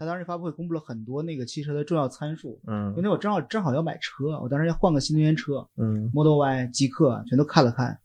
[0.00, 2.58] 他当时发布会公布了很多那个汽车的重要参数。
[2.66, 7.98] 嗯因为我正好正好要买车，我当时要换个新能源车嗯，Model Y、极客全都看了看，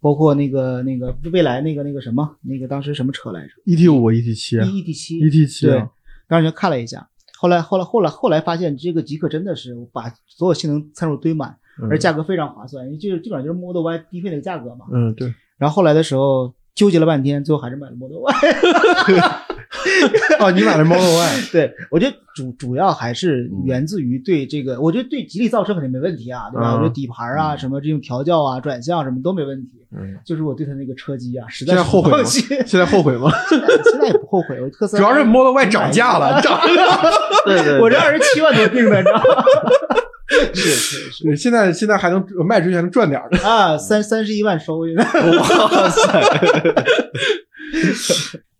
[0.00, 5.90] 包括那个那个未来那个那个什么那个当时什么车来着，ET 五、ET 七、？E T 七 ET 七对啊，
[6.26, 7.10] 当时就看了一下。
[7.38, 14.86] 后来后来后来后来发现这个极客真的是把所有性能参数堆满，嗯而价格非常划算，因为就是基本上就是 Model Y 低配那个价格嘛。
[14.90, 18.32] 嗯对，然后后来的时候纠结了半天，最后还是买了 Model Y。
[20.40, 26.72] 哦，你买的 Model Y，对，我觉得主主要还是源自于对这个，我觉得对吉利造车肯定没问题啊，对吧？
[26.72, 29.68] 嗯我觉得底盘啊，什么这种调教啊、转向什么都没问题。
[29.94, 32.24] 嗯，就是我对它那个车机啊，实在是现在后悔吗？
[32.66, 33.30] 现在后悔吗？
[33.50, 36.58] 现在也不后悔，我特斯拉主要是 Model Y 涨价了，涨。
[37.44, 39.44] 对对我这二十七万多定的，你知道吗？
[40.54, 43.20] 是是是，现在现在还能卖出去，还能赚点。
[43.44, 45.04] 啊，三三十一万收益呢。
[45.04, 46.22] 哇塞，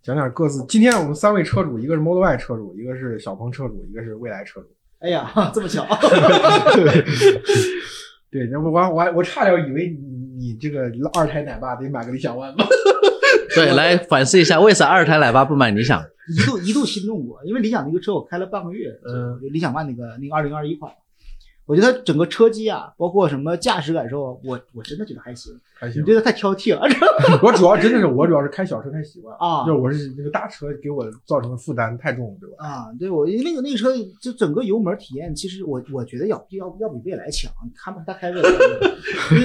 [0.03, 4.67] 讲讲各自，今天我们三位车主，一个是 Model Y 车主，一个是小鹏车主，一个是蔚来车主。
[4.99, 5.87] 哎呀，这么巧，
[8.31, 12.67] 对，然后我我还我差点以为你你这个二胎奶爸得买个理想 ONE 吧。
[13.55, 16.05] 对，来反思一下，为啥二胎奶爸不买理想？
[16.29, 20.93] 一度一度心动过，因为理想那个车我开了半个月，嗯，理想 ONE 那个那个二零二一款，
[21.73, 25.51] 我觉得它整个车机啊，包括什么驾驶感受啊，我我真的觉得还行。
[25.81, 26.03] 还行。
[26.03, 26.83] 你对它太挑剔了
[27.43, 32.57] 我主要真的是我主要是开小车开习惯，啊就是我是那个大车给我造成的负担太重了，对吧？
[32.59, 32.87] 啊！
[33.01, 37.51] 对我那个那个车就整个油门体验，其实我我觉得要要要比未来强。
[37.65, 38.79] 你看吧，他开蔚来那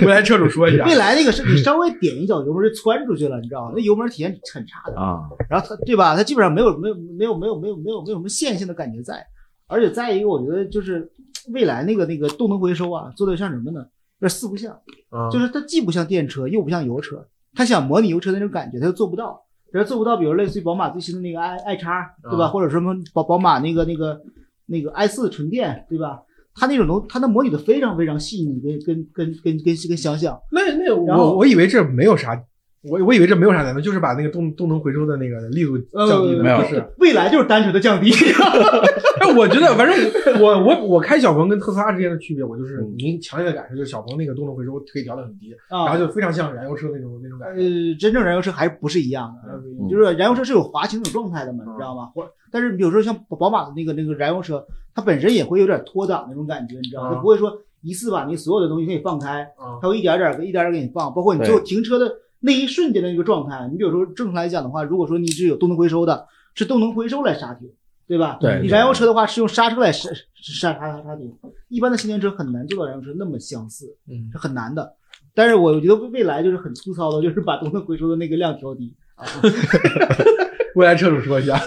[0.02, 3.74] 个，未来车主说一下，未来那个是你稍微点一脚油门就窜出去了，你知道吗？
[3.76, 5.00] 那油门体验很差的。
[5.00, 6.16] 啊，然后它对吧？
[6.16, 9.26] 它基本上没有没有没有没有没有没有没有什么线性的感觉在，
[9.68, 11.10] 而且再一个，我觉得就是
[11.54, 13.80] 未来那个那个动能回收啊，做的像什么呢？
[14.20, 14.78] 有点四不像，
[15.12, 17.28] 嗯就是它既不像电车，又不像油车。
[17.54, 19.44] 它想模拟油车的那种感觉，它又做不到。
[19.72, 22.48] 然后做不到，比如类似于宝马最新的那个 i i 叉，对吧？
[22.48, 24.22] 嗯或者什么宝宝马那个那个
[24.66, 26.22] 那个 i 四纯电，对吧？
[26.56, 30.40] 它那种能，它能模拟的非常非常细腻，跟跟跟跟跟跟想想。
[30.52, 32.42] 那那我我以为这没有啥，
[32.84, 35.78] 我我以为这没有啥难度，就是把那个动动能回收的那个力度
[36.08, 36.84] 降低了，没是？
[37.00, 38.12] 未来就是单纯的降低。
[39.20, 47.62] 哎，我觉得反正我我我开小鹏跟特斯拉之间的区别，我就是嗯您强烈的感受就是小鹏那个动能回收可以调得很低，然啊后，就非常像燃油车那种那种感觉。
[47.62, 49.52] 呃，真正燃油车还不是一样的，
[49.82, 52.12] 嗯就是燃油车是有滑行那种状态的嘛，嗯你知道吗？
[52.14, 54.64] 或但是比如说像宝宝马的那个那个燃油车，
[54.94, 57.10] 它本身也会有点脱档那种感觉，你知道吗？
[57.12, 57.52] 嗯它不会说
[57.82, 63.68] 一次把你所有的东西给你放开，啊它会一点点儿一点点儿给你放，包括你最后停车的那一瞬间的一个状态。
[63.72, 67.70] 你比如说正常来讲的话，如果说你是有动能回收的，是动能回收来刹停，
[68.08, 68.38] 对吧？
[68.40, 71.32] 对你燃油车的话是用刹车来刹刹刹刹刹停，
[71.70, 73.96] 一般的新能源车很难做到燃油车那么相似。
[74.10, 74.94] 嗯是很难的。
[75.34, 79.26] 但是我觉得未来就是很粗糙的，就是把动能回收的那个量调低啊。
[80.76, 81.60] 未来车主说一下，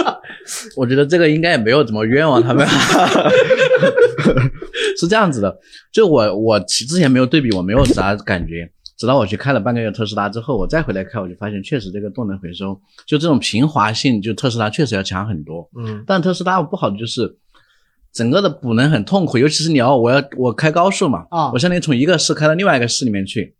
[0.74, 2.66] 我觉得这个应该也没有怎么冤枉他们，
[4.98, 5.58] 是这样子的，
[5.92, 15.70] 就我我其之前没有对比，我没有啥感觉，直到我去开了半个月特斯拉之后，我再回来开，我就发现确实这个动能回收，就这种平滑性，就特斯拉确实要强很多。
[15.76, 17.38] 嗯但特斯拉不好的就是
[18.12, 23.54] 整个的补能很痛苦，尤其是你要我要我开高速嘛，啊我相当于从一个市开到另外一个市里面去，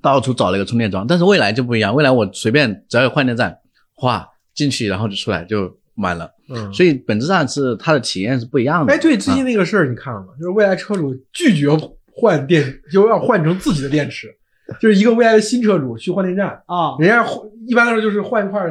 [0.00, 1.04] 到处找了一个充电桩。
[1.04, 3.58] 但是未来就不一样，未来我随便只要有换电站，
[3.94, 6.72] 哗进去然后就出来就满了，嗯。
[6.72, 8.92] 所以本质上是它的体验是不一样的。
[8.92, 10.28] 哎，对，最近那个事儿你看了吗？
[10.38, 11.68] 就是未来车主拒绝
[12.16, 14.32] 换电，就要换成自己的电池，
[14.80, 18.62] 就是一个未来的新车主去换电站，啊人家换一般来说就是换一块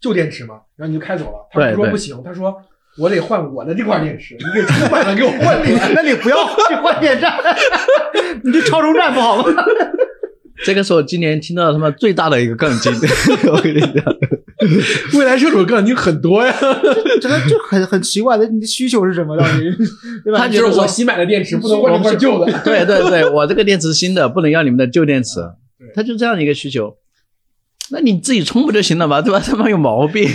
[0.00, 1.48] 旧电池嘛，然后你就开走了。
[1.50, 2.54] 他说不行，他说
[2.98, 5.58] 我得换我的这块电池，你给充满了给我换。
[5.94, 6.36] 那你不要
[6.68, 7.36] 去换电站，
[8.44, 9.44] 你去超充站不好吗？
[10.64, 12.92] 这个是我今年听到他妈最大的一个杠精，
[13.52, 13.92] 我跟你讲，
[15.18, 16.54] 未来车主杠精很多呀，
[17.20, 19.36] 这个就很很奇怪的，你的需求是什么？
[19.36, 19.70] 到底
[20.24, 20.38] 对吧？
[20.38, 22.52] 他觉得说就是我新买的电池不能换旧的。
[22.64, 25.40] 对对对，我这个电池是新的，不能要你们的旧电池
[25.78, 26.96] 对，他就这样的一个需求。
[27.90, 29.38] 那你自己充不就行了吗，对吧？
[29.44, 30.26] 他妈有毛病。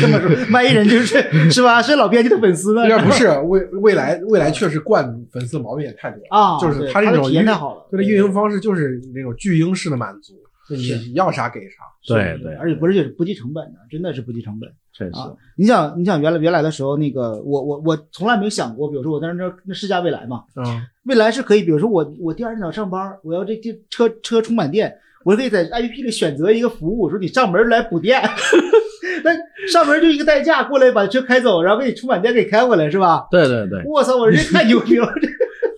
[0.00, 1.82] 这么说，万一人就是是吧？
[1.82, 2.88] 是老编辑的粉丝呢？
[2.88, 11.76] 要不是未未来未来确实惯粉丝毛病也太多了，啊，就是他这种运体验太好了，对它运营方式就是那种巨婴式的满足，就你要啥给啥。
[12.06, 14.70] 对对，而且不是就是不计成本的，真的是不计成本。
[14.92, 20.64] 确实啊，你想，你想原来原来的时候，那个我我我从来没有想过，比如说我当时那那试驾未来嘛，嗯，
[21.04, 28.22] 未来是可以，比如说我我第二天早上上班，我要这这车车充满电，我可以在 APP 里选择一个服务，说你上门来补电，
[29.22, 29.32] 那
[29.70, 33.26] 上门就一个代驾过来把车开走，然后给你充满电给开回来，是吧？
[33.30, 35.12] 对对对，我操，我这太牛逼了！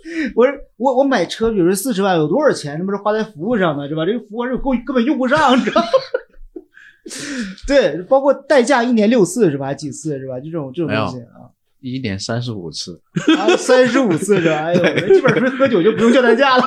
[0.09, 2.77] 这 我说我我买车，比如说四十万，有多少钱？
[2.79, 4.07] 那不是花在服务上的，是吧？
[4.07, 5.89] 这个服务是够根本用不上，你知道吗？
[7.67, 9.73] 对，包括代驾一年六次是吧？
[9.75, 10.39] 几次是吧？
[10.41, 11.49] 就这种这种东西啊，
[11.81, 13.01] 一年三十五次，
[13.39, 14.57] 啊，三十五次是吧？
[14.67, 14.83] 哎呦，
[15.15, 16.65] 基本上喝酒就不用叫代驾了。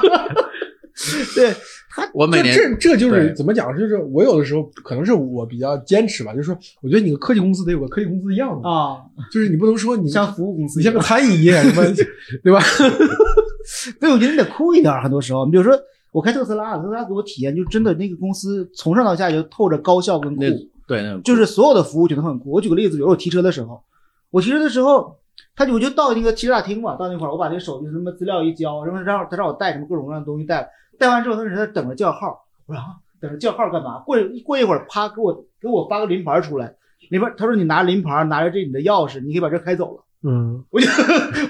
[1.35, 1.53] 对，
[1.89, 3.75] 他我每年这这就是怎么讲？
[3.77, 9.01] 就是我有的时候可能是我比较坚持吧，就是说，我觉得你个科技公司得有个科技公司的样子，啊，
[9.31, 11.83] 就是你不能说你像服务公司你像个，餐饮业什么，
[12.43, 12.59] 对吧？
[13.99, 14.93] 对，我觉得你得酷一点。
[15.01, 15.73] 很多时候，你比如说
[16.11, 20.41] 我开特斯拉，特斯拉给我体验就真的那个公司从上到下就透着高效跟酷，
[20.87, 22.51] 对那种就是所有的服务觉得很酷。
[22.51, 23.81] 我举个例子，比如我提车的时候，
[24.29, 25.15] 我提车的时候，
[25.55, 30.67] 他就我就到那个汽车大厅嘛，到那块儿我把这个手机什么资料一交，然后让他让我带什么各种各样的东西带，
[31.01, 32.85] 带完之后他在等着叫号，我说啊，
[33.19, 33.97] 等着叫号干嘛？
[34.05, 36.73] 过一过一会儿，啪给我给我发个临牌出来，
[37.09, 40.03] 临牌他说你拿临牌，拿着这你的钥匙，你可以把车开走了。
[40.23, 40.87] 嗯，我就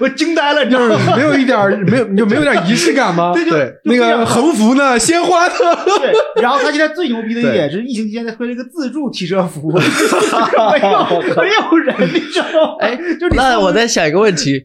[0.00, 0.96] 我惊呆了，你知道吗？
[0.98, 3.32] 是没有一点没有，你就没有点仪式感吗？
[3.36, 5.54] 对就对那个横幅呢，鲜花呢，
[6.00, 12.76] 对，然后他现在最牛逼的一点是，疫情期间他推了一个自助提车服务， 没有没有人，你知道吗？
[12.80, 14.64] 哎，就你那我在想一个问题，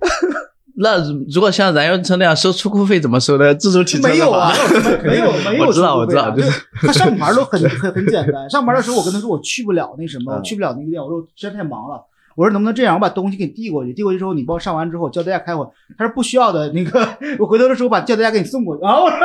[0.79, 0.97] 那
[1.33, 3.53] 如果像燃油车那样收出库费怎么收呢？
[3.55, 4.51] 自主提车没有啊，，
[5.03, 8.47] 没有没有， 我知道我知道就就是他上牌都很很很简单。
[8.49, 11.99] 上牌的时候，我跟他说我去不了那什么，嗯我去不了那个店，我说我实在太忙了。
[12.35, 15.65] 我说能不能这样，我把东西给你递过去，递过去之后你帮我上完之后，我叫大家开会。
[15.97, 16.99] 他说不需要的，那个
[17.39, 18.83] 我回头的时候把叫大家给你送过去。
[18.85, 19.17] 啊，我说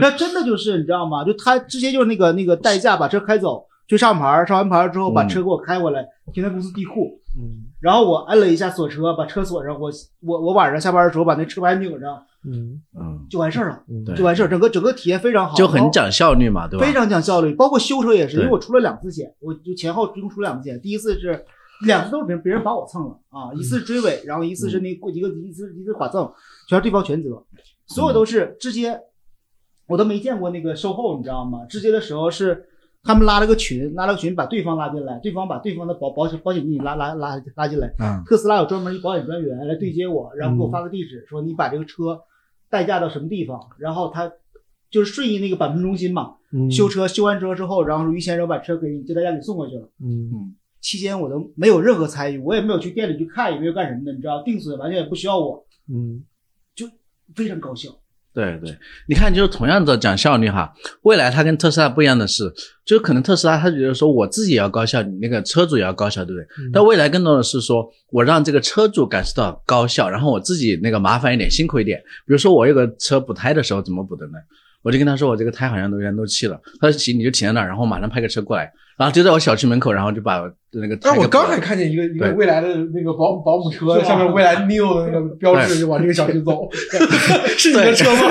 [0.00, 1.22] 那真的就是你知道吗？
[1.22, 6.02] 就他直接就是那个那个代驾把车开走，去上牌，上完牌之后把嗯车给我开回来，
[6.32, 7.20] 停在公司地库。
[7.38, 9.78] 嗯然后我按了一下锁车，把车锁上。
[9.78, 9.90] 我
[10.20, 13.82] 我我晚上下班的时候把那车牌拧上，嗯嗯，就完事儿了，
[14.14, 14.48] 就完事儿。
[14.48, 16.86] 整个整个体验非常好，就很讲效率嘛，对吧？
[16.86, 21.44] 非常讲效率，包括修车也是，因为我出了两次险，我就前后一共出了两次险，第一次是
[21.84, 26.32] 两次都是别人别人把我蹭了啊，一次追尾，然后一次是那一个一个一次一次剐蹭，
[26.68, 27.44] 全是对方全责，
[27.88, 29.00] 所有都是直接，
[29.88, 31.66] 我都没见过那个售后，你知道吗？
[31.68, 32.64] 直接的时候是
[33.04, 38.22] 他们拉了个群，拉了个群把对方拉进来，对方把对方的保保险保险经理拉拉拉拉进来，嗯。
[38.24, 42.22] 特斯拉有专门一保险专员来对接我，然后给我发个地址，说你把这个车
[42.70, 44.32] 代驾到什么地方，然后他
[44.88, 46.70] 就是顺义那个板门中心嘛，嗯。
[46.70, 49.88] 修车修完车之后，然后于先生把车给接代驾给送过去了。
[50.00, 50.54] 嗯。
[50.80, 56.24] 期间我都没有任何参与，我也没有去店里去看，也没有干什么的，你知道，定损完全也不需要我，嗯。
[56.74, 56.86] 就
[57.34, 57.90] 非常高效。
[58.34, 58.74] 对对，
[59.08, 62.50] 你看，就是同样的讲效率哈，未来它跟特斯拉不一样的是，
[62.84, 66.44] 就是可能特斯拉它觉得说我自己也要高效，你那个车主也要高效，对不对？
[66.64, 71.98] 嗯但未来更多的是说我让这个车主感受到高效，然后我自己那个麻烦一点，辛苦一点。
[72.26, 74.38] 比如说我有个车补胎的时候怎么补的呢？
[74.82, 80.40] 我就跟他说我这个胎好像有点漏气了，他说行，你就停在那儿，然后马上派个车过来，然后就在我小区门口，然后就把
[80.70, 82.34] 那个胎但我刚才看见一个一个对。
[82.34, 86.68] 未来的那个保保姆车，上面未来 new 的那个标志，就往这个小区走，
[87.58, 88.22] 是你的车吗？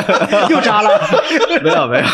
[0.48, 0.88] 又扎了，
[1.62, 2.06] 没有没有，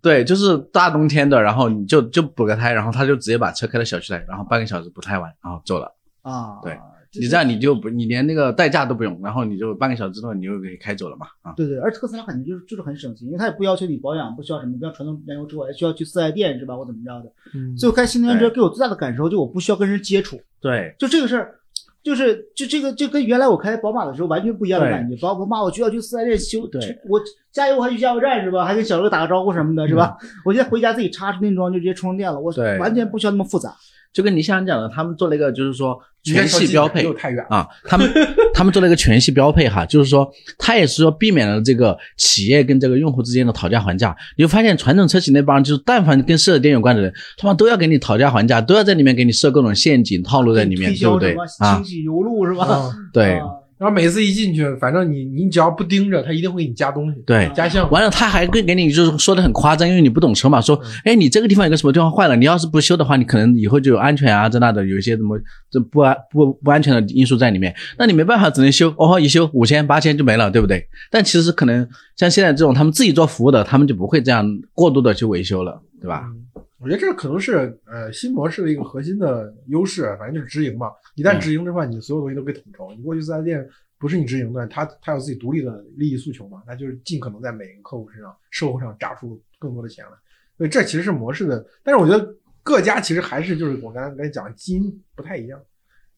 [0.00, 5.92] 对，就是大冬天的，然后你就就补个胎，然后他就直接把车开到小区来，然后半个小时补胎完，然后走了。
[6.22, 6.78] 啊，对
[7.14, 11.52] 你这样你就不，你连那个代驾都不用，然后你就半个小时之后你就可以开走了嘛啊。
[11.56, 17.32] 对对，而特斯拉肯定就是就是很省心，因为它也不要求你保养，不需要什么，不像传统燃油车，我还需要去四 S 店是吧，或怎么着的。
[17.54, 21.54] 嗯所以我开新能源车给我最大的感受就我不需要跟人接触，对就这个事儿。
[22.00, 25.14] 就是就这个就跟原来我开宝马的时候完全不一样的感觉。
[25.20, 27.20] 宝宝马我需要去四 S 店修，对我
[27.52, 28.64] 加油还去加油站是吧？
[28.64, 30.16] 还跟小哥打个招呼什么的，是吧？
[30.44, 33.74] 我现在回家自己插充电桩就直接充上电了，我完全不需要那么复杂。
[34.12, 37.44] 就跟你想讲的，他们做了一个就是说全系标配又太远。
[37.48, 38.10] 啊，他们
[38.52, 44.16] 他们做了一个全系标配哈，就是说他也是说避免了这个企业跟这个用户之间的讨价还价。
[44.36, 51.84] 你就发现传统车企那帮就是但凡跟四 S 店有关的人，他们都要给你讨价还价，都要在里面给你设各种陷阱套路在里面，对不对啊清？
[51.84, 52.64] 洗油路是吧？
[52.66, 53.46] 啊对啊
[53.78, 57.48] 然后每次一进去，反正你你只要不盯着，他一定会给你加东西，对。
[57.54, 57.92] 加项目。
[57.92, 65.38] 完了，他还会给你就是说的很夸张，因为你不懂车嘛，说，嗯哎，你这个地方有个什么地方坏了，你要是不修的话，你可能以后就有安全啊这那的，有一些什么
[65.70, 70.84] 这不安不不安全的因素在里面，那你没办法，只能修，哦，一修五千八千就没了，对不对？
[71.10, 74.44] 但其实可能像现在这种他们自己做服务的，他们就不会这样
[74.74, 76.26] 过度的去维修了，对吧？
[76.32, 76.46] 嗯
[76.80, 80.92] 我觉得这可能是呃新模式的一个核心的优势，反正就是直营嘛。
[81.16, 82.94] 一旦嗯直营的话，你所有东西都可以统筹。
[82.94, 90.12] 你过去四 S 店不是你直营的，他他有自己独立的利益诉求嘛，那就是尽可能在每个客户身上、售后上榨出更多的钱来。
[90.56, 95.60] 所以这其实是模式的，但是我觉得各家其实还是就是我刚才跟你讲基因不太一样，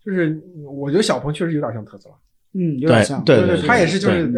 [0.04, 2.14] 就是我觉得小鹏确实有点像特斯拉。
[2.54, 3.22] 嗯，有点像。
[3.24, 4.32] 对对对，他也是就是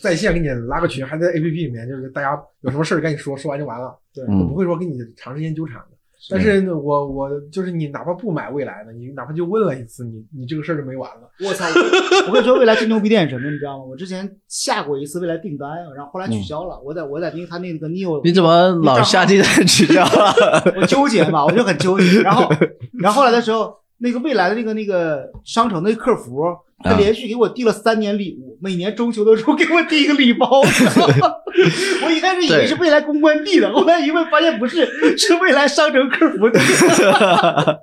[0.00, 5.88] 在线给你拉个群，还在 A P P 里面，就是大家有什么事儿赶紧说，说完就完了，对嗯不会说跟你长时间纠缠的。
[6.30, 11.30] 但是我我就是你哪怕不买未来的，你哪怕就问了一次，你你这个事儿就没完了。
[11.46, 11.64] 我操！
[11.68, 13.84] 我我跟你说，未来最牛逼点是什么，你知道吗？
[13.84, 16.78] 我之前下过一次未来订单，然后后来取消了。
[16.84, 20.34] 我在我在那个他那个 neo，你怎么老下订单取消了？
[20.76, 22.20] 我纠结嘛，我就很纠结。
[22.22, 22.52] 然后
[23.00, 26.42] 然后后来的时候，那个未来的那个那个商城的客服，
[26.78, 30.60] 他连续给我递了三年礼物，每年中秋的时候给我递一个礼包。
[32.04, 34.86] 我一开始以为是未来公关递的，后来一问发现不是，
[35.16, 37.80] 是未来商城客服递的。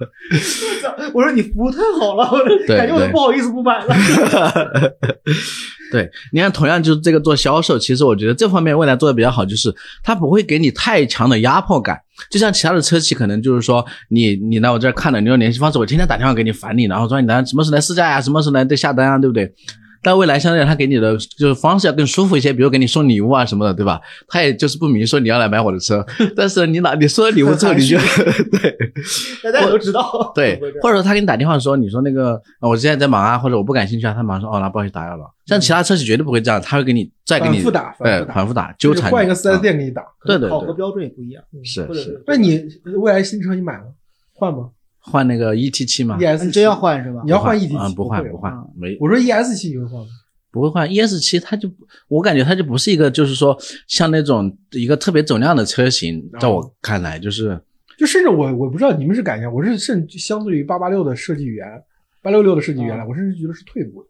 [0.00, 0.94] 我操！
[1.14, 2.38] 我说你服务太好了，我
[2.76, 3.94] 感觉我都不好意思不买了。
[5.90, 11.98] 对，你看，同样就是这个做销售，其实我觉得这方面未来做的比较好，就是它不会给你太强的压迫感。
[12.30, 19.52] 就像其他的车企，可能就是说你你来我这儿看了，你有联系方式，我天天打电话给你烦你，然后说你来什么时候来试驾呀，什么时候来对下单啊，对不对？
[20.08, 24.00] 但未来相对他给你的就是方式要更舒服一些，比如给你送礼物啊什么的，对吧？
[24.26, 26.02] 他也就是不明说你要来买我的车，
[26.34, 27.98] 但是你拿你收了礼物之后，你就
[28.50, 28.78] 对，
[29.52, 35.24] 大家都知道，对，或者说他给你打电话说，你说那个我现在在忙啊，或者我不感兴趣啊，他马上说哦，那不好意思打扰了。
[35.44, 42.22] 像其他车企绝对不会这样，他会给你再给你反复打，对，反复打，纠缠，换一个四 S 店给你打，对对考核标准也不一样，是是。
[42.26, 42.64] 那你
[42.96, 43.84] 未来新车你买了
[44.32, 44.70] 换吗？
[45.00, 47.22] 换那个 E T 七嘛？E S 你真要换是吧？
[47.24, 47.94] 你要换 E T 七？
[47.94, 48.96] 不换不换，没。
[49.00, 50.06] 我说 E S 七你会换吗？
[50.50, 51.70] 不会换 E S 七，它就
[52.08, 57.60] 我感觉它就不是一个，就是说像那种一个特别走量的车型，在我看来就是，
[57.98, 61.66] 就甚至我我不知道你们是感觉，我是甚至相对于八八六的设计语言，
[62.22, 64.08] 八六六的设计语言来，我甚至觉得是退步的。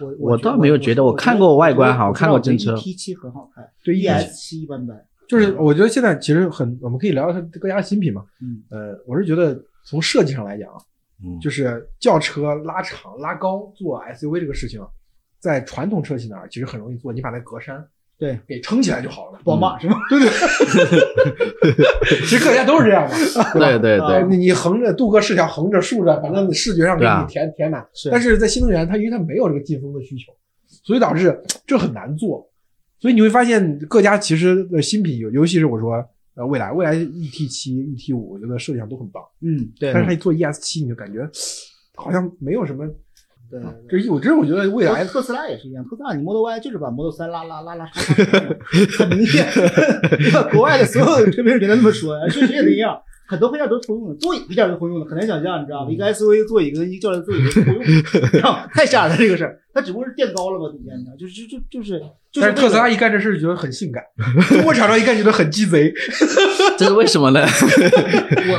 [0.00, 4.96] 我我倒没有觉得，我看过外观哈，我看过真车，T 七很好看，对 E S 七一般般。
[5.28, 8.22] 就是我觉得现在其实很，我们可以聊聊它各家新品嘛。
[8.42, 10.70] 嗯，呃，我是觉得从设计上来讲，
[11.24, 14.80] 嗯，就是轿车拉长拉高做 S U V 这个事情。
[15.38, 17.82] 在传统车企那儿，其实很容易做，你把那格栅
[18.16, 19.40] 对给撑起来就好了。
[19.42, 19.96] 宝马是吗？
[20.08, 20.30] 对对，
[22.22, 23.16] 其实各家都是这样的。
[23.58, 27.84] 对对对，你你横着镀铬饰条，横着竖着，反正视觉上给你填填满。
[28.08, 30.32] 但是在新能源，它因为它没有这个进风的需求，
[30.84, 32.48] 所以导致这很难做。
[33.00, 39.22] 所以你会发现各家其实的新品，尤尤其是我说呃未来，未来 E T 七、E T 五，我觉得设计上都很棒。
[39.40, 39.92] 嗯，对。
[39.92, 41.28] 但是它一做 E S 七，你就感觉
[41.94, 42.86] 好像没有什么。
[43.50, 43.60] 对，
[44.00, 48.16] 这我这我觉得未来特斯拉也是一样，特斯拉你 Model Y 就是把 Model 三拉拉拉拉长，
[48.98, 49.46] 很明显。
[50.50, 52.98] 国外的所有车评人都那么说，确实也一样，
[53.32, 55.90] 很多配件都是通用的，座椅配件都通用的，很难想象，你知道吗？
[55.90, 59.58] 一个 SUV 座椅跟一个轿车座椅都通用的， 太吓人了这个事儿。
[59.74, 61.98] 它只不过是垫高了吧底下，你知道，就是就就就是
[62.30, 62.46] 就是。
[62.46, 64.04] 但是特斯拉一干这事觉得很性感，
[64.50, 65.90] 中国厂商一干觉得很鸡贼，
[66.76, 67.40] 这是为什么呢？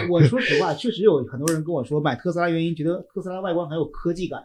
[0.10, 4.40] 我我说实话，确实有很多人跟我说买特斯拉原因，觉得特斯拉外观很有科技感，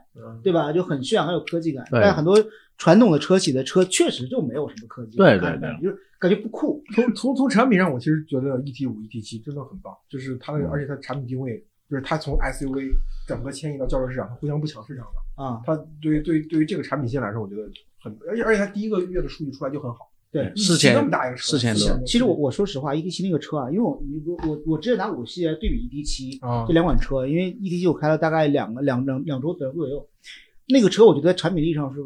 [0.44, 0.70] 对吧？
[0.70, 1.82] 就很炫，很有科技感。
[1.90, 2.36] 但很多
[2.78, 6.82] 传统的车企的车确实就没有什么科技，对对对，就是感觉不酷。
[6.94, 11.58] 从从从产品上，我其实觉得 ET 五、ET 七真的很棒，就是它的，而且它产品定位，
[11.90, 12.90] 就是它从 SUV
[13.26, 15.60] 整个迁移到轿车市场，它互相不抢市场的啊。
[15.66, 17.62] 它对于对于对于这个产品线来说，我觉得
[18.00, 20.10] 很，而且而且它第一个月的数据出来就很好。
[20.30, 22.04] 对，四千那么大一个车，四千多。
[22.06, 30.06] 其实我我说实话，ET 七那个车啊，因为我我我我之前拿五系来对比 ET 七啊这两款车，因为 ET 七我开了大概两个两两两周左右，
[30.68, 31.98] 那个车我觉得在产品力上是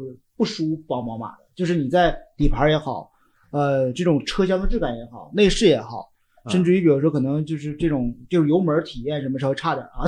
[0.43, 3.09] 不输宝宝马的，就是你在底盘也好，
[3.51, 6.09] 呃，这种车厢的质感也好，内饰也好，
[6.49, 10.03] 甚至于比如说可能就是这种就是油门体验什么稍微差点啊，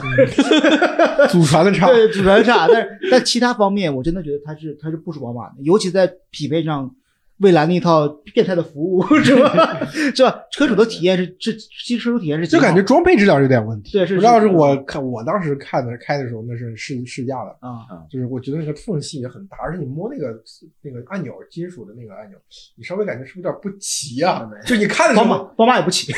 [1.31, 6.93] 祖传的差，对，祖传差，但是但其他方面我真的觉得它是它是不输宝马的，尤其在匹配上。
[7.39, 9.85] 蔚来那一套变态的服务 是吧？
[10.15, 10.39] 是吧？
[10.51, 11.53] 车主的体验是是，
[11.85, 13.91] 其实车主体验是就感觉装配质量有点问题。
[13.91, 14.15] 对，是。
[14.15, 20.33] 主要是我看我当时看的开的时候，那是试试驾的啊，就是我觉得那个缝隙也很大，而且你摸那个
[20.81, 22.37] 那个按钮，金属的那个按钮，
[22.77, 24.49] 你稍微感觉是不是有点不齐啊？
[24.65, 26.13] 就你看的时候，宝马宝马也不齐，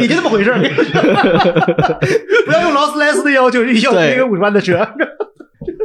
[0.00, 0.58] 也就那么回事儿。
[2.46, 4.86] 不要用劳斯莱斯的要求，要一个五十万的车。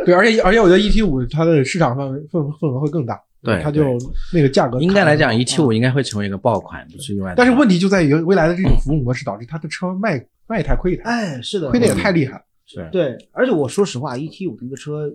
[0.06, 3.20] 对，而且而且我觉得 ET 五它的市场范围份份额会更大。
[3.44, 3.98] 对，它就
[4.32, 7.34] 那个价格应该来讲，ET 五应该会成为一个爆款，不是意外。
[7.36, 11.04] 但是问题就在于未来的这种服务模式导致它的车卖卖一台亏一台。
[11.06, 12.44] 哎，是的，亏的也太厉害了。
[12.68, 15.12] 是对，而且我说实话，ET 五那个车，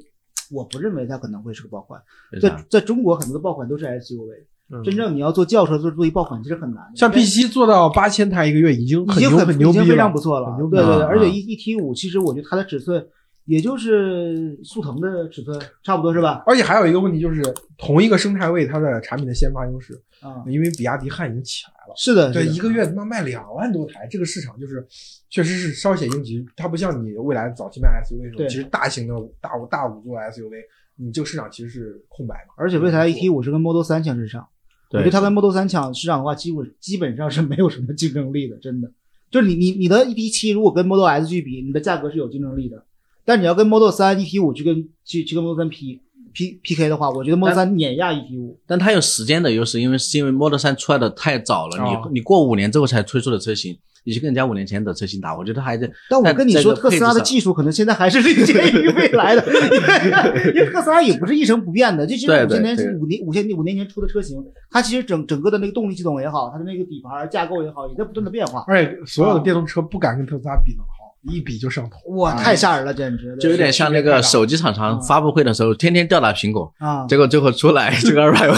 [0.50, 2.00] 我不认为它可能会是个爆款。
[2.40, 6.82] 在在中国，很多的爆款都是 SUV，真正你要做轿车做做一爆款，其实很难。
[6.96, 10.56] 像 P 七做到八千台一个月，已经已经很牛逼了，非常不错了。
[10.68, 13.06] 对对对，而且 E E T 五其实我觉得它的尺寸。
[13.46, 16.42] 也就是速腾的尺寸差不多是吧？
[16.46, 17.42] 而且还有一个问题就是，
[17.78, 21.94] 同一个生态位，它的产品的先发优势啊，因为比亚迪汉已经起来了。
[21.96, 24.86] 是的，对，一个月他妈卖两万多台，这个市场就是
[25.30, 26.44] 确实是稍显应急。
[26.56, 30.62] 它不像你未来早期卖 SUV 的时候，其实大型的大五大五座 SUV，
[30.96, 32.54] 你这个市场其实是空白嘛。
[32.56, 34.48] 而且未来 ET 五是跟 Model 三抢市场，
[34.90, 38.90] 我觉得它跟 Model 三抢市场的话，基本基本上是没有什么竞争力的，真的。
[39.30, 42.84] 就是你你你的 ET 七如果跟 Model S 去比，你的价格是有竞争力的，
[43.26, 46.00] 但你要跟 Model 3 ET 五去跟去去跟 Model 3 P
[46.32, 48.58] P P K 的话，我觉得 Model 3碾压 ET 五。
[48.66, 55.90] 但它有时间的优势，因为是因为 Model 3出来的太早了，哦你你过五年之后才推出的车型，你去跟人家五年前的车型打，我觉得还在。
[56.08, 59.42] 但我跟你说，特斯拉的技术可能现在还是领先于未来的，
[60.54, 62.06] 因为特斯拉也不是一成不变的。
[62.06, 64.36] 这其实对对五千年对五年五千五年前出的车型，
[64.70, 68.64] 它其实整整个的那个动力系统也好，它的那个底盘架构也好，也在不断的变化。
[68.68, 71.98] 而且所有的电动车不敢跟特斯拉比那么好，一比就上头。
[72.16, 77.06] 哇，太吓人了，简直就有点像那个手机厂商发布会的时候，天天吊打苹果，啊！
[77.06, 78.54] 结果最后出来这个二百五。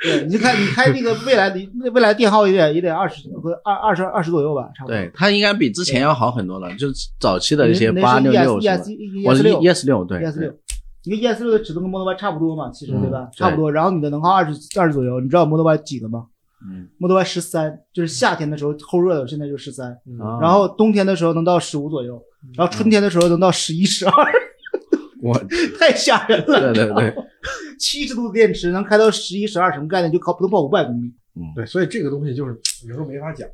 [0.00, 4.96] 对，你就看你开那个未来的未来电耗也得也得二十和二二十二十左右吧，差不多。
[4.96, 10.54] 对，它应该比之前要好很多了，就是早期的一些八六六 E 是吧 S E 我是六 ES 六，对 ES 六，
[11.02, 13.28] 因为 ES 六的尺寸跟 Model Y 差不多嘛，其实嗯对吧？
[13.32, 13.72] 对差不多。
[13.72, 16.26] 然后你的能耗二十二十左右，你知道 Model Y 几个吗
[16.66, 19.96] 嗯，？Model Y 十三，就是夏天的时候后热的，现在就十三。
[20.40, 22.20] 然后冬天的时候能到十五左右，
[22.56, 24.32] 然后春天的时候能到十一、十二，
[25.22, 25.38] 我
[25.78, 26.72] 太吓人了。
[26.72, 27.14] 对对对，
[27.78, 30.10] 七十度的电池能开到十一、十二，什么概念？
[30.10, 31.06] 就靠不能跑五百公里。
[31.36, 33.48] 嗯对，所以这个东西就是有时候没法讲，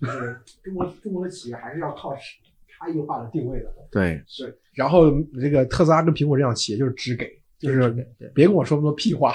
[0.00, 3.66] 就是中国中国的企业还是要靠差异化的定位的。
[3.90, 5.10] 对，是，然后
[5.40, 7.88] 这个特斯拉跟苹果这样企业就是只给，就是
[8.34, 9.34] 别跟我说那么多屁话，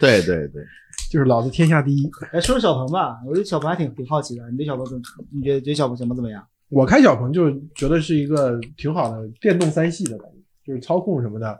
[0.00, 0.64] 对 对对，
[1.10, 2.10] 就是老子天下第一。
[2.32, 4.50] 来说说小鹏吧，我对小鹏还挺挺好奇的。
[4.50, 5.02] 你对小鹏怎么？
[5.30, 6.46] 你觉得觉得小鹏小鹏怎么样？
[6.68, 11.56] 我开小鹏就觉得是一个挺好的电动三系的感觉，就是操控什么的，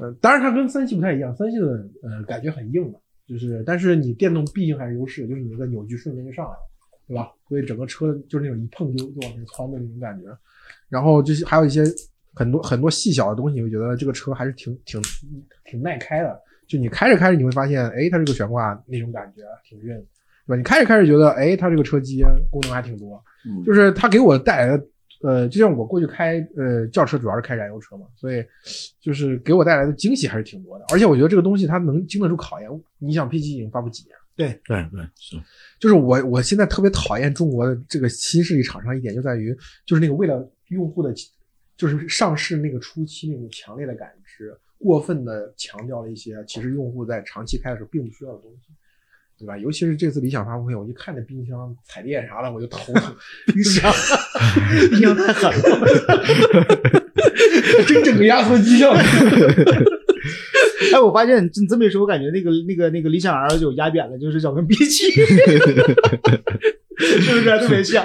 [0.00, 1.66] 呃，当然它跟三系不太一样，三系的
[2.02, 6.58] 呃感觉很硬嘛，就是但是你电动毕竟还是优势，就是你那个扭矩瞬间就上来了，
[7.06, 7.30] 对吧？
[7.48, 10.26] 所以整个车就是那种一碰就就往前窜的那种感觉，
[10.88, 11.84] 然后就是还有一些
[12.34, 15.00] 很多很多细小的东西，我觉得这个车还是挺挺
[15.64, 19.98] 挺耐开的，就你开着开着你会发现，哎，它这个悬挂那种感觉挺韧，
[20.46, 20.56] 对吧？
[20.56, 23.22] 你开着开着觉得，哎，它这个车机功能还挺多。
[23.46, 24.86] 嗯就是它给我带来的，
[25.22, 28.42] 呃，就像我过去开呃轿车主要是开燃油车嘛，所以
[29.00, 30.84] 就是给我带来的惊喜还是挺多的。
[30.92, 32.70] 而且我觉得这个东西它能经得住考验。
[32.98, 34.20] 你想 P 7已经发布几年了？
[34.36, 34.78] 对对
[35.14, 35.36] 是，
[35.78, 39.54] 就是我我现在特别讨厌中国的这个新势力厂商一点就在于，
[39.86, 41.14] 就是那个为了用户的，
[41.76, 48.68] 就是上市那个初期那种强烈的感知，过分的强调了一些其实用户在长期开的时候并不需要的东西。
[49.36, 49.58] 对吧？
[49.58, 53.12] 尤其是这次理想发布会，我一看那冰箱、彩电啥的，我就头疼。
[53.52, 53.92] 冰箱，
[54.90, 55.88] 冰箱太狠了。
[57.84, 58.94] 这整个压缩机上。
[60.94, 65.26] 哎，我发现你这么一说，我感觉那个那个那个理想 L 九压扁了，就是小鹏 B 七， 是
[67.34, 68.04] 不是特别像？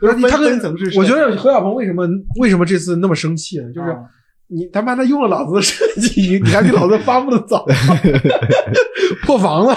[0.00, 2.08] 不是他分跟层是，我觉得何小鹏为什么
[2.40, 3.70] 为什么这次那么生气呢？
[3.70, 3.98] 就是啊
[4.46, 7.64] 你他妈的用了老子的设计，你你还比老子发布的早，
[9.24, 9.74] 破防了。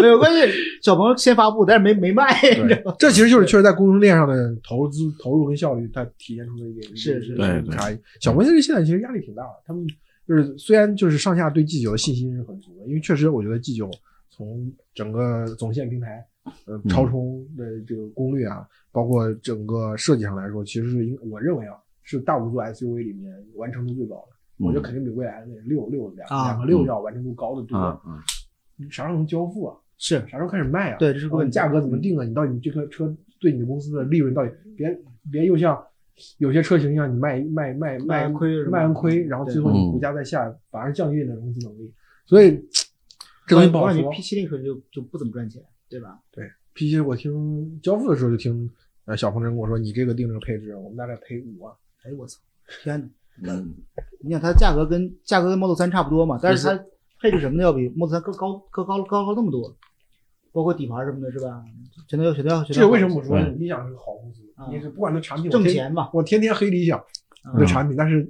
[0.00, 2.96] 没有关系，小鹏先发布，但是没没卖，你知道吗？
[2.98, 7.36] 这其实就是确实在供应链上的投资投入跟效率，它体现出了一个是是
[7.70, 7.98] 差异。
[8.20, 9.86] 小鹏其实现在其实压力挺大的，他们
[10.28, 13.88] 就是虽然就是上下对 G 九的信心是很足的，因为确实我觉得 G 九
[14.28, 16.22] 从整个总线平台，
[16.66, 21.74] 呃，嗯超充的这个功率啊，包括整个设计上来说，其实是应我认为啊
[22.06, 24.64] 是大五座 SUV 里面完成度最高的。
[24.64, 28.00] 我觉得肯定比未来的那六六两啊两个六要完成度高的多。
[28.76, 29.76] 你啥时候能交付啊？
[29.98, 30.98] 是啥时候开始卖啊？
[30.98, 32.24] 对这是个问价格怎么定啊？
[32.24, 34.98] 你到底这个车对你的公司的利润到底别
[35.30, 35.82] 别又像
[36.38, 41.92] 有些车型一样，你卖卖卖卖完亏卖完亏，然后最后你股价再下，反而降低你的融资能力。
[42.24, 42.62] 所以
[43.46, 44.10] 这东西不好说。
[44.10, 46.18] P 七那个车就就不怎么赚钱，对吧？
[46.30, 48.70] 对 P 七我听交付的时候就听
[49.04, 51.74] 呃小鹏真跟我说，你这个定这个配置，我们大概赔五万。
[52.06, 52.38] 哎我操，
[52.82, 53.00] 天
[53.42, 53.52] 哪！
[53.52, 53.74] 嗯，
[54.20, 56.84] 你想它价格跟价格跟 Model 3差不多嘛，但是它
[57.20, 59.76] 配置什么的要比 Model 3更高更高高高那么多，
[60.52, 61.62] 包括底盘什么的，是吧？
[62.08, 64.68] 全都要全都要全都要这个为什么我说对理想是个好公司啊？
[64.70, 66.08] 你是不管它产品挣钱嘛？
[66.12, 66.98] 我天天黑理想
[67.42, 68.26] 啊的产品，但是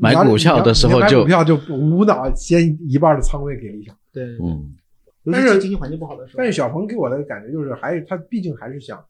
[0.00, 3.96] 买股票的时候就买股票就无脑先一半的仓位给理想。
[4.12, 4.74] 对，嗯，
[5.22, 9.04] 尤但是经济环境不好的时候但是小鹏给我的感觉就是，还是他毕竟还是想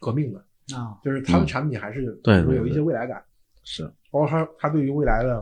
[0.00, 1.46] 革命的，啊，就是他的嗯。
[1.46, 3.22] 产品还是对比如说有一些未来感，
[3.62, 5.40] 是，包括他他对于未来的，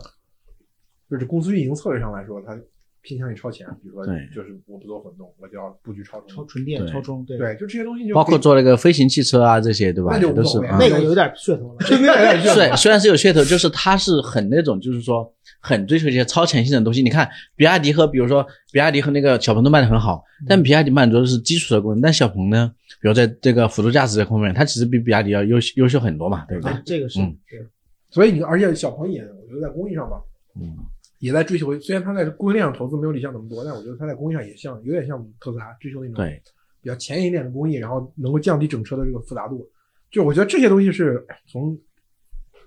[1.09, 2.59] 就是公司运营策略上来说，他
[3.05, 4.27] 偏向于超前，比如说对。
[4.35, 6.90] 就是我不做混动，我就要布局超充，超纯电、对。
[6.90, 10.12] 超充，对，对，就这些东西就包括做那个飞行汽车啊这些，对吧？
[10.14, 11.77] 那就那那个有点噱头了。
[11.87, 17.03] 真的有点像虽虽然是有噱头，就是它是很那种，就是说很追求一些超前性的东西。
[17.03, 26.73] 你看，比亚迪和比如说比亚迪和那个小鹏都卖的很好，但比亚迪满足的是基础的功能，但小鹏呢，比如在这个辅助驾驶这方面，它其实比比亚迪要优优秀很多嘛，对不对？
[26.73, 27.37] 啊，这个是嗯。
[27.47, 27.69] 是。
[28.11, 30.23] 所以你而且小鹏也我觉得在工艺上吧，
[30.55, 30.77] 嗯，
[31.25, 36.39] 也在追求，虽然它在供应链上投资没有理想那么多，但我觉得它在工艺上也像有点像特斯拉追求那种对，
[36.83, 39.67] 比较前沿一点的工艺，然后能够降低整车的这个复杂度。
[40.11, 41.75] 就我觉得这些东西是从，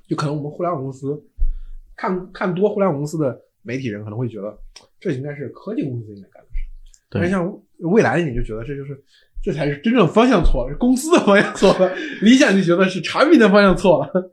[0.07, 1.23] 就可能我们互联网公司
[1.95, 4.57] 看看多互联网公司的媒体人可能会觉得
[4.99, 6.65] 这应该是科技公司应该干的事，
[7.11, 8.99] 但是，像未来你就觉得这就是
[9.43, 14.31] 这才是真正方向错了，是公司的方向错了，理想就觉得是产品的方向错了，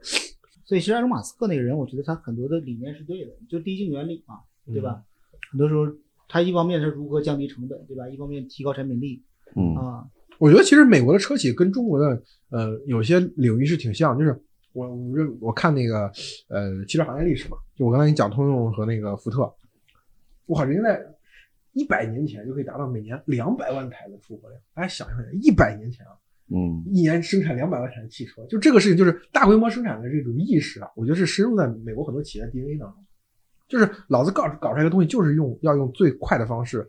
[0.64, 5.02] 所以其实埃隆·马斯克那个人，我觉得他很多的理念是对的，就递进原理嘛，对吧？
[5.02, 5.04] 嗯
[5.50, 5.86] 很多时候
[6.26, 8.08] 他一方面是如何降低成本，对吧？
[8.08, 9.22] 一方面提高产品力
[9.54, 10.04] 嗯，啊，
[10.38, 14.36] 我觉得其实美国的车企跟中国的呃有些领域是挺像，就是
[14.72, 16.10] 我我认我看那个
[16.48, 19.42] 呃汽车行业历史嘛，就我刚才你讲通用和那个福特，
[20.46, 21.06] 我靠，人家在
[21.72, 26.12] 一百年前就可以达到每年两百万台的出货量，大家想象一想，一百年前啊，
[26.50, 33.04] 嗯，一年生产两百万台汽车，就这个事情就是大规模生产的这种意识啊，我觉得是深入在美国很多企业的 DNA 当中。
[33.66, 36.86] 就是老子搞搞出来一个东西，就是用要用最快的方式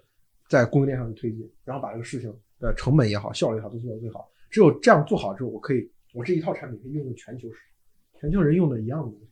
[0.50, 4.30] 在供应链上去推进，然后把这个事情的成本也好、效率也好都做到最好。
[4.50, 9.30] 只有这样做好之后，我可以我这一套产品可以用在全球市场，全球人用的一样的东西。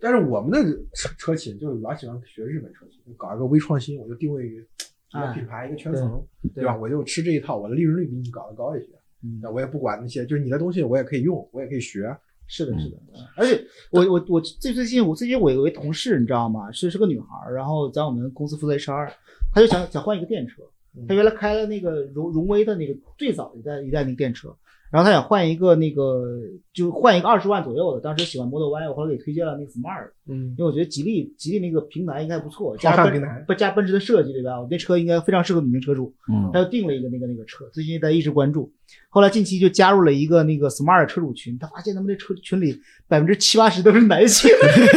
[0.00, 0.62] 但是我们的
[0.94, 6.24] 车车企就老喜欢学日本车企，搞一个微创新，我就定位于一个品牌、一个圈层，
[6.54, 6.76] 对吧？
[6.76, 8.88] 我就吃这一套，我的利润率比你搞得高一些。
[9.24, 12.16] 嗯那我也不管那些，就是你的东西我也可以用，我也可以学。
[12.48, 12.98] 是的，是的，
[13.34, 16.70] 而且我我我最最近我最近我有一位同事，你知道吗？
[16.70, 19.10] 是是个女孩儿，然后在我们公司负责 HR，
[19.54, 20.62] 她就想想换一个电车，
[21.08, 24.54] 她原来开了那个荣荣威的那个最早一代一代那个电车，
[24.90, 26.40] 然后她想换一个那个
[26.74, 34.60] 就换一个二十万左右的，当时喜欢 Model Y，我后来给推荐了那个 Smart，嗯因为我觉得吉利吉利那个平台应该不错，加奔平台不加奔驰的设计对吧？
[34.60, 38.72] 我那车应该非常适合女性车主，嗯他就订了一个那个那个车，最近在一直关注。
[39.08, 44.50] 后来近期就加入了一个那个 smart 车主群，他发现他们这车群里百分之七八十都是男性，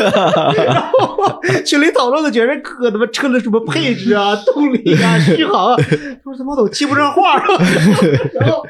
[0.65, 7.37] 然后群里讨论的全是哥他妈车的什么配置啊、动力啊、续航啊，他说他妈都接不上话。
[8.39, 8.65] 然后，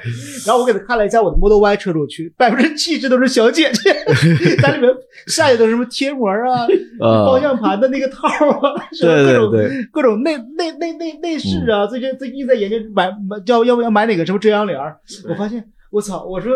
[0.46, 3.94] 然后我给他看了一下我的 Model Y 车主群，百分之七十都是小姐姐，
[4.62, 4.90] 在里面
[5.28, 6.36] 晒的都是什么贴膜啊、
[7.00, 9.52] 方呃，向盘的那个套啊， 什么对各种
[9.92, 14.98] 各种内内内内内饰啊，最近最近在研究买买要要不要买哪个什么遮阳帘儿。
[15.30, 16.52] 我发现我操，我说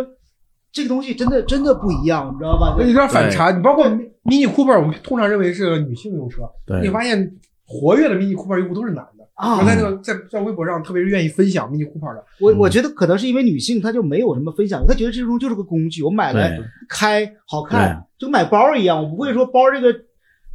[0.72, 2.76] 这个东西真的真的不一样，你知道吧？
[2.78, 3.52] 那有点反差。
[3.52, 3.86] 你包括
[4.26, 7.32] Mini Cooper，我们通常认为是女性用车，对你发现
[7.66, 9.19] 活跃的 Mini Cooper 用户都是男的。
[9.40, 20.00] 啊我，在那个在在微博上，特别是愿意分享 Mini Cooper 的，我我觉得可能是因为女性她就没有什么分享，她觉得这种就是个工具，我买来开好看，就买包一样，我不会说包这个。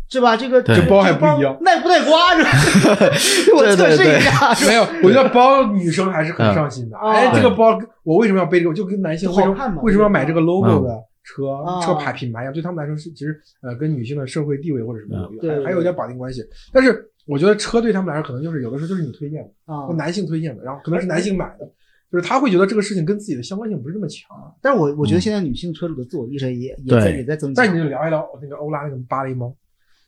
[0.06, 0.36] 是吧？
[0.36, 2.36] 这个这包还不一样耐不耐刮？
[2.36, 2.50] 是吧？
[3.56, 6.96] 我测试一下，没有，我觉得包女生还是很上心的。
[7.02, 8.74] 嗯哎，这个包我为什么要背这个？
[8.74, 10.90] 就跟男性为什好看嘛么为什么要买这个 logo 的
[11.24, 12.52] 车啊车牌品牌一样？
[12.52, 16.42] 对他们来说是其实呃跟女性的社会地位或者什么有对还还有一点绑定关系。
[16.72, 19.94] 但是我觉得车对他们来说可能就是有的时候就是你推荐的，啊或。
[19.94, 21.64] 男性推荐的，然后可能是男性买的，
[22.12, 24.28] 就是他会觉得这个事情跟自己的相关性不是那么强。
[24.60, 27.64] 但是我我觉得现在女性车主的自我意识也也在也在增加。
[27.64, 29.56] 那你就聊一聊那个欧拉那个芭蕾猫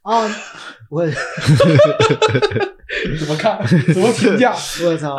[0.02, 0.29] 啊，
[0.90, 1.05] 我
[3.18, 3.59] 怎么看？
[3.92, 4.52] 怎么评价？
[4.87, 5.18] 我操！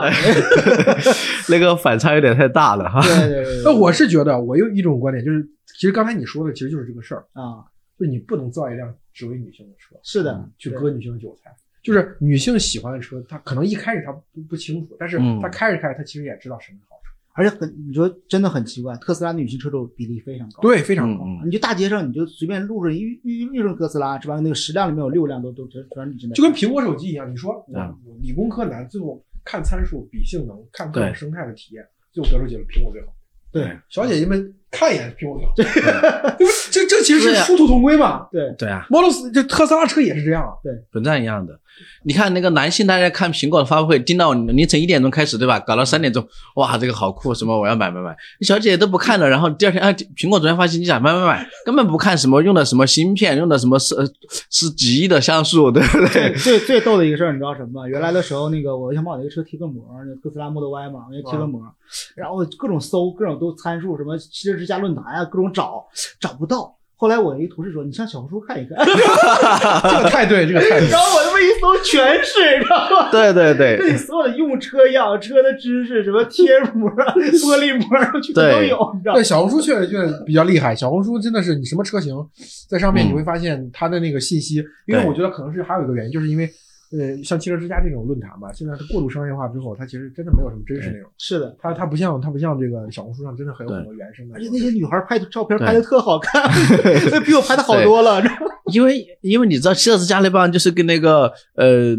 [1.49, 3.01] 那个反差有点太大了哈。
[3.01, 7.65] 对对对，那我是觉得，我有一种观点，就是其实刚才你说的，其实就是这个事儿，啊，
[7.99, 11.53] 就是你不能造一辆只为女性的车，是的，去割女性的韭菜。
[11.87, 17.13] 就是女性喜欢的车，她可能一开始她不不清楚，但是嗯她开着开着，她其实也知道什么好处。
[17.33, 21.23] 而且很，你说真的很奇怪，特斯拉女性车主比例非常高。，对，非常高。
[21.23, 24.39] 嗯你就大街上你就随便路上遇遇遇上特斯拉是吧？
[24.41, 33.13] 那个十辆里面有六辆都都全全是女性的，就跟苹果手机一样，你说我嗯我理工科男，最后看参数、比性能、看各种生态的体验，最后得出结论，苹果最好。
[33.49, 35.91] 对小姐姐们看一眼苹果最好，
[36.37, 36.53] 对不？
[36.71, 38.27] 这这其实是殊途同归嘛。
[38.31, 40.73] 对对啊，Model 4就特斯拉车也是这样对。
[40.91, 41.59] 本质上一样的。
[42.05, 45.59] 你看那个男性，大家看苹果的发布会，盯到凌晨一点钟开始，对吧？
[45.59, 48.15] 搞到三点钟，哇，这个好酷，什么我要买买买。
[48.41, 54.03] 小姐姐都不看了，然后第二天，啊， 苹果昨天发信息啊，买买买，根本不看什么用的什么芯片，用的什么是呃
[54.49, 56.35] 是几亿的像素， 对不最对？
[56.37, 57.87] 最最逗的一个事儿，你知道什么吗？
[57.87, 61.61] 原来的时候，那个我想把我那个车贴个膜，那特斯拉 Model Y 嘛，我给贴个膜，
[62.15, 65.85] 然后各种搜，各种都参数，什么汽车之家论坛啊，各种找，
[66.19, 66.73] 找不到。
[66.99, 70.89] 后来我一同事说，你上小红书看一看， 这个太对，这个太对。
[70.89, 73.11] 然后我他妈一搜全是，你知道吗？
[73.11, 79.23] 对对这里对所有的用车养、车的知识，什么贴膜、啊、 玻璃膜，全都有，你知道吗对，？
[79.23, 80.75] 小红书确实确实比较厉害。
[80.75, 82.15] 小红书真的是你什么车型，
[82.67, 84.55] 在上面嗯你会发现它的那个信息，
[84.87, 86.49] 因为我觉得可能是还有一个原因，就是因为
[86.91, 91.09] 呃，像汽车之家这种论坛吧，现在它过度商业化之后，它其实真的没有什么真实内容。
[91.17, 96.49] 是的，它它不像它不像这个小红书上真的很有很多原生的而且那些女孩拍的照片拍的特好看，
[97.11, 98.23] 那比我拍的好多了，
[98.71, 101.93] 因为因为你知道汽车之家那帮就是跟那个呃，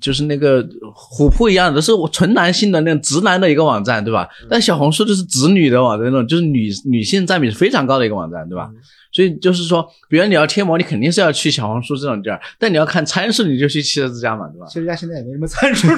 [0.00, 4.28] 就是那个虎扑一样的，是我纯男性的那种直男的一个网站，对吧？
[4.48, 8.70] 但小红书就是直女的网站，那种就是女女性占比非常高的一个网站，对吧？
[9.18, 14.66] 所以就是说，比如你要贴膜，你肯定是要去小红书这种地儿，但你要看参数，你就去汽车之家嘛，对吧？
[14.66, 15.96] 汽车之家现在也没什么参数了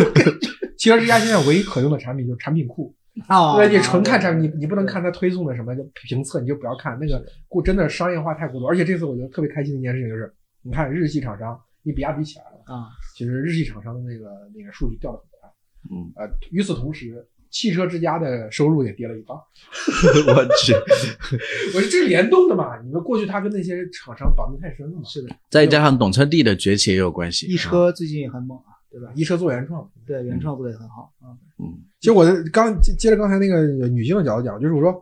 [0.78, 2.94] 汽车之家现在唯一可用的产品就是产品库，
[3.26, 8.66] 啊对，你纯看产品，你你不能看它推送的什么就评测，你就不要看那个过真的商业化太过多。
[8.66, 15.50] 而且这次我觉得特别开心的一件事情就是，你看日系厂商，你比亚迪起来了，啊，其实日系厂商的那个那个数据掉的很快。
[15.90, 19.36] 嗯，呃，与此同时，汽车之家的收入也跌了一半。
[20.34, 20.72] 我去，
[21.74, 22.80] 我说这是联动的嘛？
[22.82, 25.02] 你们过去他跟那些厂商绑定太深了嘛？
[25.04, 27.46] 是的，再加上懂车帝的崛起也有关系。
[27.46, 29.12] 一车最近也很猛啊，对吧？
[29.14, 29.88] 一车做原创。
[30.06, 31.34] 对，原创做的也很好啊。
[31.58, 34.92] 嗯，其实我的刚接接着刚才那个女性的角度讲，就是我说，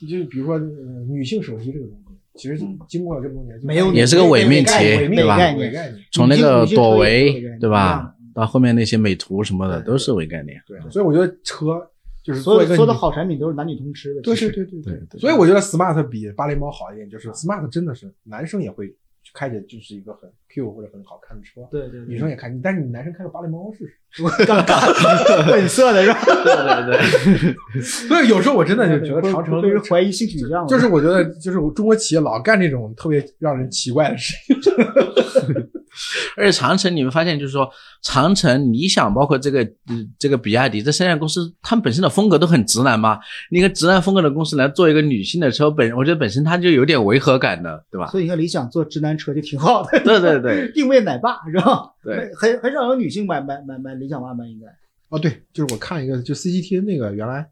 [0.00, 4.72] 就比如说、呃女性手机这个东西，其实经过了这么多年，就没有也是个伪命题
[5.14, 6.04] 对吧概念伪概念。
[6.12, 10.60] 从那个朵唯对吧，到后面那些美图什么的都是伪概念。
[10.66, 11.80] 对，所以我觉得车
[12.28, 14.20] 就是所有所有的好产品都是男女通吃的。
[14.20, 18.94] 对对对对对对所以我觉得 smart 比芭蕾猫好一点，就是 smart 真的是男生也会
[19.32, 24.22] 开着，就是一个很 Q 或者很好看的车，对对，对女生也开，但是你男生开个芭蕾猫试试。
[24.44, 26.20] 尴尬， 本色的是吧？
[26.22, 34.74] 对对对， 所以有时候我真的就觉得长城被人怀疑性取向了，就是我觉得就是中国企业老干这种特别让人奇怪的事情。
[36.36, 37.68] 而且长城你们发现就是说，
[38.02, 43.18] 长城、理想包括这个呃这个比亚迪这三家公司，他们本身的风格都很直男嘛。
[43.50, 48.06] 你一个直男风格的公司来做一个女性的车，本我觉得本身它就有点违和感的，对吧？
[48.08, 51.92] 所以你看理想做直男车就挺好的，对对对 定位奶爸是吧？
[52.02, 54.44] 对，很很少有女性买买买买理想 ONE 吧？
[54.46, 54.66] 应该
[55.08, 57.48] 哦，对，就是我看一个，就 CCT 那个原来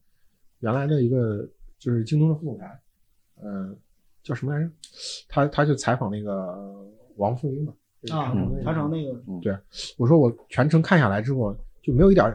[0.60, 2.80] 原来的一个就是京东的副总裁，
[3.42, 3.74] 呃，
[4.22, 4.70] 叫什么来着？
[5.28, 6.54] 他他就采访那个
[7.16, 9.62] 王富英嘛，就是啊长城那，个长城那个
[9.96, 12.26] 我说我全程看下来之后就没有一点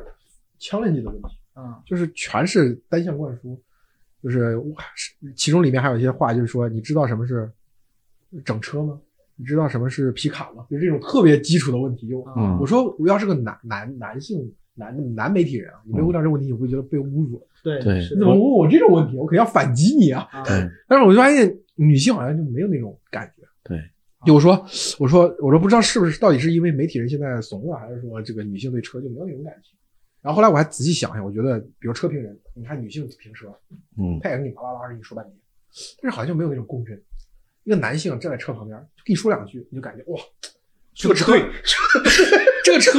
[0.60, 3.60] challenge 的问题，啊就是全是单向灌输，
[4.24, 4.62] 就是
[5.36, 7.52] 其中里面还有一些话，就是说你知道什么是
[8.46, 9.00] 整车吗？
[9.36, 10.66] 你知道什么是皮卡吗？
[10.70, 12.08] 就是这种特别基础的问题。
[12.08, 17.42] 就嗯我说我要是个男男男性男男媒体人啊，你没问到这个问题，你会觉得被侮辱。
[17.64, 19.18] 对对你怎么问我这种问题？
[19.18, 20.28] 我肯定要反击你啊！
[20.32, 23.44] 啊对但是我就发现女性好像就没有那种感觉。
[23.64, 23.80] 对，
[24.26, 24.54] 就我说，
[25.00, 29.74] 我说，我说不知道是不是到底是因为媒体人现在怂了，还是说这个女性对车就没有那种感情？
[30.22, 33.48] 然后后来我还仔细想想，我觉得，比如车评人，你看女性评车，
[33.98, 35.36] 嗯，他也跟你巴拉巴拉跟你说半天，
[36.02, 37.02] 但是好像就没有那种共振。
[37.64, 40.20] 一个男性站在车旁边，就跟你说两句，你就感觉哇，
[40.94, 41.34] 这个车，
[42.64, 42.92] 这个车，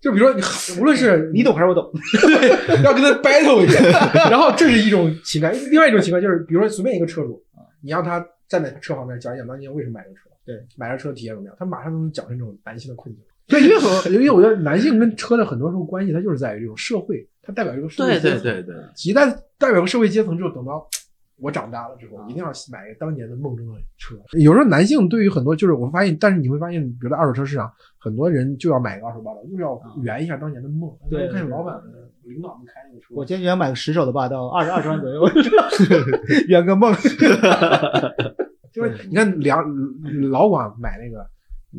[0.00, 0.42] 就比如说你，
[0.80, 1.90] 无论是 你懂还是我懂？
[2.22, 4.30] 对，要跟他 battle 一下。
[4.30, 7.42] 然后这是一种情感，另外一种情感就是，比如说随便一个车主，
[7.82, 13.24] 你让他站在车旁边讲一讲当年为什么买这个车，对，买了车体验怎么样，他马上就能讲出这种男性的困境。
[13.46, 18.42] 对，因为很， 因为我觉得男性跟车的很多时候关系，它就是在于这种社会，它代表一个社会对阶层。
[18.42, 20.86] 对对对，一旦代表个社会阶层之后，等到
[21.36, 24.14] 我长大了之后，一定要买一个当年的梦中的车。
[24.38, 30.88] 有时候男性对于很多就是我发现，但是你会发现，比如在二手车市场，很多人就要买个二手霸道，就是要圆一下当年的梦。
[31.10, 35.28] 对我看老板们、领导们开那个车，我今天想买个十手的霸道，二十二十万左右，
[36.46, 36.94] 圆个梦。
[38.72, 39.62] 就是你看两
[40.30, 41.28] 老广买那个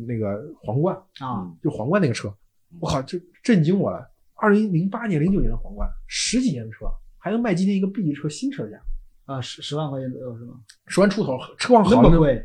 [0.06, 2.32] 那个皇冠，啊，就皇冠那个车，
[2.80, 4.06] 我靠，就震惊我了！
[4.34, 6.86] 二零零八年、零九年的皇冠，十几年的车，
[7.18, 8.76] 还能卖今天一个 B 级车新车价，
[9.24, 10.54] 啊，十十万块钱左右是吗？
[10.86, 12.44] 十万出头，车况那好的么贵？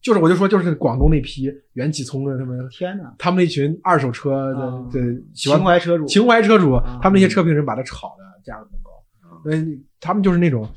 [0.00, 3.12] 就是我就说，就是广东那批袁启聪的他们， 天哪！
[3.18, 5.00] 他们那群二手车的啊的
[5.34, 8.70] 情怀车主，情怀车主啊，他们那些车评人把它炒的价格
[9.48, 10.68] 嗯，他们就是那种，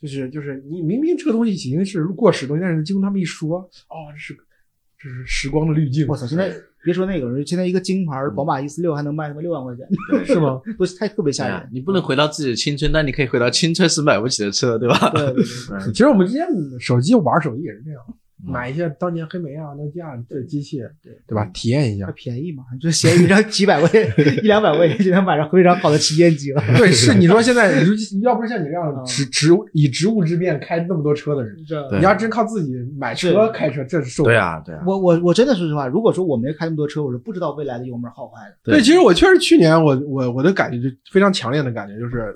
[0.00, 4.36] 就是就是你明明这个东西已经是过时的东西，但是经过他们一说，哦，这是
[4.98, 6.26] 这是时光的滤镜，我操！
[6.26, 6.52] 现在
[6.84, 9.86] 别说那个，现在一个金牌宝马一四六还能卖他妈六万块钱，
[10.26, 10.60] 是吗？
[10.78, 11.68] 都太特别吓人。
[11.72, 15.10] 你不能回到自己的青春，但你可以回到青春时买不起的车，对吧？
[15.10, 15.44] 对，对对
[15.92, 16.46] 其实我们之前
[16.78, 18.14] 手机玩手机也是这样，嗯
[18.46, 21.44] 买一些当年黑莓啊、诺基亚这机器，对对吧？
[21.52, 22.12] 体验一还下。
[22.16, 22.64] 便宜嘛？
[22.80, 26.62] 就闲鱼上几百块钱、一两百块钱就能买上非常好的旗舰机了。
[26.76, 34.34] 对， 是你说现在，你要不是像你这样嗯职职以职务之便开那么多车的人，这你要真靠自己买车开车，这是受不了。
[34.34, 38.56] 对啊，对啊，我我我真的说实话，如果说我没开那么多车，我是不知道未来的油门好坏的。
[38.64, 42.34] 对，其实我确实去年我我我的感觉就非常强烈的感觉就是，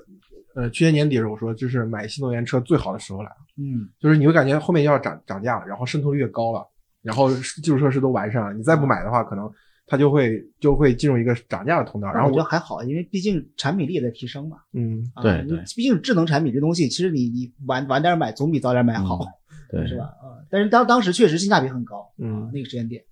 [0.55, 6.65] 呃，去年年底的时候我说，就是买新能源车最好的时候来了，嗯，就是你会感觉后面要涨涨价了，然后渗透率越高了，
[7.03, 9.47] 然后基础设施都完善了，你再不买的话，可能
[9.85, 12.11] 它就会就会进入一个涨价的通道。
[12.11, 14.57] 然后我我觉得还好，因为毕竟产品力也在提升嘛。
[14.73, 19.25] 嗯，啊对毕竟智能产品这东西，其实你你晚晚点买总比早点买好。
[19.67, 20.05] 对是吧？
[20.05, 23.03] 啊，但是当当时确实性价比很高，嗯啊，那个时间点，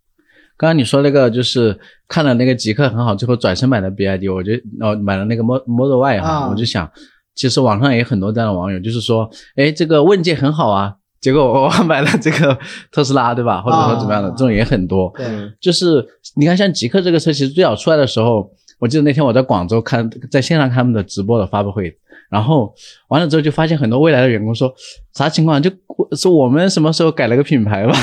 [0.56, 1.78] 刚刚你说那个就是
[2.08, 6.90] 看了那个极客很好，最后转身买的 BID，我就哦买了那个 Mod Model Y 哈，啊我就想，
[7.36, 12.58] 其实网上也有很多这样的网友，就是说，哎，这个问界很好啊，结果我买了这个
[12.92, 13.62] 特斯拉，对吧？
[13.62, 15.12] 或者说怎么样的，啊这种也很多。
[15.16, 15.26] 对，
[15.60, 21.96] 就是你看，像极客这个车，其实最早出来的时候，我记得那天我在广州看，在线上看他们的直播的发布会，
[22.34, 22.74] 然后
[23.10, 24.74] 完了之后就发现很多未来的员工说
[25.14, 25.70] 啥情况，就
[26.18, 27.94] 说我们什么时候改了个品牌吧，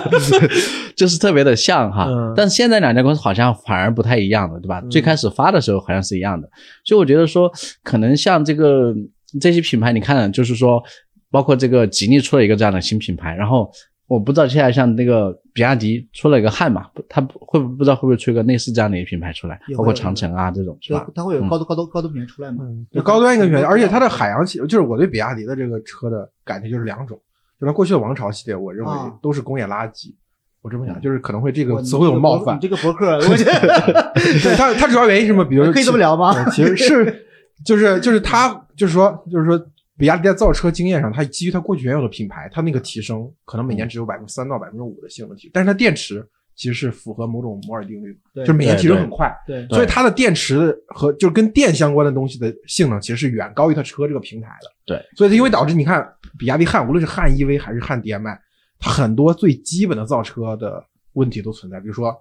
[0.94, 2.06] 就是特别的像哈。
[2.08, 4.82] 嗯但是现在两家公司好像反而不太一样了，对吧？
[4.90, 6.46] 最开始发的时候好像是一样的，
[6.84, 7.50] 所以我觉得说，
[7.82, 8.94] 可能像这个
[9.40, 10.82] 这些品牌，你看，就是说，
[11.30, 13.70] 包括这个吉利出了一个这样的新品牌，然后。
[14.08, 21.06] 我不知道接下来像那个比亚迪出了一个汉嘛，不它不会不知道会不会出一个类似这样的一个品牌出来，包括长城啊这种是吧？
[21.14, 22.58] 它会有高端高端高端品牌出来嘛？
[22.64, 27.20] 嗯，就高端一个选，而且它的海洋系，就是我对比亚迪的这个车的感觉就是两种，
[27.60, 30.14] 就是过去的王朝系列，我认为啊都是工业垃圾。
[30.62, 32.60] 我这么嗯想，就是可能会这个我词汇有冒犯你。
[32.60, 35.44] 这个博客， 我觉得对它，它主要原因是什么？
[35.44, 36.32] 比如可以这么聊吗？
[36.50, 37.26] 其实是
[37.64, 39.56] 就是就是它就是说就是说，
[39.98, 49.30] 比亚迪在造车经验上，它基于它过去原有的品牌，它那个提升可能每年只有百分之三到百分之五的性能提，但是它电池其实是符合某种摩尔定律，对就是每年提升很快。
[49.46, 54.70] 对所以它的电池和就是跟电相关的东西的性能，其实是远高于它车这个平台的。
[54.84, 56.06] 对，所以它因为导致你看，
[56.38, 58.38] 比亚迪汉无论是汉 EV 还是汉 DMI，
[58.78, 62.14] 它很多最基本的造车的问题都存在，比如说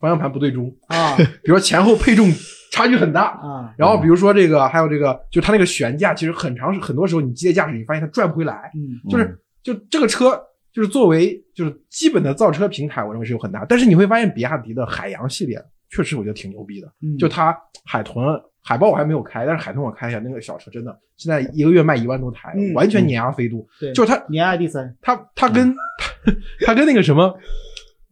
[0.00, 2.32] 方向盘不对中，啊 比如说前后配重
[2.72, 10.40] 差距很大，啊，然后比如说这个还有这个，就它那个悬架，其实很长很多时候你机械驾驶，你发现它转不回来，嗯就是就这个车。
[10.72, 13.66] 就是作为就是基本的造车平台，我认为是有很大。
[13.68, 15.60] 但是你会发现，比亚迪的海洋系列
[15.90, 16.86] 确实我觉得挺牛逼的。
[17.02, 17.52] 嗯就它
[17.84, 18.24] 海豚、
[18.62, 23.66] 海豹我还没有开，但是海豚我开一下，那个小车真的现在一个月卖一万多台，嗯完全碾压飞度。
[23.80, 26.32] 对，就是它碾压第三，它它跟它
[26.66, 27.36] 它跟那个什么，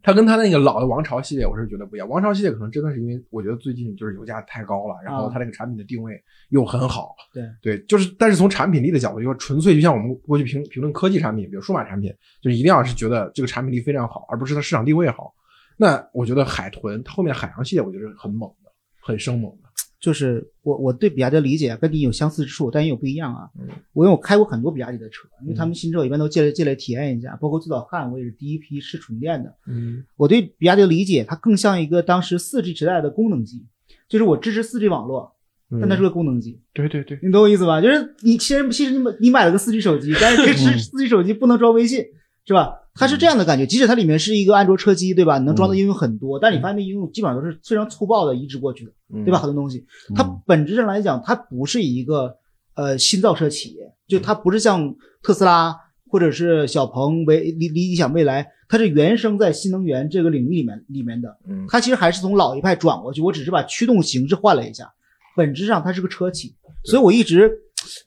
[0.03, 2.09] 它跟它那个老的王朝系列，我是觉得不一样。
[2.09, 7.15] 王朝系列可能真的是因为我觉得最近就是油价太高了，然后啊它那个产品的定位又很好。
[7.33, 15.35] 对对，就是但是从产品力的角度，就是纯粹就像我们过去评评论科技产品，比如数码产品，就是一定要是觉得这个产品力非常好，而不是它市场定位好。
[15.77, 19.68] 那我觉得海豚它后面海洋系列，我觉得是很猛的，很生猛的。
[20.01, 23.51] 就是我我对比亚迪的理解跟你有相似之处，但也有不一样啊。
[23.59, 29.53] 嗯我因为我开过很多比亚迪的车，因为他们新车我一般都借来借来体验一下，包括最早汉我也是第一批试纯电的。
[29.67, 33.67] 嗯我对比亚迪的理解，它更像一个当时四 G 时代的功能机，
[34.09, 35.35] 就是我支持四 G 网络，
[35.81, 37.81] 但它是个功能机，对对对，你懂我意思吧？
[37.81, 42.05] 就是你其实其实你买你买了个四 G 手机，但是这是 四 G 手机不能装微信，
[42.47, 42.73] 是吧？
[42.99, 45.39] 它是这样的感觉，即使它里面是一个安卓车机，对吧？
[45.39, 49.25] 你能装的应用很多，但你发现那应用基本上都是非常粗暴的移植过去的，嗯。
[49.25, 49.39] 对吧？？
[49.39, 49.85] 很多东西，
[50.15, 52.37] 它本质上来讲，它不是一个
[52.75, 55.75] 呃新造车企业，就它不是像特斯拉
[56.11, 61.37] 或者是小鹏、为理理想、未来，它是原生在新能源这个领域里面里面的。
[61.49, 61.67] 嗯。
[61.69, 64.91] 它其实还是从老一派转过去，我只是把驱动形式换了一下，
[65.37, 67.51] 本质上它是个车企，所以我一直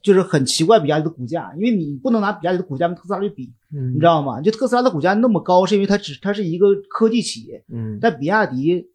[0.02, 4.40] 就是很奇怪比亚迪的股价，因为你不能拿比亚迪的股价跟特斯拉去比，嗯你知道吗？
[4.40, 8.91] 就特斯拉的股价那么高，是因为它只它是一个科技企业，嗯但比亚迪。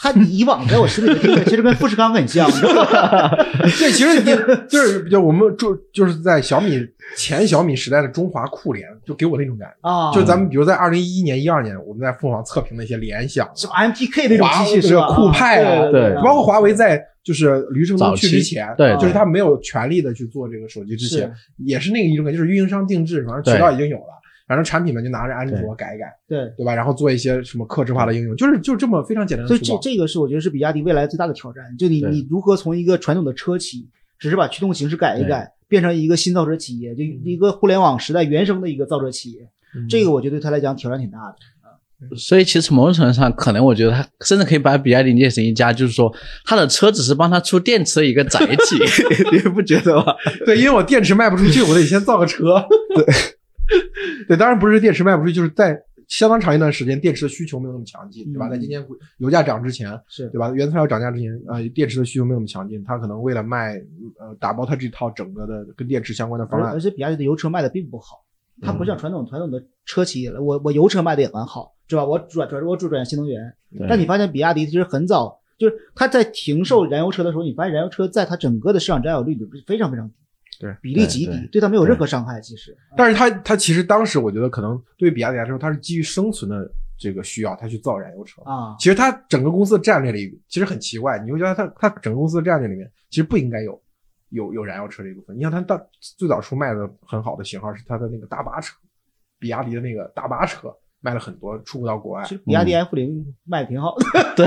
[0.00, 3.30] 它以往在我心里的定位 其实跟富士康很像，你知道吗？
[3.78, 4.26] 对，其实你
[4.70, 6.78] 就是就我们就就是在小米
[7.16, 9.88] 前小米时代的中华酷联，就给我那种感觉。
[9.88, 15.08] 啊，就咱们比如在二零一一年、一二年，我们在凤凰测评那些联想、什么 MTK 那种机器是吧？
[15.14, 21.30] 酷派啊对包括华为在就是驴程东去之前，对就是他没有权利的去做这个手机之前，
[21.66, 24.14] 也是那个一种感觉，就是运营商定制，反正渠道已经有了，
[24.48, 26.74] 反正产品们就拿着安卓改一改，对，对吧？
[26.74, 29.78] 然后做一些什么克制化的应用，就是就这么非常简单所以这。
[29.82, 33.86] 这个是我觉得是比亚迪未来最大的挑战，就你你如何从一个传统的车企，
[34.18, 39.42] 只是把驱动形式改一改，变成一个新造车企业，就一个互联网时代原生的一个造车企业，
[39.76, 41.36] 嗯这个我觉得对他来讲挑战挺大的。
[42.16, 48.54] 所以其实某种程度上，可能我觉得他甚至可以把比亚迪列成一家，就是说他的车只是帮他出电池的一个载体，
[49.34, 50.14] 你不觉得吗？
[50.46, 52.64] 对，因为我电池卖不出去，我得先造个车。
[52.94, 53.04] 对，
[54.26, 58.48] 对，当然不是电池卖不出去，就是在相当长一段时间，电池的需求没有那么强劲，对吧？
[58.48, 58.82] 嗯在今年
[59.18, 60.50] 油价涨之前，是对吧？
[60.50, 63.74] 原材料涨价之前，呃，电池的需求没有那么强劲，它可能为了卖，
[64.18, 68.24] 呃，打包它这套整个的跟电池相关的方案而而，且比亚迪的油车卖的并不好，
[68.62, 72.04] 它不像嗯传统传统的车企业，我我油车卖的也蛮好，是吧？
[72.06, 73.40] 我转转我转转新能源，
[73.88, 80.14] 但你发现比亚迪其实很早，就是它在停售燃油车的时候，你发现燃油车在它整个的市场占有率里是非常非常低，
[80.58, 82.40] 对比例极低对对，对它没有任何伤害。
[82.40, 88.42] 其实，但是它它其实当时我觉得可能对于比亚迪来说，它是基于生存的这个需要，它去造燃油车。
[88.42, 93.80] 啊，其实它整个公司的战略里其实很奇怪，你会觉得它它整个公司的战略里面其实不应该有
[94.30, 95.36] 有有燃油车这一部分。
[95.36, 98.76] 你像它到最早出卖的很好的型号是它的那个大巴车，
[99.38, 100.74] 比亚迪的那个大巴车
[101.08, 102.34] 卖了很多，出不到国外其。
[102.34, 104.04] 实比亚迪 F 零卖的挺好的
[104.36, 104.46] 对，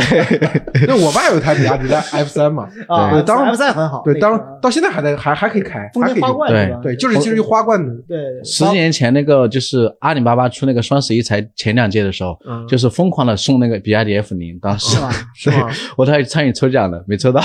[0.81, 6.77] 因为我爸有一台比亚迪的 F 三嘛， 啊对当，F 三很好，对，当那个到现在还在还还可以开，丰还可以对？
[6.83, 15.11] 对，就是其实就花冠的，对十几年前那个就是阿里巴巴出那个双十一才前两届的时候，嗯就是疯狂的送那个比亚迪 F 零，当时是吧？
[15.35, 15.69] 是吗？
[15.97, 17.41] 我还参与抽奖的，没抽到。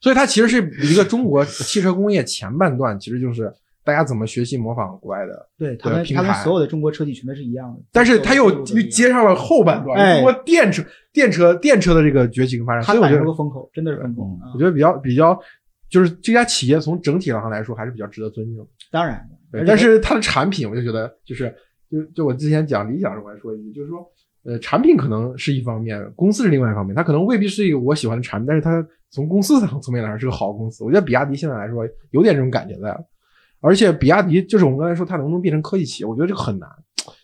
[0.00, 3.52] 所以它其实是一个中国汽车工业前半段，其实就是
[3.88, 6.44] 大家怎么学习模仿国外的，对他们他们平台。
[6.44, 10.16] 所有的中国车企全都是一样的，但是他又接上了后半段，哎。
[10.16, 15.38] 中国电车电车电车的这个崛起跟发展，所他赶以我觉得上个风口，真的是风口我觉得比较比较
[15.88, 18.62] 就是这家企业从整体上来说还是比较值得尊敬。
[18.92, 19.26] 当然，
[19.66, 21.54] 但是它的产品，我就觉得就是
[21.90, 24.06] 就就我之前讲理想时候我还说一句，就是说，
[24.44, 30.84] 呃，产品可能是一方面，公司是另外一方面，它可能未必是一个我喜欢的产品，但是它从公司层层面来说是个好公司。
[30.84, 33.02] 我觉得比亚迪现在来说有点这种感觉在了，
[33.60, 36.68] 而且比亚迪就是我们刚才说它能不能变成科技企业，我觉得这个很难，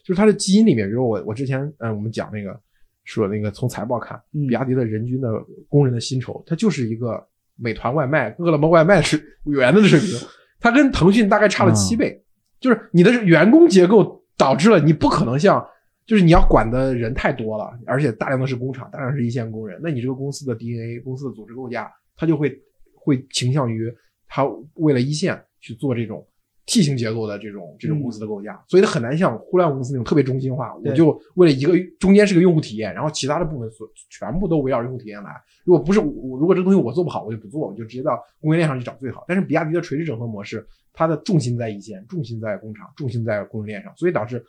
[0.05, 2.59] 就是它的基因里面，比如我我之前嗯我们讲那个
[3.05, 5.29] 说那个从财报看，嗯比亚迪的人均的
[5.69, 7.25] 工人的薪酬，它就是一个
[7.57, 10.29] 美团外卖、饿了么外卖是员的水平，
[10.59, 12.21] 它跟腾讯大概差了七倍。
[12.61, 15.63] 就是你的员工结构导致了你不可能像，
[16.07, 22.59] 就是你要管的人太多了，而且大量的是工厂，大量是一线工人，那你这个公司的 DNA、公司的组织构架，它就会
[22.95, 23.95] 会倾向于
[24.27, 26.27] 它为了一线去做这种
[26.67, 35.31] T 型结构的这种这种公司的构架，所以它很难像互联网公司那种特别中心化，我就为了一个中间是个用户体验，然后其他的部分所全部都围绕用户体验来。
[35.65, 39.25] 如果不是我，如果这个东西我做不好，我就不做，我就直接到供应链上去找最好。
[39.27, 44.45] 但是比亚迪的垂直整合模式，它的重心在一线，重心在工厂，重心在供应链上，所以导致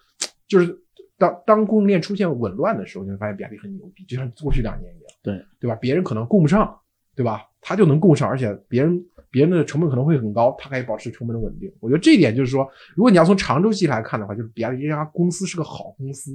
[0.47, 0.77] 就是
[1.17, 5.75] 当当供应链出现紊乱的时候，你会发现比亚迪很牛逼，就像过去两年一样，对对吧？
[5.75, 6.77] 别人可能供不上，
[7.15, 7.41] 对吧？
[7.61, 9.03] 他就能供上，而且别人
[9.35, 11.69] 别人的成本可能会很高，他可以保持成本的稳定。
[11.81, 12.65] 我觉得这一点就是说，
[12.95, 16.31] 如果你要从长周期来看的话，就是比亚迪这家公司是个好公司，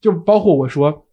[0.00, 1.06] 就包括我说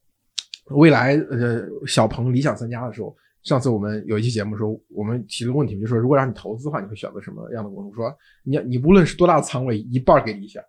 [0.69, 3.13] 未来呃小鹏理想三家的时候。
[3.41, 7.89] 上次我们有一期节目说，我们提了个问题，就说如果让你投资的话，你会选择什么样的公司？
[7.89, 8.13] 我说
[8.43, 10.61] 你你无论是多大的仓位，一半给理想，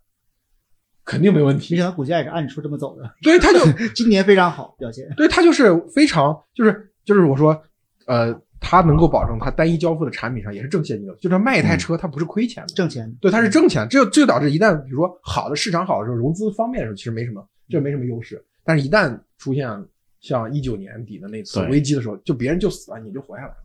[1.04, 1.80] 肯定没问题没。
[1.80, 3.58] 想到股价也是按说这么走的，对，他就
[3.92, 5.04] 今年非常好表现。
[5.16, 7.60] 对他就是非常就是就是我说，
[8.06, 13.88] 呃，他能够保证它单一交付的产品上也是正现金流，就是卖一台车它不是亏钱的，挣钱，对，它是挣钱。
[13.88, 18.44] 这这就导致一旦比如说好的市场好的时候，融资方面的时候其实没什么，这没什么优势。
[18.62, 19.68] 但是一旦出现
[20.20, 23.56] 像一九年底的那次危机的时候，就别人就死了，你就活下来了。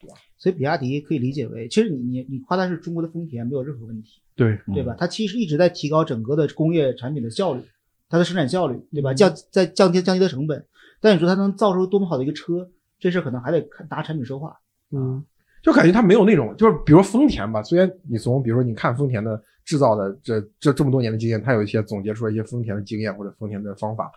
[0.00, 4.94] 对吧所以比亚迪可以理解为，其实你你你夸它是中国的丰田没有任何问题，对，对吧？
[4.96, 7.62] 它其实一直在提高整个的工业产品的效率，
[8.08, 9.12] 它的生产效率，对吧？
[9.12, 10.64] 降在降低降低的成本。
[11.00, 14.56] 但你说它能造出多么好的一个车，这事可能还得看拿产品说话。
[14.90, 15.24] 嗯，
[15.62, 24.10] 就感觉它没有那种，就是比如丰田吧，虽然你从比如说你看丰田的制造的这这这么多年的经验，它有一些总结出来一些丰田的经验或者丰田的方法，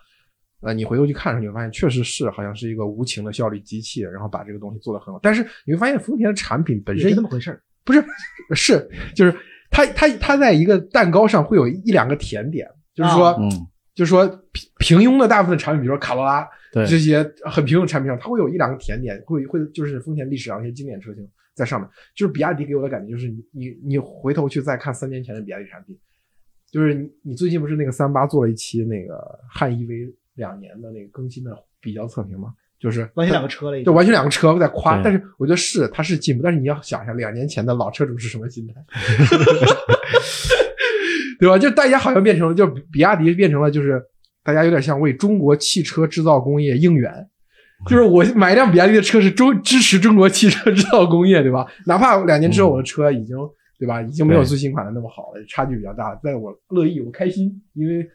[0.61, 5.19] 呃，你回头去看的时候，你会发现确实是好像是一个无情的效率机器，然后把这个东西做得很好。
[5.21, 7.61] 但是你会发现丰田的产品本身是那么回事儿。
[7.83, 8.03] 不是
[8.53, 9.35] 是就是
[9.71, 13.49] 它它它在一个蛋糕上会有一两个甜点，就是说、嗯，
[13.95, 21.89] 就是说平平庸的大部分产品，比如说卡罗拉对，这些很平庸的产品上，它会有一两个甜点，会会就是丰田历史上一些经典车型在上面。
[22.15, 25.97] 就是比亚迪给我的感觉就是你你你回头去再看三年前的比亚迪产品，
[26.71, 32.53] 就是你你最近不是那个三八做了一期那个汉 EV 两年的那个更新的比较测评吗？
[32.79, 38.81] 就是完全两个车了已经，对，完全两个车在夸，但是我觉得是它是进步，但是你要想一下两年前的老车主是什么心态，
[41.37, 41.59] 对吧？
[41.59, 44.03] 就大家好像变成了，就比亚迪变成了，就是
[44.43, 47.11] 大家有点像为中国汽车制造工业应援，
[47.87, 51.65] 就是我买一辆比亚迪的车是中支持中国汽车制造工业，对吧？
[51.85, 53.35] 哪怕两年之后我的车已经
[53.79, 58.07] 对吧，已经没有最新款的那么好了，差距比较大，但我乐意，我开心，因为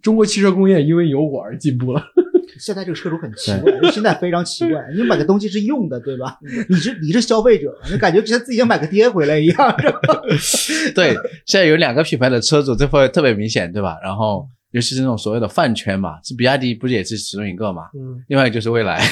[0.00, 2.02] 中国汽车工业因为有我而进步了。
[2.58, 4.84] 现在这个车主很奇怪，这心态非常奇怪。
[4.96, 6.38] 你买个东西是用的，对吧？
[6.68, 9.76] 你是你是消费者，你感觉像自己想买个爹回来一样，
[10.94, 11.14] 对，
[11.46, 13.96] 现在有两个品牌的车主，这会特别明显，对吧？
[14.02, 14.48] 然后
[14.78, 17.82] 尤其是那种所谓的饭圈嘛，是比亚迪不是也是其中一个嘛？
[17.94, 19.02] 嗯，另外一个就是蔚来，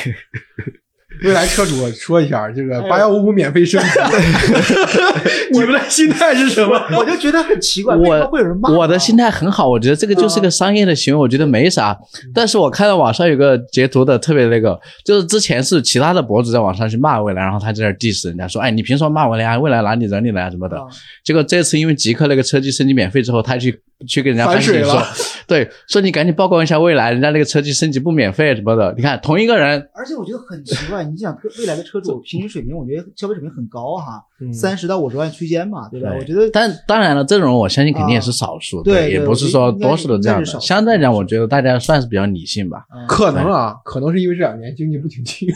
[1.25, 3.89] 未来车主说一下，这个哎八幺五五免费升级，
[5.51, 6.79] 你们的心态是什么？
[6.97, 8.71] 我就觉得很奇怪，为什么我会有人骂？
[8.71, 11.93] 我的心态很好，我觉得这个就是个商业的行为，我觉得没啥。
[12.25, 19.59] 嗯但是我看到网上有个截图的特别那个，就是之前是其他的博主在网上去骂蔚来，然后他在那儿 diss 人家说，哎，你凭什么骂未来啊？
[19.59, 20.77] 蔚来哪里惹你了啊什么的。
[20.79, 20.85] 啊
[21.25, 25.07] 结果这次因为极客那个车机升级免费之后，他去去给人家反水省说了，
[25.49, 28.93] 对，说你赶紧报告一下未来，人家那个车机升级不免费什么的。
[28.97, 36.11] 你看同一个人，而且我觉得很奇怪，你想未来的车主平均水平，我觉得消费水平很高哈，嗯三十到五十万区间嘛，对吧？
[36.11, 42.85] 对我觉得但当然了，这种我相信肯定也是少数，啊对也不是说多数都这样相对来讲，我觉得大家算是比较理性吧。
[42.95, 45.47] 嗯可能啊，可能是因为这两年经济不景气，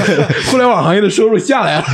[0.50, 1.84] 互联网行业的收入下来了。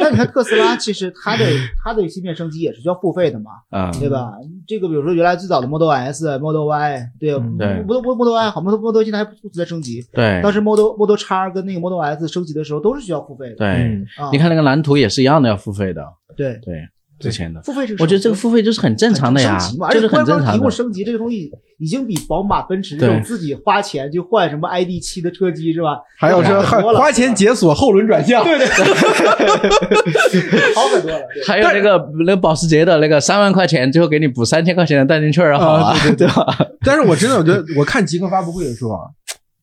[0.00, 1.44] 但你看特斯拉，其实它的
[1.84, 4.32] 它的芯片升级也是需要付费的嘛，嗯，对吧？
[4.66, 13.56] 这个比如说原来最早的 Model S、Model Y，对，Model Model Y 好，Model Model 现在还不不在升级，对当时 Model Model X 跟那个 Model S 升级的时候都是需要付费的。
[13.56, 14.00] 对，
[14.32, 16.02] 你看那个蓝图也是一样的，要付费的。
[16.36, 16.80] 对，对，
[17.18, 20.70] 之前的，付费这个我觉得这个付费就是很正常的呀而且就是很官方提供正常的。
[20.70, 25.98] 升级这个东西，已经比宝马、奔驰这种自己花钱去换什么 ID 七的车机是吧？
[26.18, 28.66] 还有这花钱解锁后轮转向，对对，
[30.74, 31.20] 好很多了。
[31.34, 36.46] 对还有那个那个保时捷的那个三万块钱，最后给你补三千块钱的代金券儿好啊，啊对对吧？
[36.84, 39.00] 但是我真的我觉得，我看极客发布会的时候啊，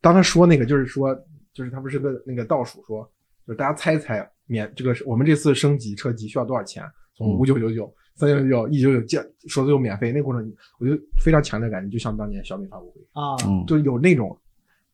[0.02, 1.16] 当他说那个，就是说，
[1.54, 3.04] 就是他不是个那个倒数说，
[3.48, 6.84] 就是大家猜一猜免这个我们这次升级车机需要多少钱？
[7.16, 14.40] 从嗯五九九九、三九九九、一九九降，说的就免费，那过程我就非常强烈的感觉，就像当年小米发布会，啊，嗯，就有那种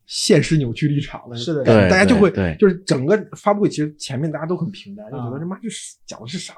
[0.05, 6.55] 现实扭曲立场的，是的对大家就会就是整个发布会其实前面大家都很平淡，就觉啊得这妈这是讲的是啥？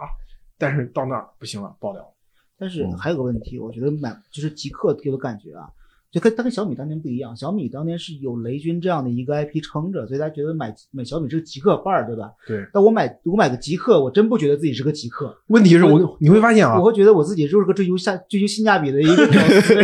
[0.58, 2.14] 但是到那儿不行了，爆料了。
[2.58, 5.68] 但是嗯还有个问题，我觉得买就是极客给我的感觉啊，
[6.16, 7.36] 就跟它跟小米当年不一样。
[7.36, 12.32] 小米当年是有雷军这样的一个 IP 撑着，所以大家觉得买买小米是个极客范儿，对吧？
[12.47, 19.76] 对，但我买我买个极客，我真不觉得自己是个极客，问题是我你会发现啊我，会觉得我自己就是个追求下追求性价比的一个屌丝，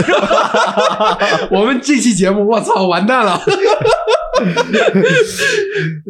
[1.52, 3.38] 我们这期节目，我操，完蛋了。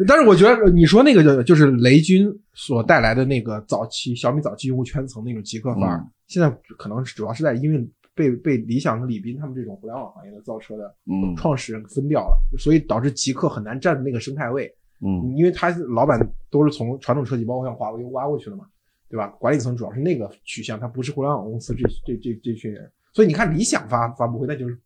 [0.06, 6.48] 但是我觉得你说那个就就是雷军所带来的那个早期小米早期用户圈层那种极客范儿，嗯现在
[6.78, 14.72] 可能主要是在因为被被理想和李斌他们这种互联网行业的造车的嗯创始人分掉了，所以导致极客很难占那个生态位。
[15.04, 18.66] 嗯因为他老板都是从传统车企，包括像华为挖过去的嘛，
[19.08, 19.26] 对吧？
[19.40, 22.88] 管理层主要是那个取向，他不是互联网公司这这这这群人。
[23.12, 24.78] 所以你看理想发发布会，那就是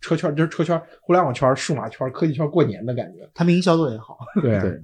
[0.00, 3.28] 车圈，就是车圈、互联网圈、数码圈、科技圈过年的感觉。
[3.34, 4.80] 他们营销做的也好，对对，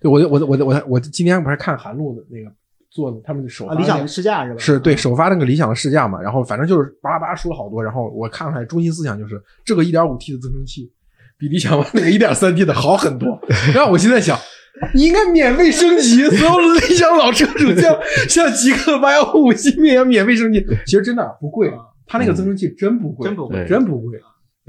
[0.00, 2.50] 对我我我我我今天不是看韩露的那个
[2.94, 4.58] 做的他们的首发啊，理想的试驾是吧？
[4.58, 10.92] 是对啊首发那个理想的试驾嘛，然后反正就是巴拉巴拉说了好多，然后我看出来中心思想就是这个 1.5T 的增程器
[11.38, 13.40] 比理想 ONE 那个 1.3T 的好很多。
[13.74, 14.38] 然后我现在想，
[14.94, 21.72] 你应该免费升级，所有的理想老车主像像极客八幺五芯片一样免费升级，其实真的不贵，
[22.06, 24.20] 它那个增程器真不贵，真不贵真不贵。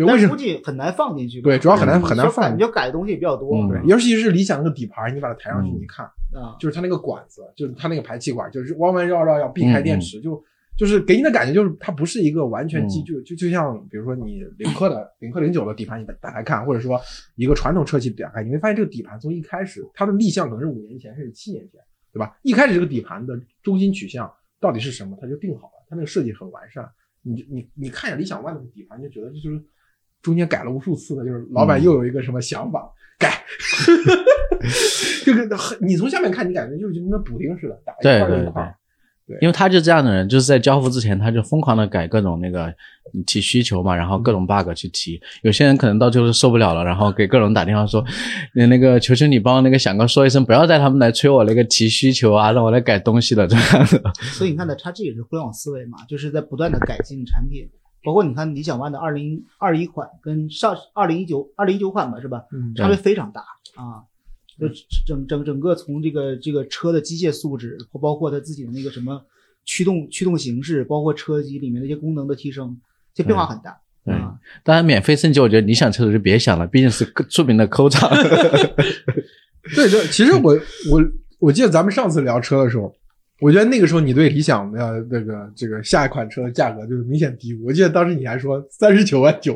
[0.07, 1.39] 但是估计很难放进去。
[1.41, 3.55] 对主要很难嗯很难放你要改的东西也比较多。
[3.55, 6.03] 嗯对，尤其是理想那个底盘，你把它抬上去，嗯你看，
[6.33, 10.43] 啊，就是它那个管子，就是它那个排气管，就是弯弯绕绕要避开电池，就
[10.77, 16.99] 就是给你的感觉就是它不是一个完全机嗯就就就像比如说你领克的领克零九的底盘你打开看，或者说
[17.35, 21.79] 一个传统车企打开，你会发现这个底盘从一开始它的立项可能是五年前甚至七年前，
[22.11, 22.35] 对吧？
[22.41, 26.89] 一开始这个底盘的中心取向到底是什么，它就定好了，它那个设计很完善。
[27.21, 29.63] 你你你看一下理想 ONE 的底盘，就觉得就是
[30.23, 33.43] 中间改了无数次的，就是老板嗯又有一个什么想法、改。
[35.23, 38.75] 这个很，你从下面看，你感觉就是跟那补丁似的，打一对对块儿一块儿。
[39.25, 42.73] 对因为他就这样的人，就是在交付之前他就疯狂的改各种那个
[43.25, 45.17] 提需求嘛，然后各种 bug 去提。
[45.43, 48.03] 有些人可能到最后受不了了，然后给各种打电话说，
[48.53, 54.11] 那那个求求你帮那个响哥说一声，不要带他们来催我那个提需求啊，让我来改东西的这样的。
[54.33, 57.65] 所以你看的，他这也是互联网思维嘛，就是在不断的改进产品。
[58.03, 62.43] 包括你看理想 ONE 的二零二一款跟上二零一九二零一九款吧，是吧？
[62.51, 63.41] 嗯差别非常大
[63.75, 64.03] 啊。
[64.59, 64.67] 就
[65.07, 69.25] 整整整个从这个这个车的机械素质，包括它自己的那个什么
[69.65, 72.79] 驱动驱动形式，包括车机里面的一些功能的提升，
[73.15, 73.75] 这变化很大
[74.05, 74.35] 对啊。
[74.63, 78.07] 当然，免费升级，我觉得理想车主就别想了，毕竟是著名的抠厂。
[79.75, 80.53] 对对，其实我
[80.91, 81.03] 我
[81.39, 82.93] 我记得咱们上次聊车的时候，
[83.43, 87.65] 我觉得那个时候你对理想的那个这个下一款车的价格就是明显低估。
[87.65, 89.53] 我记得当时你还说三十九万九，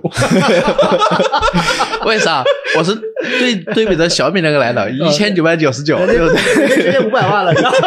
[2.06, 2.44] 为啥？
[2.78, 2.94] 我是
[3.40, 7.08] 对对比着小米那个来的， 一千九百九十九，对不对？
[7.08, 7.78] 五百万了，你知道吗？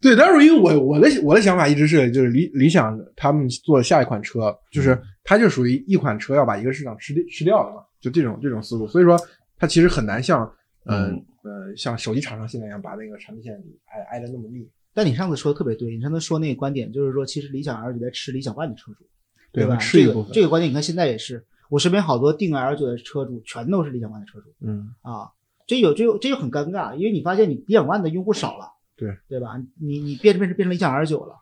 [0.00, 9.18] 对，但是因为我我的我的想法一直是，就是理理想他们做下一款车，就是它就属于一款车要把一个市场吃掉吃掉的嘛，就这种这种思路，所以说
[9.58, 10.48] 它其实很难像呃
[10.86, 13.54] 嗯呃像手机厂商现在一样把那个产品线
[13.86, 14.68] 挨挨得那么密。
[14.92, 19.04] 但你上次说的特别对，你上次说那个观点就是说，其实理想 L 九在吃理想 ONE 的车主，
[19.52, 19.76] 对吧？
[19.76, 25.30] 这个吃一部分这个观点，你看现在也是，我身边好多订 L 九的车主全都是理想 ONE 的车主嗯，啊，
[25.66, 28.76] 这有这有这就很尴尬，因为你发现你理想 ONE 的用户少了。
[28.96, 29.56] 对对吧？
[29.80, 31.34] 你你变变成变成理想 L 九了，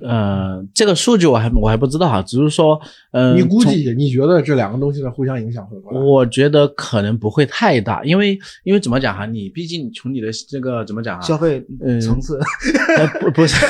[0.00, 2.80] 呃，这个数据我还我还不知道哈，只是说，
[3.10, 5.98] 呃，你估计你觉得这两个东西的互相影响会多大？
[5.98, 12.38] 我觉得可能不会太大，因为因为怎么讲哈，你毕竟从你的这个怎么讲啊，消费嗯层次，
[12.96, 13.56] 呃不不是，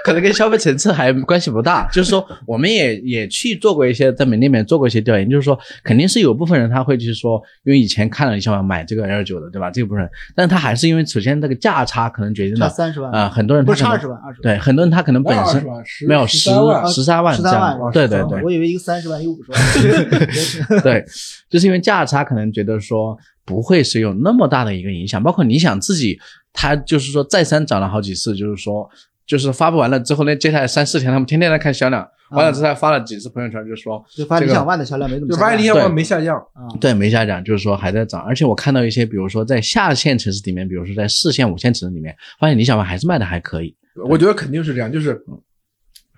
[0.04, 1.88] 可能跟消费层次还关系不大。
[1.92, 9.70] 就是说，我们也也去做过一些在门店里面做过一些调研，就是说，肯定是有部分人他会去说，因为以前看了一下嘛买这个 L 九的，对吧？
[9.70, 15.64] 这部分人，但是他还是因为首先这个价差可能决定了三十万啊、很多人不是差二十万，二十万，对，很多人他可能本身
[16.06, 18.42] 没有十万，十三万这十三万样，对对对。
[18.42, 21.04] 我以为一个三十万，一个五十万， 对，
[21.48, 25.22] 就是因为价差，可能觉得说不会是有那么大的一个影响。
[25.22, 26.18] 包括你想自己，
[26.52, 28.88] 他就是说再三涨了好几次，就是说，
[29.30, 38.22] 就是发布完了之后那，接下来三四天他们天天在看销量，完了之后还发了几次朋友圈，就说就发这个理想 ONE 的销量没怎么就，发现理想 ONE 没下降，啊，对没下降，就是说还在涨。
[38.22, 43.72] 而且我看到一些，比如说在下线城市里面，比如说在四线、五线城市里面，发现理想 ONE 还是卖的还可以。
[44.08, 45.22] 我觉得肯定是这样，就是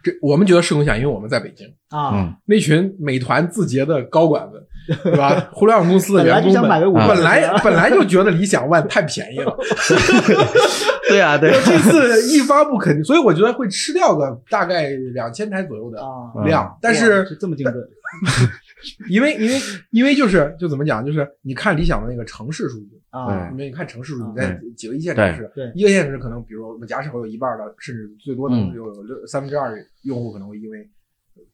[0.02, 4.54] 这我们觉得受影响，因为我们在北京，啊，嗯，那群美团字节的高管们，
[5.04, 5.48] 对吧？
[5.52, 9.56] 互联网公司的 本来员工就想买个五们，啊本来本来就觉得理想 ONE 太便宜了，
[11.12, 17.88] 对啊， 对这次一发布肯定，所以我觉得会吃掉个大概两千台左右的啊，量，但是是这么精准，
[19.08, 19.60] 因为因为
[19.90, 23.48] 因为就是就怎么讲，就是你看理想的那个城市数据，啊。
[23.52, 25.66] 因为你看城市数据，在几个一线城市，对。
[25.66, 28.72] 对一个一线城市可能，比如我们假设会有一半的，甚至最多的嗯。
[28.74, 30.88] 有六三分之二用户可能会因为，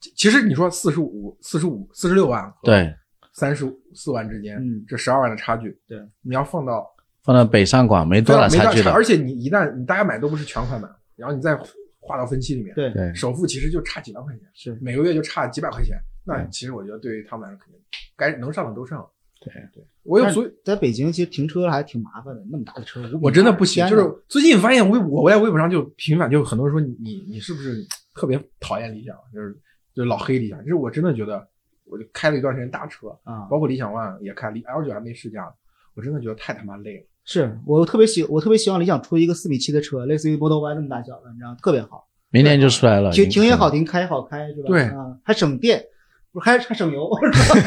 [0.01, 2.95] 其其实你说四十五、四十五、四十六万，对，
[3.33, 4.85] 三十四万之间，嗯。
[4.89, 6.87] 这十二万的差距，对，你要放到
[7.29, 8.91] 放到北上广没多大差距的。
[8.91, 11.55] 而且你一旦你大家买都不是全款买，然后你再
[12.01, 17.79] 划到分期里面，对对，首付其实就差几万块钱，是每个月就差几百块钱，那其实我觉得对于他们来说，肯定
[18.17, 19.07] 该能上的都上。
[19.41, 20.51] 对对，我有但所以。
[20.65, 29.53] 在北京其实停车还挺麻烦的，那么大的车，我真的不行，就是最近发现微我在微博上就频繁就很多人说你你你是不是特别讨厌理想，就是
[29.95, 30.59] 就是老黑理想。
[30.61, 31.47] 就是我真的觉得，
[31.85, 35.47] 我就开了一段时间大车，啊，包括理想 ONE 也开，L 九还没试驾，
[35.95, 37.07] 我真的觉得太他妈累了。
[37.31, 44.69] 是我特别喜我特别希望理想出一个四米七的车，类似于 Model Y 那么大小的，你知道，特别好，明年就出来了，停停也好停，开也好开，是吧？
[44.69, 45.85] 对啊，还省电，
[46.33, 47.11] 不是还还省油。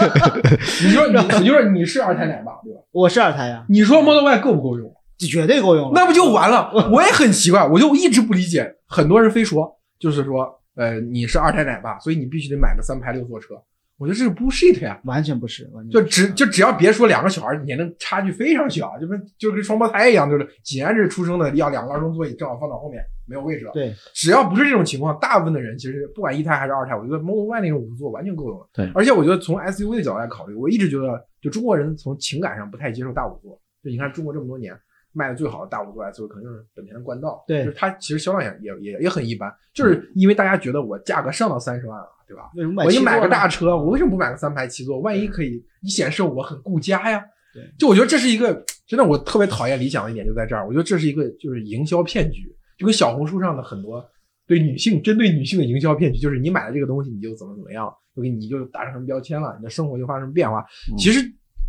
[0.84, 2.82] 你说你你就是你是二胎奶爸对吧？
[2.92, 4.92] 我是二胎呀，你说 Model Y 够不够用？
[5.16, 6.72] 这绝对够用了，那不就完了？
[6.92, 13.62] 我也很奇怪，我就一直不理解，很多人非说就是说，呃，你是二胎奶爸，所以你必须得买个三排六座车。
[14.02, 15.00] 我觉得这是 bullshit 呀。
[15.06, 23.72] 完全不是，完全就只就只要别说两个小孩年龄差距非常小，就跟就跟双胞胎一样，就是几年制出生的，要两个儿童座椅正好放到后面没有位置了。
[23.74, 28.68] 对只要不是这种情况，大部分的人其实不管一胎还是二胎，我觉得 Model Y 那种五座完全够用了。
[28.74, 33.60] 对而且我觉得从 SUV 的角度来考虑，我一直觉得就中国人从情感上不太接受大五座。
[33.84, 34.76] 就你看中国这么多年
[35.12, 42.50] 卖的最好的大五座 SUV 可能就是本田的冠道，对就是它其实销量也也也也很一般，就是因为大家觉得我价格上到三十万了，对吧？
[42.56, 45.00] 为什么买我一买个大车，我为什么不买个三排七座？
[45.02, 47.22] 万一可以你显示我很顾家呀？
[47.54, 50.66] 对，就我觉得这是一个真的，我特别讨厌理想的一点就在这儿。
[50.66, 52.44] 我觉得这是一个就是营销骗局，
[52.78, 54.02] 就跟小红书上的很多
[54.48, 60.60] 对女性针对女性的营销骗局，就是你买了这个东西你就怎么怎么样，就给你就打上什么标签了，你的生活就发生变化。
[60.92, 61.20] 嗯其实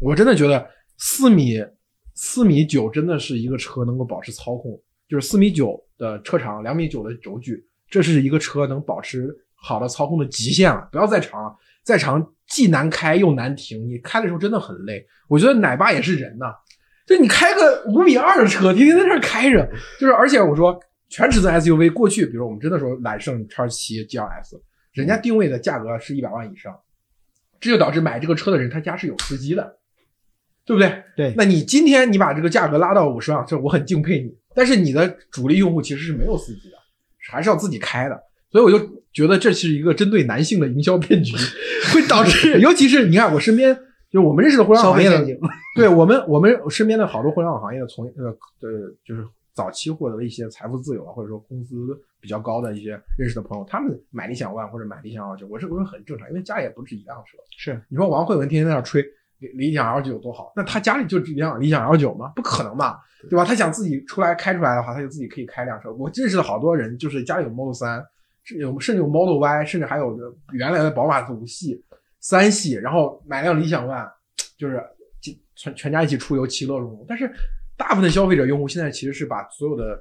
[0.01, 0.65] 我真的觉得
[0.99, 1.61] 四米
[2.15, 10.89] 四米九真的是一个车能够保持操控，就是四米九的车长，两米九的轴距，这是一个车能保持好的操控的极限了。
[10.93, 15.07] 不要再长了，再长既难开又难停，你开的时候真的很累。
[15.29, 16.53] 我觉得奶爸也是人呐，
[17.07, 19.67] 就你开个五米二的车，天天在这开着，
[19.99, 24.61] 就是而且我说全尺寸 SUV 过去，比如我们真的说揽胜叉七 GLS，
[24.93, 26.79] 人家定位的价格是一百万以上，
[27.61, 29.79] 这就导致买这个车的人他家是有司机的，
[30.67, 31.03] 对不对？
[31.17, 34.37] 对那你今天你把这个价格拉到五十万，这我很敬佩你。
[34.55, 36.77] 但是你的主力用户其实是没有司机的，
[37.31, 38.23] 还是要自己开的。
[38.53, 38.79] 所以我就
[39.13, 41.35] 觉得这是一个针对男性的营销骗局，
[41.93, 43.75] 会导致，尤其是你看我身边，
[44.11, 45.27] 就是我们认识的互联网行业的
[45.75, 48.27] 对我们我们身边的好多互联网行业的从呃
[48.61, 51.75] 呃就是早期获得了一些财富自由啊，或者说工资
[52.21, 57.37] 比较高的一些认识的朋友，他们买理想 ONE 或者买理想 L 九，我是我说很正常，因为家里也不是一辆车。
[57.59, 59.03] 是你说王慧文天天在那儿吹
[59.41, 62.33] 理理想 L 九有多好，那他家里就理想理想 L 九吗？
[62.37, 63.45] 不可能吧，对吧？
[63.45, 65.93] 他想自己出来开出来的话，他就自己可以开辆车。
[65.93, 68.07] 我认识的好多人，就是家里有 Model 三，是
[68.59, 71.83] 有甚至有 Model Y，甚至还有的原来的宝马五系、
[72.21, 74.11] 三系，然后买辆理想 ONE，
[74.59, 74.83] 就是
[75.55, 77.05] 全全家一起出游，其乐融融。
[77.09, 77.31] 但是
[77.77, 80.01] 大部分的消费者用户现在其实是把所有的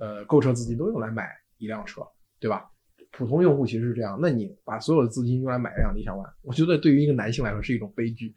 [0.00, 2.02] 呃购车资金都用来买一辆车，
[2.38, 2.64] 对吧？
[3.10, 8.34] 普通用户其实是这样，那你把所有的资金用来买一辆理想 ONE，我觉得对于一个男性来说是一种悲剧，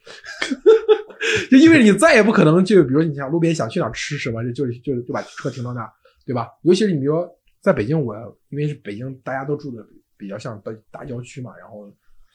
[1.51, 5.91] 就因为你再也不可能就比如你想路边想去哪儿吃什么，就就就就把车停到那儿，
[6.25, 6.47] 对吧？
[6.63, 7.29] 尤其是你比如说
[7.61, 8.15] 在北京，我
[8.49, 9.85] 因为是北京，大家都住的
[10.17, 11.85] 比较像大大郊区嘛，然后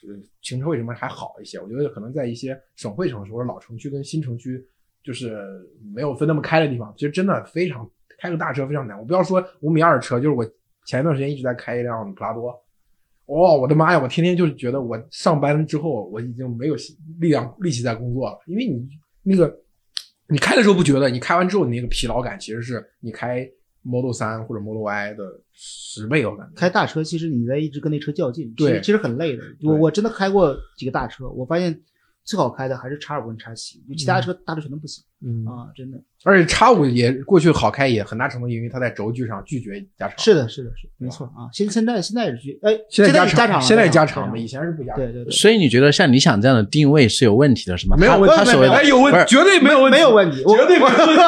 [0.07, 1.59] 呃停车位什么还好一些。
[1.59, 4.65] 我觉得可能在一些省会城市或者老城区跟新城区，
[5.03, 8.99] 就是没有分那么开的地方，其实真的非常开个大车非常难。
[8.99, 10.45] 我不要说五米二的车，就是我
[10.87, 12.49] 前一段时间一直在开一辆普拉多，
[13.27, 14.01] 哇、我的妈呀！
[14.01, 16.77] 我天天就是觉得我上班之后我已经没有
[17.19, 18.89] 力量力气在工作了，因为你
[19.25, 19.53] 那个
[20.29, 23.45] 你开的时候不觉得，你开完之后你那个疲劳感其实是你开
[23.87, 26.53] Model 三或者 Model Y 的十倍，我感觉。
[26.57, 29.45] 开大车，其实你在一直跟那车较劲，对其实其实很累的。
[29.63, 31.81] 我我真的开过几个大车，我发现
[32.25, 35.16] 最好开的还是叉五跟叉七，其他车大车全都不行嗯，
[35.47, 40.19] 啊，真的而且叉五也过去好开，也很大程度因为它在轴距上拒绝加长。
[40.19, 41.49] 是的，是的，是的没错啊。
[41.53, 44.97] 现现在现在是拒，哎，现在加加长了，现在加长了长了，以前是不加长。
[44.97, 47.97] 对对对，所以你觉得像理想这样的定位是有问题的，是吗？
[47.99, 51.23] 没有问题，他所谓的哎有问题绝对没有问题，没有问题，我绝对没有问题。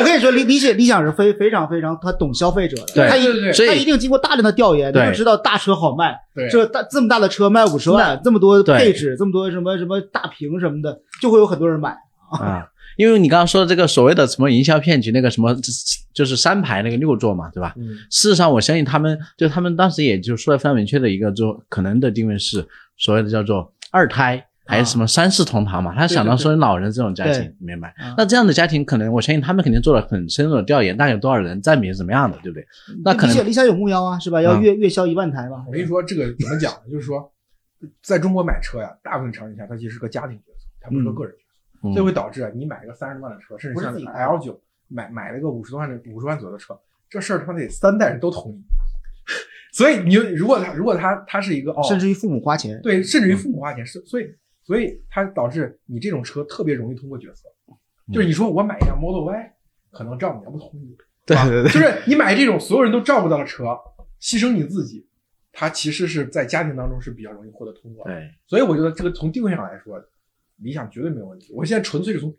[0.00, 3.26] 我跟你说，理理想理想是非非常非常他懂消费者的，对他一
[3.66, 11.96] 他一定经过大量的调研，他就知道大车好卖，对这大这么大的车卖五十万，这么多配置，这么多什么什么大屏什么的，就会有很多人买。
[12.38, 15.56] 啊，因为你刚刚说的这个所谓的什么营销骗局，那个什么
[16.12, 17.74] 就是三排那个六座嘛，对吧？
[17.76, 22.66] 嗯，事实上，我相信他们就他们当时也就说的非常明确的一个，就可能的定位是
[22.96, 24.46] 所谓的叫做二胎。
[24.66, 25.94] 还是什么三世同堂嘛？
[25.94, 28.14] 他想到说老人这种家庭对，明白啊？
[28.16, 32.66] 那这样的家庭，可能我相信他们肯定做了很深入的调研，大概有多少人，占比是怎么样的，对不对？
[33.04, 34.40] 那可能理想理想有目标啊，是吧？
[34.40, 35.62] 要嗯月月销一万台嘛。
[35.66, 36.80] 我跟你说，这个怎么讲呢？
[36.90, 37.30] 就是说，
[38.02, 41.43] 在中国买车呀，大部分场景下它其实是个家庭决策，它不是个个人决
[41.92, 46.78] 这会导致啊，你买一个三十万的车，甚至像 L 九买买了个五十多万的五十万左右的车，
[47.10, 48.64] 这事儿他妈得三代人都同意。
[49.72, 57.48] 所以你如果他如果他他是一个哦，甚至于父母花钱，对，甚至于父母花钱是，所以所以它导致你这种车特别容易通过决策，
[58.12, 59.52] 就是你说我买一辆 Model Y，
[59.90, 61.72] 可能丈母娘不同意，对对对。
[61.72, 63.64] 就是你买这种所有人都照顾到的车，
[64.20, 65.06] 牺牲你自己，
[65.52, 68.14] 它其实是在家庭当中是比较容易获得通过的。
[68.14, 70.00] 对，所以我觉得这个从定位上来说，
[70.62, 71.52] 理想绝对没有问题。
[71.54, 72.34] 我现在纯粹是从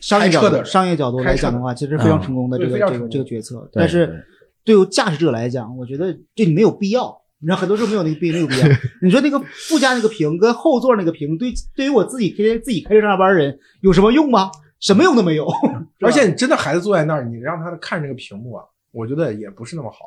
[0.00, 3.68] 商业角度商业角度来讲的话，其实非常成功的嗯这个这个这个决策。
[3.72, 4.24] 但是
[4.64, 7.16] 对于驾驶者来讲，我觉得这你没有必要。
[7.40, 8.66] 你知道，很多时候没有那个必没有必要。
[9.00, 9.38] 你说那个
[9.68, 14.50] 副驾那个屏跟后座那个屏，对对于我自己天天自己开车上下班的人有什么用吗？
[14.80, 15.48] 什么用都没有。
[16.02, 19.98] 而且你真的孩子坐在那儿，你让他看这个屏幕啊，我觉得也不是那么好，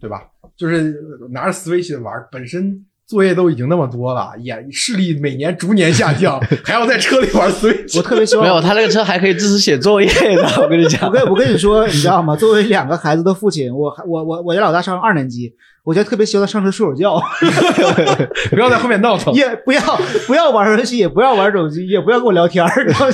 [0.00, 0.22] 对吧？
[0.56, 0.96] 就是
[1.30, 7.98] 拿着 Switch 玩，本身作业都已经那么多了，眼视力每年逐年下降， 还要在车里玩 Switch。
[7.98, 11.12] 我特别希望没有，他那个车还可以支持写作业的，我跟你讲我。
[11.12, 12.34] 跟我跟你说，你知道吗？
[12.36, 15.52] 作为两个孩子的父亲，我还我我我家老大上二年级，
[15.84, 17.20] 我就特别希望他上车睡会儿觉
[18.50, 19.34] 不要在后面闹腾。
[19.34, 19.80] 也不要
[20.26, 23.10] 不要玩游戏，也不要玩手机，也不要跟我聊天儿，然后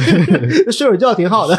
[0.70, 1.58] 睡会儿觉挺好的。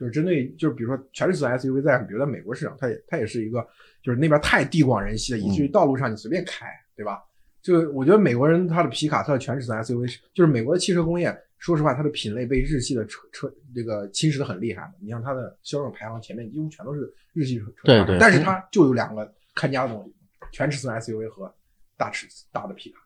[0.00, 3.60] 就是针对，就是比如说全尺寸 SUV 在，比如在美国市场，它也它也是一个，
[4.02, 7.22] 就是那边太地广人稀了，以至于道路上你随便开，对吧？
[7.60, 14.90] 这个我觉得美国人他的皮卡特全尺寸 SUV 是，就是美国的汽车工业，说实话，它的品类被日系的车车这个侵蚀的很厉害。
[14.98, 20.14] 你像它的销售排行前面几乎全都是日系车车，对对但是它就有两个看家的东西，
[20.50, 21.54] 全尺寸 SUV 和
[21.98, 22.98] 大尺大的皮卡。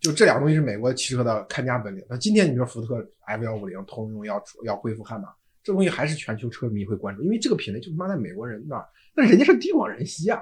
[0.00, 2.04] 就这两个东西是美国汽车的看家本领。
[2.10, 5.28] 那今天你说福特 F 幺五零通用要要恢复悍马，
[5.62, 8.84] 这东西还是全球车迷会关注，因为这个品类就他妈在美国人那儿，
[9.14, 10.40] 那人家是地广人稀啊，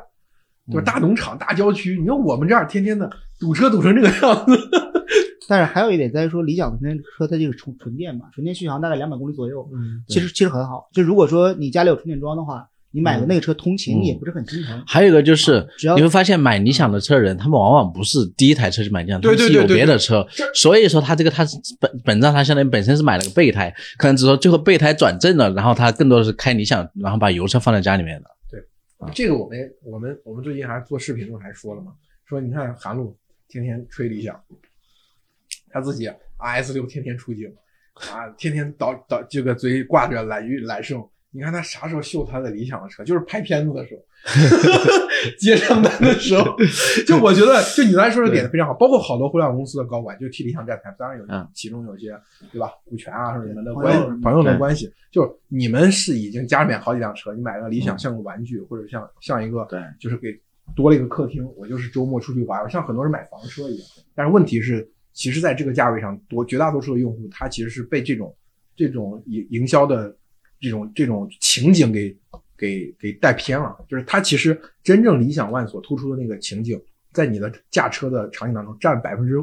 [0.71, 0.83] 对吧？
[0.83, 4.57] 大农场、大郊区，你说我们这儿天天的堵车堵成这个样子，
[5.49, 10.89] 但是还有一点在于说，理想那车它就是纯纯电嘛，纯电续航大概两百公里左右，嗯其实其实很好。
[10.93, 14.83] 就如果说你家里有充电桩的话，你买个那个车通勤嗯也不是很经常。
[14.87, 28.31] 还有一个就是只要你会发现买理想的车的人，他们往往不是第一台车就买理想，他们是有别的车，所以说他这个他是本本质上他相当于本身是买了个备胎，可能只说最后备胎转正了，然后他更多的是开理想，然后把油车放在家里面的。
[28.51, 28.61] 对
[29.15, 31.93] 这个我们我们我们最近还做视频的时候还说了嘛，
[32.29, 33.17] 说你看韩露
[33.49, 34.39] 天天吹理想，
[35.71, 37.47] 他自己 RS 六天天出镜
[38.13, 41.03] 啊，天天倒倒这个嘴挂着揽玉揽胜，
[41.33, 43.05] 你看他啥时候秀他的理想的车？
[43.05, 44.03] 就是拍片子的时候，
[45.39, 46.57] 接账单的时候。
[47.07, 51.47] 就我觉得，就你刚才说的点非常好，包括好多互联网公司的高管就替理想站台，当然有嗯。
[51.55, 52.09] 其中有些
[52.51, 59.81] 对吧，股权啊什么的那关系朋友的关系，就是你们是已经家里面好几辆车，你买了理想像个玩具，或者像像一个对。
[60.01, 60.29] 就是给
[60.75, 63.87] 多了一个客厅，我就是周末出去玩，像很多人买房车一样。
[64.17, 68.35] 但是问题是，其实在这个价位上，多绝大多数的用户他其实是被这种
[68.77, 70.17] 这种营营销的
[70.61, 72.17] 这种这种情景给
[72.57, 73.77] 给给带偏了。
[73.89, 76.81] 就是他其实真正理想 ONE 所突出的那个情景，
[77.13, 79.35] 在你的驾车的场景当中占百分之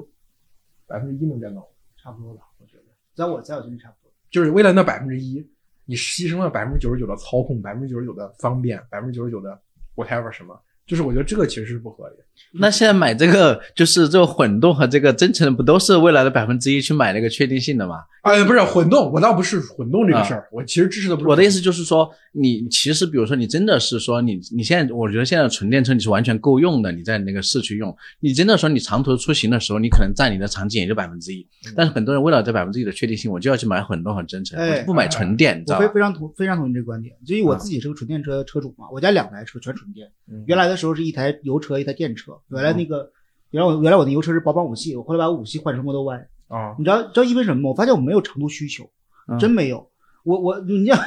[0.86, 1.68] 百分之一能占到，
[2.01, 4.13] 差不多吧，我觉得，在我在我这里差不多。
[4.30, 5.45] 就是为了那百分之一，
[5.86, 9.59] 你牺牲了百分之九十九的操控，百分之九十九的方便，百分之九十九的
[9.95, 12.24] whatever 什么，就是我觉得这个其实是不合理的。
[12.59, 17.95] 那现在买这个就是这个混动和这个增程，不都是未来的百分之一去买那个确定性的吗？
[18.21, 21.27] 啊，不是混动，我倒不是混动这个事儿，我其实支持的不是。
[21.27, 31.47] 我的意思就是说，你其实比如说你真的是说你你现在，我觉得现在纯电车你是完全够用的，你在那个市区用，你真的说你长途出行的时候，你可能占你的场景也就百分之一。
[31.75, 35.93] 但是很多人为了这百分之一的确定性，我就要去买混动和增程，哎我就不买纯电，你知我非道吧？
[35.93, 40.07] 非常同非常同意这个观点，就因为我自己是个纯电车车主嘛，我家两台车全纯电。
[40.29, 42.26] 嗯原来的时候是一台油车，一台电车。
[42.49, 43.11] 原来那个，
[43.51, 46.28] 原来我原来我的油车是宝马五系，我后来把五系换成 Model Y。
[46.47, 47.69] 啊，你知道知道因为什么吗？
[47.69, 48.89] 我发现我没有长途需求，
[49.28, 49.86] 嗯真没有。
[50.23, 50.97] 我我你像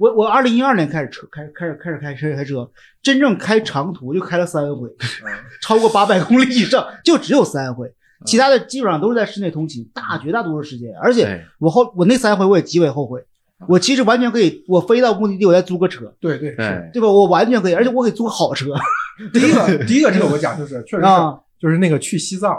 [0.00, 2.68] 我我二零一二年开始车开开始开始开车开车，
[3.02, 4.88] 真正开长途就开了三回，
[5.62, 7.92] 超过八百公里以上就只有三回，
[8.24, 10.92] 其他的基本上都是在室内通勤，大绝大多数时间。
[11.00, 13.24] 而且我后我那三回我也极为后悔，
[13.68, 16.56] 我其实完全可以，我飞到目的地我再租个车，对对是。
[16.56, 17.08] 对，对吧？
[17.08, 18.72] 我完全可以，而且我可以租个好车
[19.32, 21.38] 第一个第一个这个我讲就是确实是啊。
[21.60, 22.56] 就是那个去西藏。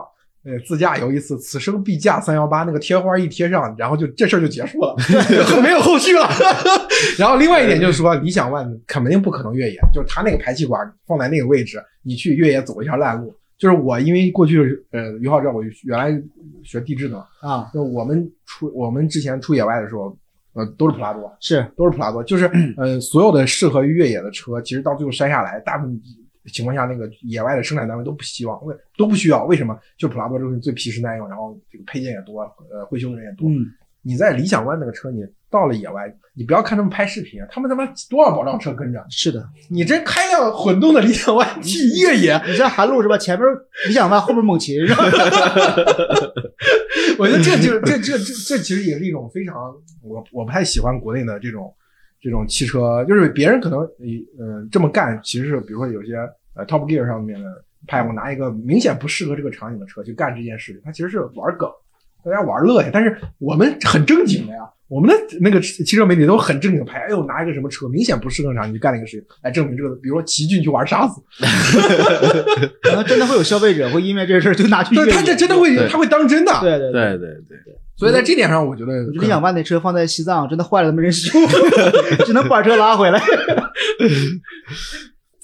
[0.48, 4.96] 呃，自驾游一次，此生必驾三幺八，那个贴花一贴上，然后就这事儿就结束了，
[5.64, 6.30] 没有后续了。
[7.18, 13.36] 然后另外一点就是说，理想 ONE 肯定不可能越野，就是它那个排气管放在那个位置，你去越野走一下烂路。
[13.58, 16.22] 就是我因为过去呃于浩知道我原来
[16.64, 20.16] 学地质的嘛，啊，就我们出我们之前出野外的时候，
[20.54, 22.48] 呃都是普拉多，是都是普拉多，就是
[22.78, 26.00] 呃所有的适合于越野的车，其实到最后筛下来，大部分
[26.52, 29.78] 情况下那个野外的生产单位都不希望，为都不需要，为什么？
[29.98, 32.42] 就普拉多这个东西最皮实耐用，然后这个配件也多，
[32.72, 33.50] 呃会修的人也多。
[33.50, 33.66] 嗯，
[34.02, 39.48] 你在理想 ONE 那个车，你到了野外，你不要看他们拍视频，他们他妈多少保障车跟着，是的。
[39.70, 43.18] 你这开辆混动的理想 ONE 去越野，你像韩路是吧？
[43.18, 43.48] 前面
[43.88, 45.04] 理想 ONE，后面猛禽是吧？
[47.18, 49.56] 我觉得这就是这这这这其实也是一种非常
[50.04, 51.74] 我我不太喜欢国内的这种
[52.26, 56.16] 这种汽车，就是别人可能嗯、呃、这么干，其实是比如说有些
[56.56, 61.70] 呃 Top Gear 上面的派我拿一个明显不适合这个场景的车去干这件事情，他其实是玩梗，
[62.24, 62.90] 大家玩乐呀。
[62.92, 71.22] 但是我们很正经的呀，我们的那个汽车媒体都很正经的拍，哎呦拿一个什么车明显不适合场景去干了一个事情，来证明这个，比如说奇骏去玩沙子，
[72.82, 75.12] 可能真的会有消费者会因为这事儿就拿去对。
[75.12, 76.52] 他这真的会他会当真的。
[76.60, 81.40] 对对对对对，所以在这点上，我觉得理想 ONE 那车放在西藏真的坏了，没人修，
[82.26, 83.20] 只能把车拉回来。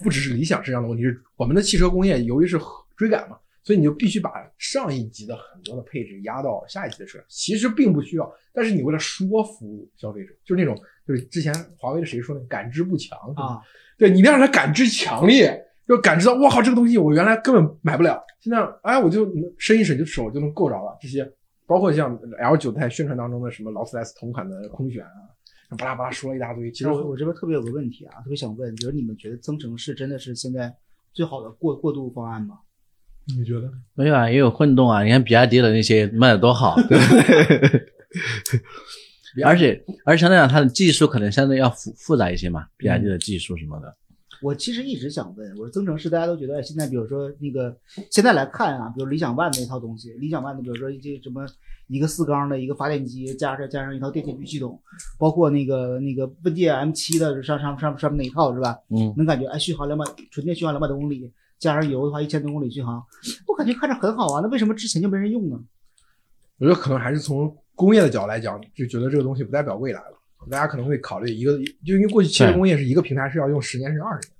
[0.03, 2.59] 不只是理想是这样的问题，是我们的汽车工业由于是
[2.97, 7.25] 追赶嘛，所以你就必须把上一级的很多的配置压到下一级的车上。
[7.29, 10.75] 其实并不需要，但是你为了说服消费者，就是那种
[11.07, 13.61] 就是之前华为的谁说的感知不强啊，
[13.97, 20.97] 对你一定要让他感知强烈，就感知到我靠这个东西我原来根本买不了，现在哎我就伸一伸就手就能够着了。
[20.99, 21.31] 这些
[21.71, 30.75] 包括像 L 九在宣传当中的什么劳斯莱斯同款的空悬啊，巴拉巴拉说了一大堆，其实我我这边特别有个问题啊，特别想问，就是你们觉得增程式真的是现在
[31.13, 32.57] 最好的过过渡方案吗？
[33.37, 33.71] 你觉得？
[33.93, 35.01] 没有啊，也有混动啊。
[35.01, 37.15] 你看比亚迪的那些卖的多好，对不
[39.37, 39.43] 对？
[39.45, 43.95] 而且而且相对来讲，它的技术可能相对要复复杂一些嘛，比亚迪的技术什么的。
[44.41, 47.75] 我其实一直想问，我说增程式大家都觉得哎现在比如说那个
[48.09, 51.45] 现在来看啊，比如理想 ONE 那套东西，理想 ONE 的比如说这什么
[51.87, 54.79] 一个四缸的一个发电机，加上加上一套电解局系统，
[55.19, 58.77] 包括那个那个问界 M 7的上上上上面那一套是吧？
[58.89, 63.03] 嗯，能感觉哎续航两百，纯电续航两百多公里，加上油的话一千多公里续航，
[63.47, 65.59] 我感觉看着很好啊，那为什么之前就没人用呢？
[66.57, 70.17] 我觉得可能还是从工业的角度来讲，就觉得这个东西不代表未来了。
[70.49, 74.33] 大家可能会考虑一个，就因为过去汽车工业是一个平台是要用十年甚至二十年，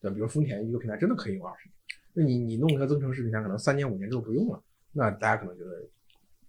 [0.00, 1.74] 对，比如丰田一个平台真的可以用二十年，
[2.14, 4.60] 那你你弄一个增程式平台，可能三年五年之后不用了，
[4.92, 5.70] 那大家可能觉得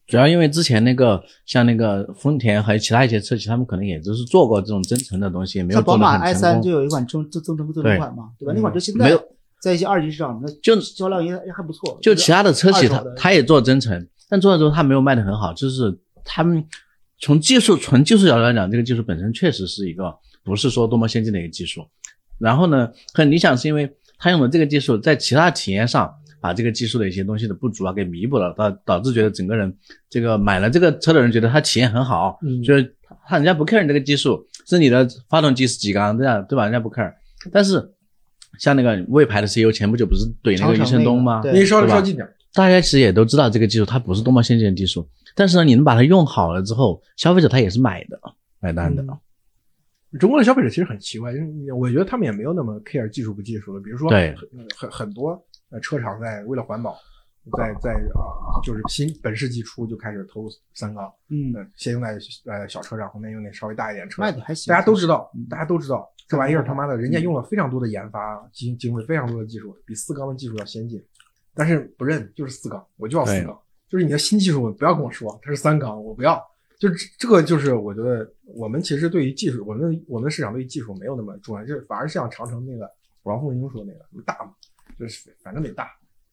[0.07, 6.69] 主要因为之前那个像那个丰田还有其他一些车企，他们可能也都是做过这种增程的东西，没有像宝马 i 三就。
[6.69, 8.53] 有一款增增增程增程款嘛，对吧？
[8.55, 9.19] 那款车现在没有
[9.59, 11.97] 在一些二级市场，那就销量也也还不错。
[12.03, 16.63] 就其他的车企，它二手的它也做增程，但做了之后它没有卖的很好，就是他们
[17.19, 20.13] 从技术纯技术角度来讲，这个技术本身确实是一个
[20.43, 21.85] 不是说多么先进的一个技术。
[22.37, 29.73] 然后呢，很理想是因为他用的这个技术在其他体验上把这个技术的一些东西的不足啊给弥补了，导导致觉得整个人
[30.09, 32.93] 这个买了这个车的人觉得他体验很好，嗯就是
[33.27, 36.63] 他人家不 care 你这个技术是你的发动机是几缸这样对吧？
[36.63, 37.13] 人家不 care，
[37.51, 37.91] 但是
[38.59, 41.41] 像那个魏牌的 CEO 前不久不是怼那个余承东吗？
[41.53, 48.19] 你稍微对吧稍近点，大家其实也都知道这个技术它不是多么先进的技术，但是呢，你能把它用好了之后，消费者他也是买的，
[48.59, 49.03] 买单的。
[49.03, 49.19] 嗯
[50.17, 53.81] 中国的消费者其实很奇怪，就是我觉得他们也没有那么 care 技术不技术的。
[53.83, 55.31] 比如说，对很很很多
[55.71, 56.97] 呃车厂在为了环保，
[57.57, 64.25] 在在啊，就是新本世纪初就开始投入三缸，嗯，呃，先用在呃小车上，后面用那稍微大一点车上。
[64.25, 71.03] 卖的还行，大家都知道嗯，大家都知道，这玩意儿他妈的，人家用了非常多的研发经经费，非常多的技术，比四缸的技术要先进，
[71.53, 73.59] 但是不认，就是四缸，我就要四缸，
[73.89, 76.41] 就是你的新技术，不要跟我说它是三缸，我不要。
[76.77, 82.85] 就是这这个，就是我觉得我们其实对于技术，我们我们市场对于技术没有那么重要，就是反而像长城那个
[83.23, 84.51] 王凤英说那个什么大嘛，
[84.99, 85.87] 就是反正得大，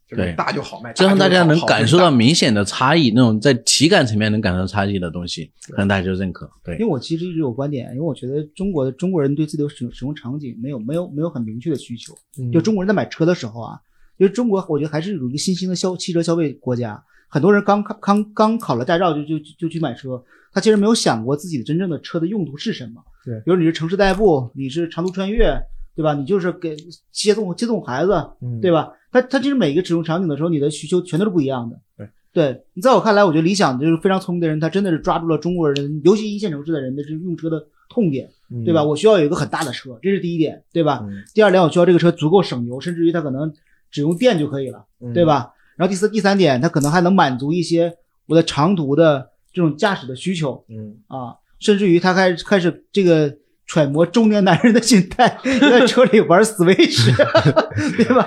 [0.08, 2.10] 就是对大就好卖，就让大家能感受到。
[2.10, 6.50] 明显的差异，那种在体感层面能感受到差异的东西，可能大家就认可。
[6.64, 12.12] 对因为，我其实一直有观点，因为我觉得中国的中国人对自己的使用使用场景没有没有没有很明确的需求。
[12.36, 13.78] 嗯就中国人在买车的时候啊，
[14.16, 17.00] 因为中国我觉得还是有一个新兴的消汽车消费国家，
[17.32, 20.22] 很多人刚刚刚刚考了驾照就就就就去买车，
[20.52, 23.02] 他其实没有想过自己的真正的车的用途是什么。
[23.24, 25.56] 对比如你是城市代步，你是长途穿越，
[25.96, 26.12] 对吧？
[26.12, 26.76] 你就是给
[27.10, 28.12] 接送接送孩子，
[28.42, 28.92] 嗯对吧？
[29.10, 31.80] 他他其实每个使用场景的时候，你的需求全都是不一样的。
[31.96, 38.84] 对，对你在我看来，我觉得理想就是非常聪明的人，他真的是抓住了中国人，尤其一线城市的人的这个用车的痛点，嗯对吧？
[38.84, 41.00] 我需要有一个很大的车，这是第一点，对吧？
[41.02, 43.50] 嗯第二点，我需要这个车足够省油，甚至于它可能
[43.90, 45.50] 只用电就可以了，嗯对吧？
[45.82, 47.92] 然后第四、第三点，它可能还能满足一些
[48.28, 53.34] 我的长途的这种驾驶的需求嗯啊，甚至于他开始开始这个
[53.66, 57.12] 揣摩中年男人的心态， 在车里玩 Switch，
[57.96, 58.24] 对吧？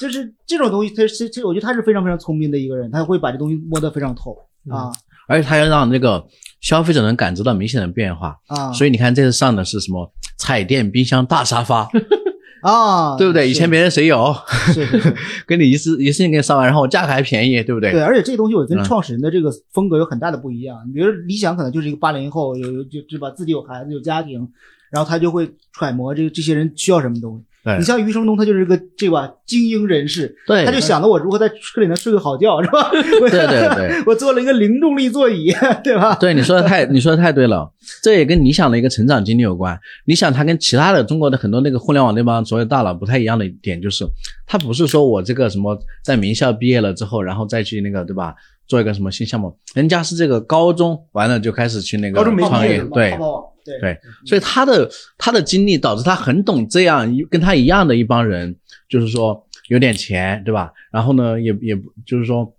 [0.00, 4.36] 就是这种东西，他是这我觉得他是非常非常聪明的一个人，他会把这东西摸得非常透
[4.70, 4.92] 啊
[5.28, 6.24] 而且他要让这个
[6.60, 8.36] 消费者能感知到明显的变化。
[8.46, 11.88] 啊，所以你看，这次上的是什么彩电、冰箱、大沙发，
[12.62, 13.50] 啊，对不对？
[13.50, 14.34] 以前别人谁有？
[14.72, 15.14] 是是是。
[15.46, 17.90] 给 你一次一次性给你上完，然后我价格还便宜，对不对？
[17.92, 20.78] 对，而且这个东西我跟嗯创始人的这个风格有很大的不一样。
[20.86, 24.48] 你比如理想可能就是一个八零后，有有就对吧自己有孩子有家庭，
[24.90, 27.44] 然后他就会揣摩这这些人需要什么东西。
[27.64, 32.90] 对你像余承东，他就是个这吧精英人士，对他就想着我如何在车里能睡个好觉，是吧？
[32.90, 35.52] 对对对对， 我做了一个零重力座椅，
[35.84, 36.16] 对吧？
[36.16, 37.70] 对，你说的太，你说的太对了，
[38.02, 39.78] 这也跟理想的一个成长经历有关。
[40.06, 44.04] 理想它跟其他的中国的很多那个互联网那帮所谓大佬不太一样的一点，就是
[44.46, 48.34] 他不是说我这个什么在名校毕业了之后，然后再去那个对吧，
[48.66, 53.16] 做一个什么新项目，人家是这个高中完了就开始去那个创业对
[53.64, 58.56] 对对，所以他的他的经历导致他很懂这样一跟他一样的一帮人，
[58.88, 60.72] 就是说有点钱，对吧？
[60.90, 62.54] 然后呢，也也就是说。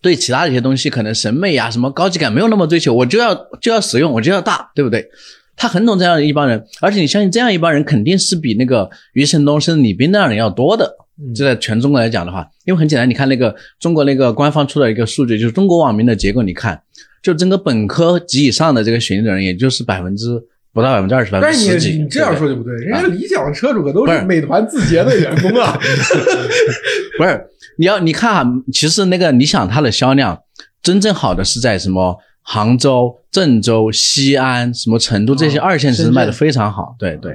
[0.00, 5.08] 对其他的一些东西，可能审美啊、什么高级感没有那么追求，我就要就要实用，我就要大，对不对？
[5.54, 10.96] 他很懂这样的一帮人，而且你相信这样一帮人肯定是比那个余承东甚至李斌那样人要多的。
[11.18, 16.80] 嗯这在全中国来讲的话，因为很简单，你看那个中国那个官方出的一个数据，就是中国网民的结构，你看，
[17.22, 20.42] 就整个本科及以上的这个学历的人，也就是百分之
[20.72, 21.96] 不到百分之二十，百分但是之十几。
[21.96, 25.78] 你你这样说就不对，人家理想的车主可都是是美团字节的员工啊。
[27.18, 27.46] 不是，
[27.76, 30.40] 你要你看啊，其实那个理想它的销量
[30.82, 36.96] 真正好的是在什么杭州、郑州、西安、什么成都这些哦二线城市卖的非常好。
[36.98, 37.32] 对对，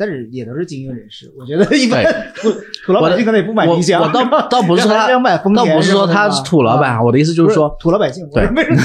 [0.00, 2.02] 但是也都是精英人士，我觉得一般
[2.40, 2.50] 土
[2.86, 8.78] 土老百姓可能也不买我理想，我倒倒不是说他想买丰田倒不是说他是土老板，啊我的意思就是说，土老百姓，对为什么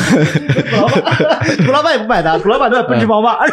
[0.68, 1.02] 土老板
[1.66, 3.38] 土老板也不买单，土老板都买奔驰宝马，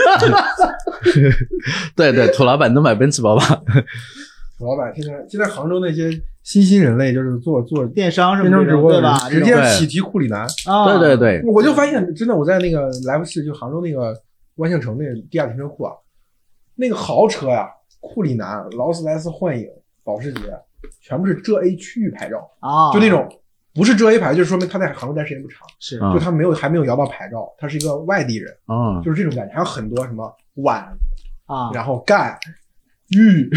[1.94, 3.44] 对对，土老板都买奔驰宝马。
[4.58, 6.10] 土老板现在现在杭州那些
[6.42, 9.28] 新兴人类，就是做做电商什么直播的对吧？
[9.30, 10.40] 直接喜提库里南。
[10.66, 14.12] 啊，对对对，我就发现，真的我在那个来福士，就杭州那个
[14.56, 15.92] 万象城那个地下停车库啊，
[16.82, 17.68] 那个豪车呀、
[18.00, 19.68] 库里南、劳斯莱斯幻影、
[20.02, 20.40] 保时捷，
[21.00, 23.28] 全部是浙 A 区域牌照，啊，就那种
[23.72, 29.54] 不是浙 A 牌，就是说明他在杭州待时间不长，是啊就他没有还没有摇到牌照，他是一个外地人，啊，就是这种感觉。
[29.54, 30.82] 还有很多什么皖，
[31.46, 32.36] 啊，然后赣、
[33.10, 33.48] 豫，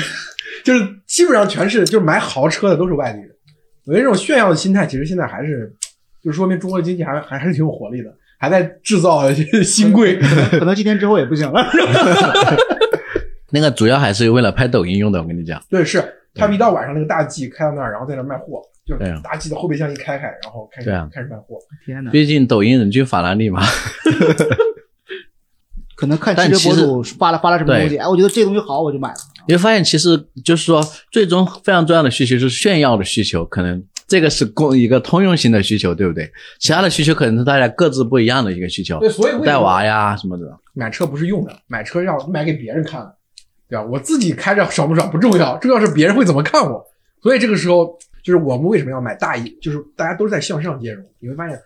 [0.63, 3.31] 就是基本上全是就是买豪车的都是外地人。
[3.87, 5.75] 我觉得这种炫耀的心态，其实现在还是，
[6.23, 10.19] 就是说明中国经济还还还是挺有活力的，还在制造新贵。
[10.51, 11.63] 可能今天之后也不行了。
[13.55, 15.63] 那个主要还是为了拍抖音用的，我跟你讲。
[15.69, 16.03] 对，是
[16.33, 21.57] 他们一到晚上那个大 G 开到那儿，然后在那卖货，就是大 G 的后备箱一开开，然后开始、开始卖货。
[21.85, 23.61] 天哪，毕竟抖音人均法拉利嘛。
[25.95, 29.15] 可能看汽车博主发了发了什么东西，哎，我觉得这东西好，我就买了。
[29.47, 36.29] 你会发现，其实就是说，最终非常重要的需求是炫耀的需求，可能这个是共一个通用型的需求，对不对？
[36.59, 40.43] 其他的需求可能是大家各自不一样的一个需求对，，所以带娃呀什么的。
[40.73, 43.15] 买车不是用的，买车要买给别人看的，
[43.67, 43.83] 对吧？
[43.83, 46.85] 我自己开着爽不爽不重要，重要是别人会怎么看我。
[47.21, 51.03] 所以这个时候，就是我们为什么要买大一，就是大家都是在向上兼容。
[51.19, 51.59] 你会发现，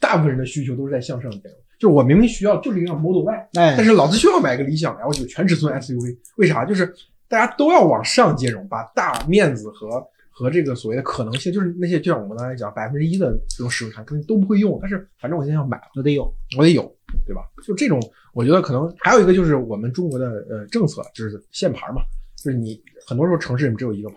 [0.00, 1.52] 大部分人的需求都是在向上兼容。
[1.78, 6.64] 就是我明明需要就是一辆 Model Y，哎但，是老子需要买个理想 L 九全尺寸 SUV，为啥？
[6.64, 6.94] 就是
[7.26, 16.32] 大家都要往上兼容，把大面子和和这个所谓的可能性，就是那些就像我们刚才讲百分之一的这种使用场景都不会用，但是反正我现在要买了，我得有。
[16.58, 16.94] 我得有，
[17.26, 17.42] 对吧？
[17.64, 18.00] 就这种，
[18.32, 22.02] 我觉得可能还有一个就是我们中国的呃政策，就是限牌嘛，
[22.36, 24.16] 就是你很多时候城市里面只有一个牌，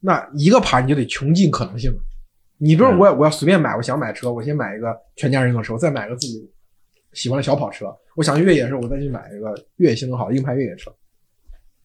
[0.00, 1.92] 那一个牌你就得穷尽可能性。
[2.56, 6.50] 你比如我我要随便买，我想买车，我先买一个全家人用的车，我再买个自己
[7.12, 7.86] 喜欢的小跑车。
[8.16, 10.92] 我想越野的时候，我再去买一个越野性能好的硬派越野车。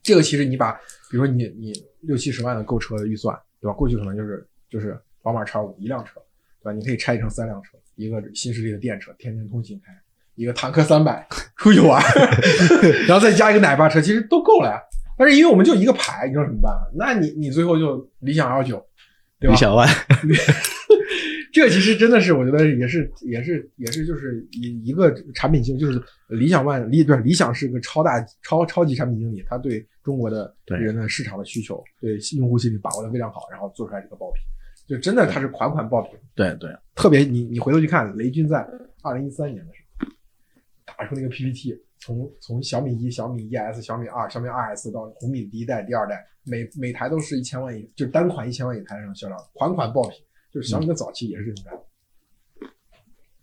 [0.02, 0.72] 这个其实你把，
[1.12, 3.74] 比如说你你六七十万的购车的预算，对吧？
[3.74, 6.20] 过去可能就是就是宝马叉五一辆车，
[6.60, 6.72] 对吧？
[6.72, 9.94] 你可以拆成三辆车，一个新势力的电车，天天通勤开；
[10.36, 11.26] 一个坦克三百
[11.58, 12.02] 出去玩，
[13.08, 14.80] 然后再加一个奶爸车，其实都够了呀。
[15.18, 16.74] 但是因为我们就一个牌，你说怎么办？
[16.96, 18.84] 那你你最后就理想 L 九，
[19.40, 19.54] 对吧？
[19.54, 19.88] 李小万，
[21.54, 34.42] 这其实真的是，我觉得也是，也是，也是，就是一一个产品经，就是理想 ONE 理对理想是个超大超超级产品经理，他对中国的人的市场的需求，对用户心理把握的非常好，然后做出来这个爆品，
[34.88, 36.14] 就真的它是款款爆品。
[36.34, 38.68] 对对，特别你你回头去看，雷军在
[39.04, 39.83] 二零一三年的时候
[41.04, 50.14] 打出那个 PPT，从从小米一、小米 ES、小米二、小米 2S 到红米第一代、第二代，每每台都是一千万以，就是单款一千万一台上销量，款款爆品。
[50.52, 52.68] 就是小米的早期也是这种感觉。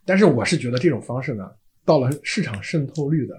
[0.04, 1.50] 但是我是觉得这种方式呢，
[1.84, 3.34] 到了市场渗透率的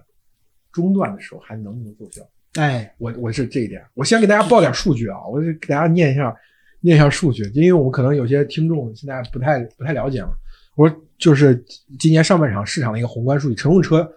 [0.72, 2.22] 中段的时候，还能不能奏效？
[2.60, 3.84] 哎，我我是这一点。
[3.94, 6.36] 我先给大家报点数据啊，我就给大家念一下
[6.82, 10.34] 念一下数据，因为我们可能有些听众现在不太不太了解嘛。
[10.76, 11.64] 我说就是
[12.00, 14.10] 今年上半场市场的一个宏观数据，乘用车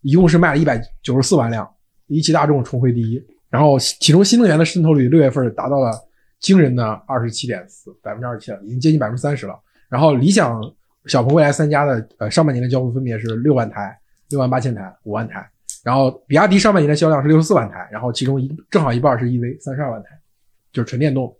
[0.00, 1.68] 一共是卖了一百九十四万辆，
[2.06, 5.92] 一汽大众重回第一，然后其中新能源的渗透率六月份达到了
[6.40, 9.54] 惊人的二十七点四百分之二十七了，已经接近百分之三十了。
[9.88, 10.60] 然后理想、
[11.06, 13.98] 小鹏、蔚来三家的呃上半年的交付分别是六万台、
[14.30, 15.48] 六万八千台、五万台。
[15.84, 20.08] 然后比亚迪上半年的销量是六十四万台，然后其中一正好一半是 EV，三十二万台，
[20.72, 21.34] 就是纯电动。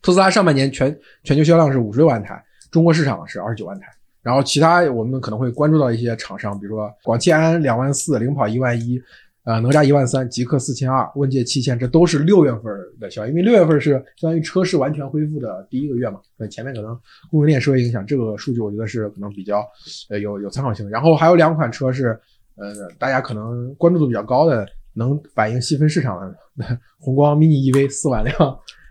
[0.00, 2.42] 特斯拉上半年全全球销量是五十六万台，
[2.74, 3.86] 中国市场是二十九万台。
[4.20, 9.00] 然后其他我们可能会关注到一些厂商，比如说广汽安两万四，领跑一万一，
[9.44, 12.64] 呃，哪吒一万三，极氪四千二，问界七千，这都是六月份
[12.98, 16.98] 的销量，因为六月份是相当于车市完全恢复的第一个月嘛，对，前面可能
[17.30, 19.64] 供应链受影响，这个数据我觉得是可能比较
[20.10, 20.90] 呃有有参考性。
[20.90, 22.18] 然后还有两款车是
[22.56, 28.34] 呃大家可能关注度比较高的，能反映细分市场的 宏光 mini EV 四万辆，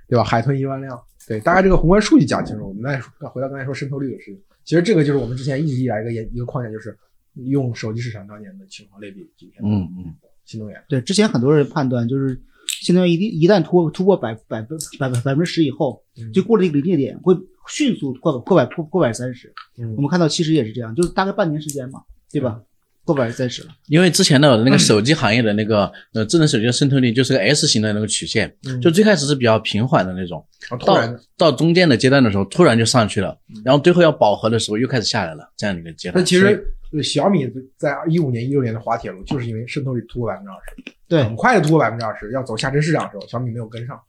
[0.08, 0.24] 对吧？
[0.24, 0.96] 海豚一万辆，
[1.28, 4.42] 对，大概这个宏观数据讲清楚，我们再回到刚才说渗透率的事情。
[4.64, 6.98] 其实这个就是我们之前一直以来一个研一个框架，就是
[7.36, 10.14] 用手机市场当年的情况类比今天的嗯嗯，
[10.46, 10.82] 新能源。
[10.88, 17.36] 对，之前很多人判断就是，新能源一定一旦突突破百百分百百百分之十以后，嗯就过了一个临界点，会
[17.68, 19.54] 迅速破破百破破百三十。
[19.78, 22.62] 嗯我们看到其实也是这样，就是大概半年时间嘛，对吧？
[23.06, 23.70] 破百三十了。
[23.88, 36.22] 因为之前的那个手机行业的那个呃智能手机的渗透率就是个 S 型的那个曲线，嗯就最开始是比较平缓的那种，到然后突然到中间的阶段的时候突然就上去了，然后最后要饱和的时候又开始下来了，这样的一个阶段。
[36.22, 44.00] 那其实呃小米在一五年、一六年的滑铁卢，就是因为渗透率突破百分之二十，对很快的突破百分之二十，要走下沉市场的时候，小米没有跟上，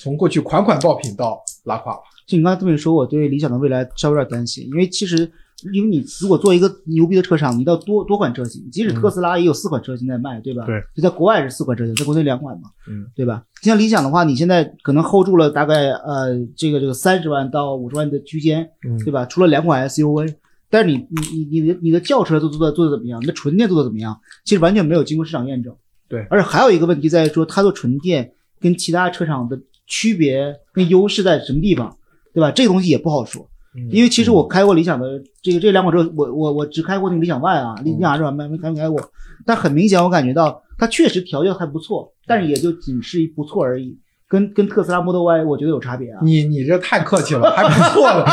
[0.00, 2.00] 从过去款款爆品到拉胯了。
[2.26, 5.30] 就你刚才这么一说，我对理想的未来稍微有点担心，因为其实
[5.72, 10.64] 因为你如果做一个牛逼的车厂，你到多多款车型，即使特斯拉也有四款车型在卖，对吧？
[10.66, 13.44] 对，就在国外是四款车型，在国内两款嘛，嗯，对吧？
[13.62, 19.24] 像理想的话，你现在可能 hold 住了大概呃这个这个三十万到五十万的区间，嗯对吧？
[19.26, 20.34] 除了两款 SUV，
[20.70, 23.20] 但是你你你你的你的轿车都做的做的怎么样？
[23.20, 24.18] 你的纯电做的怎么样？
[24.44, 25.74] 其实完全没有经过市场验证。
[26.08, 31.96] 对而且还有一个问题在于说，它做纯电跟其他车厂的区别跟优势在什么地方，
[32.34, 32.50] 对吧？
[32.50, 33.48] 这个东西也不好说。
[33.90, 35.06] 因为其实我开过理想的
[35.42, 39.00] 这个这两款车，我我我只开过那个理想 ONE 啊，理想 R 没没开没开过，
[39.46, 46.20] 但很明显我感觉到它确实调教还不错，但是也就仅是一不错而已，跟跟特斯拉 Model Y 我觉得有差别啊。
[46.22, 48.26] 你你这太客气了，还不错了。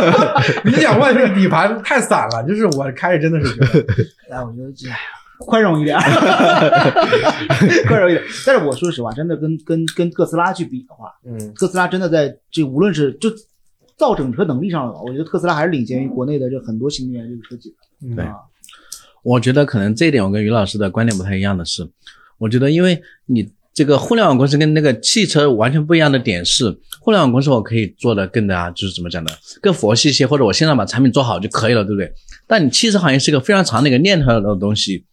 [0.64, 3.86] 理想 ONE 这个底盘太散了，就是我开着真的是觉得，
[4.30, 4.96] 哎，我觉得这哎呀
[5.38, 5.98] 宽容一点，
[7.88, 8.22] 宽容一点。
[8.46, 13.28] 但是我说实话，真的跟跟跟特斯拉去比的话，嗯，特斯拉真的在这无论是就
[13.96, 17.76] 造整车能力上，我觉得特斯拉还是领先于国内的这很多新能源这个车企的。
[18.06, 18.34] 嗯对啊，
[19.22, 21.88] 我觉得可能这一点我跟于老师的观点不太一样的是，
[22.38, 29.30] 我觉得因为你这个互联网公司跟那个汽车完全不一样的点是，互联网公司我可以做的更加就是怎么讲呢，
[29.62, 32.12] 更佛系一些，或者我现在把产品做好就可以了，对不对？
[32.46, 35.04] 但你汽车行业是一个非常长的一个链条的东西，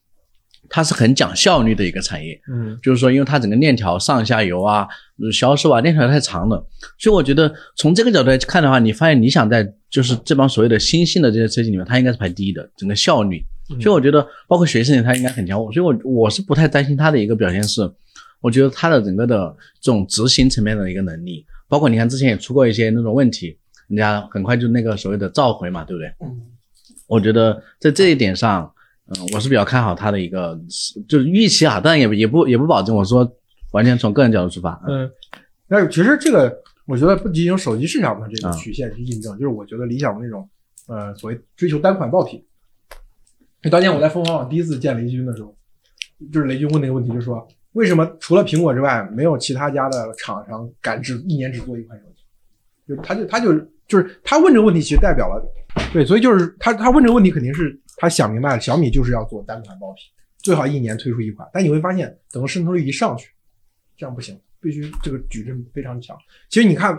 [0.71, 2.39] 它是很讲效率的一个产业。
[2.51, 4.87] 嗯就是说，因为它整个链条上下游啊、
[5.21, 6.65] 呃销售啊，链条太长了，
[6.97, 13.43] 所以我觉得从这个角度来看的话，你发现理想在就是这帮所谓的新兴的这些车企里面，它应该是排第一的，整个效率。
[13.79, 15.57] 所以我觉得，包括学生它应该很强。
[15.71, 17.89] 所以我我是不太担心它的一个表现是，
[18.41, 23.57] 我觉得它的整个的这种执行层面的一个能力，包括你看之前也出过一些那种问题，
[23.87, 26.07] 人家很快就那个所谓的召回嘛，对不对？
[26.19, 26.41] 嗯，
[27.07, 28.69] 我觉得在这一点上，
[29.11, 30.59] 嗯，我是比较看好他的一个，
[31.07, 32.95] 就是预期啊，但也也不也不保证。
[32.95, 33.29] 我说
[33.71, 35.09] 完全从个人角度出发，嗯，
[35.67, 36.53] 但是其实这个，
[36.85, 40.49] 我觉得不仅仅有手机市场的这个啊曲线去印证，就是我觉得理想的那种，
[40.87, 42.43] 呃，所谓追求单款爆品。
[43.61, 45.55] 就当年我在凤凰网第一次见雷军的时候，
[46.31, 52.23] 就是雷军问那个问题，就是说为什么除了苹果之外，没有其他家的厂商敢只一年只做一款手机？
[52.87, 53.53] 就他就他就
[53.87, 55.41] 就是他问这个问题，其实代表了
[55.93, 60.03] 对，所以就是他他问这个问题，肯定是他想明白了，小米就是要做单款爆品，
[60.39, 61.47] 最好一年推出一款。
[61.53, 63.29] 但你会发现，等渗透率一上去，
[63.95, 66.17] 这样不行，必须这个矩阵非常强。
[66.49, 66.97] 其实你看，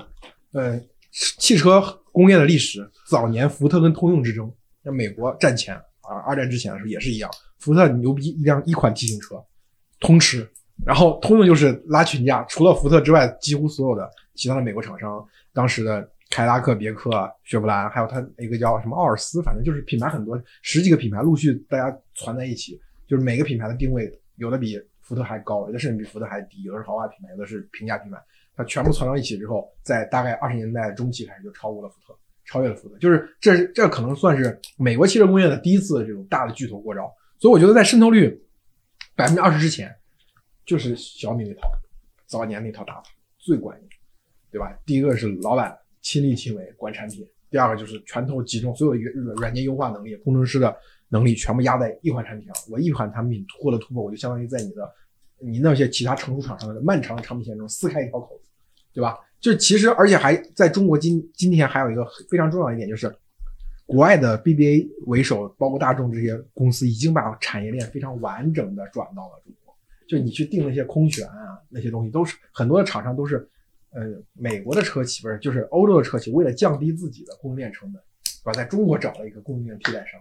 [0.53, 0.81] 呃，
[1.11, 4.49] 汽车工业的历史，早年福特跟通用之争，
[4.85, 9.45] 那美国战前啊，二战之前的时候也是一样，福特牛逼一辆一款 T 型车，
[9.99, 10.49] 通吃，
[10.87, 28.17] 然后通用就是拉群架，除了福特之外，几乎所有的其他的美国厂商，当时的凯拉克、别克、雪佛兰，还有它一个叫什么奥尔斯，反正就是品牌很多，十几个品牌陆续大家攒在一起，就是每个品牌的定位有的比福特还高，有的甚至比福特还低，有的是豪华品牌，有的是平价品牌，
[28.57, 38.43] 它全部攒到一起之后，在大概二十年代中期开始就超过了福特，超越了福特，就是这这可能算是美国汽车工业的第一次这种大的巨头过招，所以我觉得在渗透率
[39.15, 39.95] 百分之二十之前，
[40.65, 41.71] 就是小米那套
[42.25, 43.03] 早年那套打法
[43.37, 43.89] 最管用，
[44.51, 44.75] 对吧？
[44.87, 50.77] 第一个是老板亲力亲为管产品，第二个就是拳头集中，所有软软件优化能力、工程师的
[51.09, 52.55] 能力全部压在一款产品上。
[52.71, 54.93] 我一款产品突破了突破，我就相当于在你的
[55.39, 58.51] 你那些其他成熟厂商的漫长的产品线中撕开一条口子，
[58.93, 59.17] 对吧？
[59.41, 63.11] 就其实而且还在中国今今天还有一个非常重要一点就是。
[63.85, 69.75] 国外的 BBA 为首，包括大众这些公司，已经把产业链非常完整的转到了中国。
[70.09, 73.47] 就你去定那些空悬啊，那些东西都是很多的厂商都是，
[73.93, 78.03] 呃，美国的车企不是，就是欧洲的车企，为了降低自己的供应链成本，
[78.43, 78.53] 对吧？
[78.53, 80.21] 在中国找了一个供应链替代商。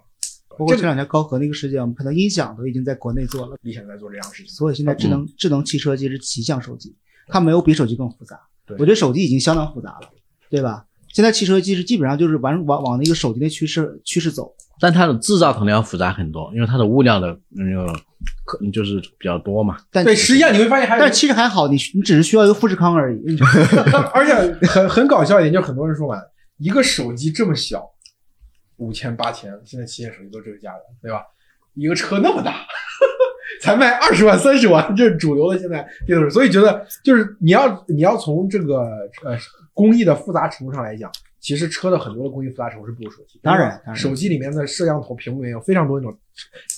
[0.58, 4.52] 包括这两天高和那个事件，我们看到音响都已经在国内做了，理想在做这样的事情。
[4.52, 6.94] 所以现在智能、智能汽车其实骑向手机，
[7.28, 8.38] 它没有比手机更复杂。
[8.66, 10.10] 对我觉得手机已经相当复杂了，
[10.50, 10.86] 对吧？
[11.14, 14.54] 现在汽车其实基本上就是往往往那个手机的趋势趋势走。
[14.80, 17.94] 但它的制造可能要复杂很多，因为它的物料的那个
[18.46, 19.78] 可就是比较多嘛。
[19.92, 23.20] 但对，实际上你会发现还有，但其实还好，你你只是需要一个富士康而已。
[24.12, 26.20] 而且很很搞笑一点，就是很多人说嘛，
[26.58, 27.88] 一个手机这么小，
[28.78, 31.22] 五千八千，现在旗舰手机都这个价了，对吧？
[31.76, 32.66] 一个车那么大，
[33.62, 36.30] 才卖二十万、三十万，这是主流的现在电动车。
[36.34, 38.80] 所以觉得就是你要你要从这个
[39.24, 39.38] 呃
[39.74, 41.10] 工艺的复杂程度上来讲，
[41.42, 43.40] 其实车的很多的工艺复杂程度是不如手机。
[43.42, 46.16] 当然当然手机里面的摄像头、屏幕也有非常多那种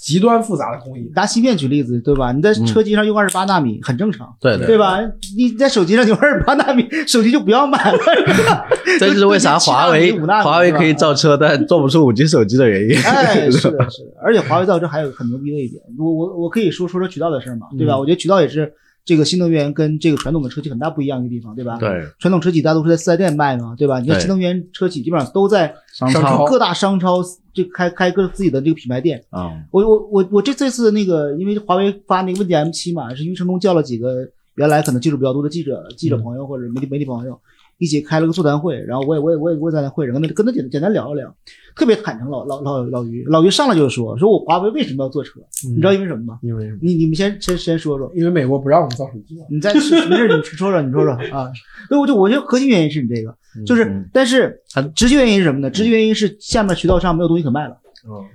[0.01, 1.11] 极端复杂的工艺。
[1.13, 2.31] 拿芯片举例子，对吧？
[2.31, 4.99] 你在车机上用二十八纳米很正常，对对对吧？
[5.35, 7.97] 你在手机上用二十八纳米， 手机就不要买了。
[8.99, 12.97] 这就是为啥华为7纳米5纳米华为可以造车，但做不出五 G 手机的原因。
[13.03, 17.95] 哎， 是的，是的，而且华为造车还有很牛逼的一点，我我我可以说说说渠道的事儿嘛，对吧？
[17.95, 18.73] 嗯我觉得渠道也是
[19.05, 21.89] 这个新能源跟这个传统的车企很大不一样的地方，对吧？，对，
[22.19, 23.99] 传统车企大多数在四 S 店卖嘛，对吧？
[23.99, 27.21] 你看新能源车企基本上都在商各大商超
[27.53, 29.21] 就开开个自己的这个品牌店。
[29.31, 37.37] 嗯，我我我我这这次那个，因为华为发那个问界 M 七嘛，是因为成功叫了几个原来可能接触比较多的记者、记者朋友或者媒体媒体朋友，
[37.77, 41.35] 一起开了个座谈会，然后我也我也我也我也在那会上跟他跟他简简单聊了聊，
[41.75, 46.39] 特别坦诚老老老老于老于上来就说说我华为为什么要做车，你知道因为什么吗？
[46.41, 46.79] 因为什么？
[46.81, 49.37] 你你们先先先说说，因为美国不让我们造手机。
[49.49, 51.51] 你再是没事你说说你说说啊，
[51.87, 53.35] 所以我就我觉得核心原因是你这个，
[53.65, 55.69] 就是嗯但是它直接原因是什么呢？
[55.69, 57.77] 直接原因是下面渠道商没有东西可卖了。
[58.07, 58.25] 嗯，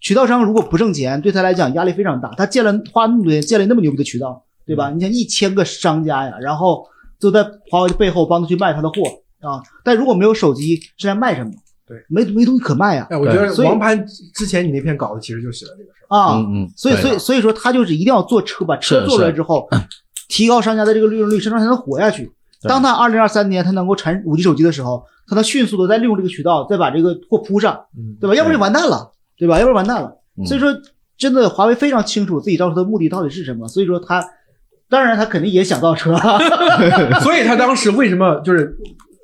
[0.00, 2.30] 渠道商如果不挣钱，对他来讲压力非常大。
[2.36, 4.90] 他建了花那么多钱建了那么牛逼的渠道，对吧？
[4.90, 6.84] 你像一千个商家呀，然后
[7.20, 9.02] 都在华为的背后帮他去卖他的货
[9.40, 9.62] 啊。
[9.84, 11.52] 但如果没有手机，是在卖什么？
[11.88, 16.16] 对，没没东西可卖呀哎，我觉得所以王盘之前你那篇稿子其实就写了这个事儿。
[16.16, 16.36] 啊。
[16.36, 19.68] 嗯嗯，所以所以所以说他就是一定要做车，把车做出来之后，
[20.28, 22.30] 提高商家的这个利润率，商家才能活下去。
[22.62, 28.34] 当他二零二三年他能够产五 G 手机的时候，他能迅速的再利用这个渠道，再把这个货铺上，嗯，对吧？
[28.34, 29.58] 要不然就完蛋了，对吧？
[29.58, 30.08] 要不然完蛋了。
[30.36, 30.68] 嗯所以说，
[31.16, 34.24] 真的华为非常清楚自己造车的目的到底是什么，所以说他，
[34.88, 36.16] 当然他肯定也想造车，
[37.22, 38.76] 所以他当时为什么就是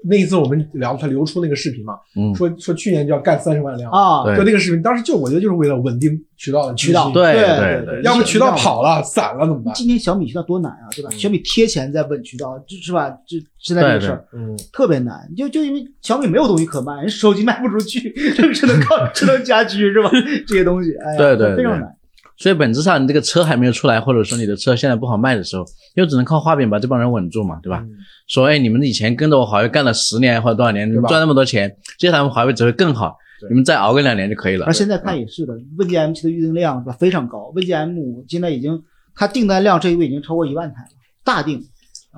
[0.06, 9.72] 那一次我们聊他流出那个视频嘛，嗯，说说去年就要干三十万辆，啊，对就那个视频，当时就我觉得就是为了稳定渠道的渠道对对对对要不渠道跑了散了怎么办？
[9.74, 11.09] 今天小米渠道多难啊，对吧？
[11.12, 13.09] 嗯小米贴钱在稳渠道，就是吧？
[13.26, 20.10] 就现在这个事儿嗯，特别难，就就因为小米没有东西可卖，人手机卖不出去， 这个只能靠智能家居是吧？
[20.47, 21.93] 这些东西，哎呀，对对对非常难。
[22.36, 27.81] 所以本质上你这个车还没有出来，或者说你的车现在不好卖的时候，又只能靠画饼把这帮人稳住嘛，对吧？
[27.85, 27.90] 嗯。
[28.27, 33.16] 说哎，你们以前跟着我华为干了十年或者多少年，你们赚那么多钱，接下来我们华为只会更好，
[33.48, 34.66] 你们再熬个两年就可以了。
[34.66, 34.73] 而。
[34.73, 38.82] 现在看也是的，问界 M7 的预订量是吧非常高，问界 M5 现在已经
[39.15, 40.89] 它订单量这一位已经超过一万台了，
[41.23, 41.62] 大订，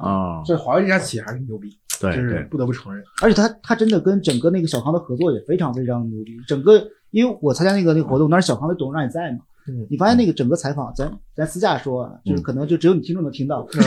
[0.01, 1.69] 哦，所以华为这家企业还是牛逼，
[2.01, 3.05] 对这是对，不得不承认。
[3.23, 9.39] 而且它它真的跟整个那个小康的合作也非常非常牛逼，整个因为我参加那个那个活动，当时小康的董事长也在嘛，
[9.69, 9.87] 嗯。
[9.91, 13.81] 你发现那个整个采访，咱咱私下说啊，就是可能就只有你听众能听到， 听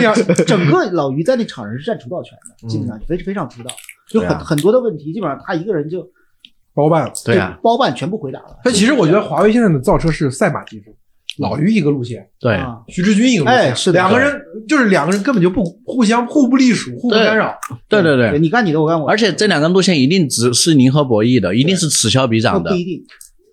[0.00, 0.12] 见
[0.46, 3.70] 整个老于在那场上是占主导权的，基本上非非常主导，
[4.08, 6.08] 就很、很多的问题，基本上他一个人就
[6.74, 7.12] 包办了。
[7.24, 8.58] 对啊，包办全部回答了。
[8.64, 10.96] 但其实我觉得华为现在的造车是赛马技术，
[11.38, 13.98] 老于一个路线，对，啊，徐志军一个路线，哎是的。
[13.98, 17.54] 两个人就是两个人根本就不互相互不隶属，互不对干扰。
[17.88, 22.70] 对对对，你干你的，我干我的，而且这两个路线一定只是零和博弈的，一定是此消彼长的。
[22.70, 23.04] 不，一定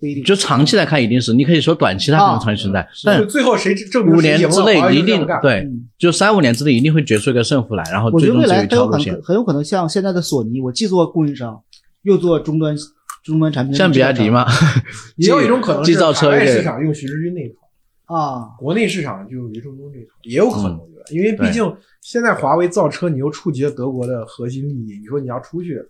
[0.02, 9.22] 不一定，就长期来看一定是，你可以说短期它可能长期存在，但就最后谁证明五年之内一定对，嗯就三五年之内一定会决出一个胜负来，然后我觉得未最终只有可条路线能。
[9.22, 11.62] 很有可能像现在的索尼，我既做供应商，
[12.02, 12.76] 又做终端
[13.22, 14.44] 终端产品，像比亚迪嘛，
[15.16, 20.72] 也有一种可能是 制造车海外市场用徐志军那一套，啊，国内市场就用余承东这一套，也有可能。
[20.72, 21.64] 嗯我觉得，因为毕竟
[22.00, 25.80] 现在华为造车，你又触及了德国的核心利益，你说你要出去，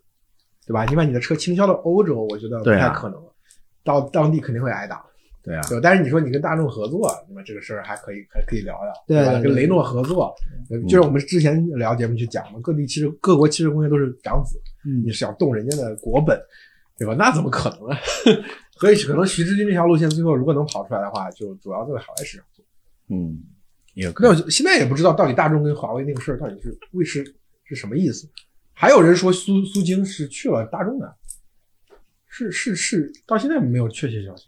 [0.66, 0.84] 对吧？
[0.84, 3.31] 你把你的车倾销到欧洲，我觉得不太可能了，
[3.84, 5.04] 到当地肯定会挨打。
[5.44, 9.00] 对啊，对，但是你说你跟大众合作，那么这个事儿还可以，还可以聊聊，吧？
[9.09, 10.32] 对对对跟雷诺合作，
[10.70, 14.56] 呃就是我们之前聊节目去讲嘛，各地汽车各国汽车工业都是长子，
[14.86, 16.40] 嗯你，是想动人家的国本，
[16.96, 17.16] 对吧？
[17.18, 17.96] 那怎么可能呢？
[18.78, 22.64] 所以可能徐志军这条路线最后如果能跑出来的话，就主要在海外市场做。
[23.09, 23.36] 嗯，
[23.94, 24.12] 也。
[24.20, 27.24] 那我现在也不知道到底大众跟华为那个事儿到底是为是
[27.64, 28.28] 是什么意思。
[28.74, 31.16] 还有人说苏苏京是去了大众的，
[32.34, 34.46] 是是是，到现在没有确切消息。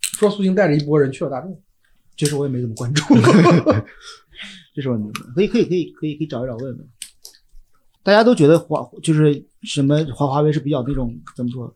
[0.00, 1.60] 说苏青带着一波人去了大众，
[2.16, 3.02] 其实我也没怎么关注，
[4.72, 6.88] 这是我也没怎么可以可以可以可以可以找一找问问。
[8.04, 11.74] 大家都觉得华就是什么华华为是比较那种怎么说？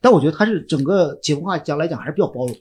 [0.00, 2.60] 但我觉得它是整个企业文化讲来讲还是比较包容的，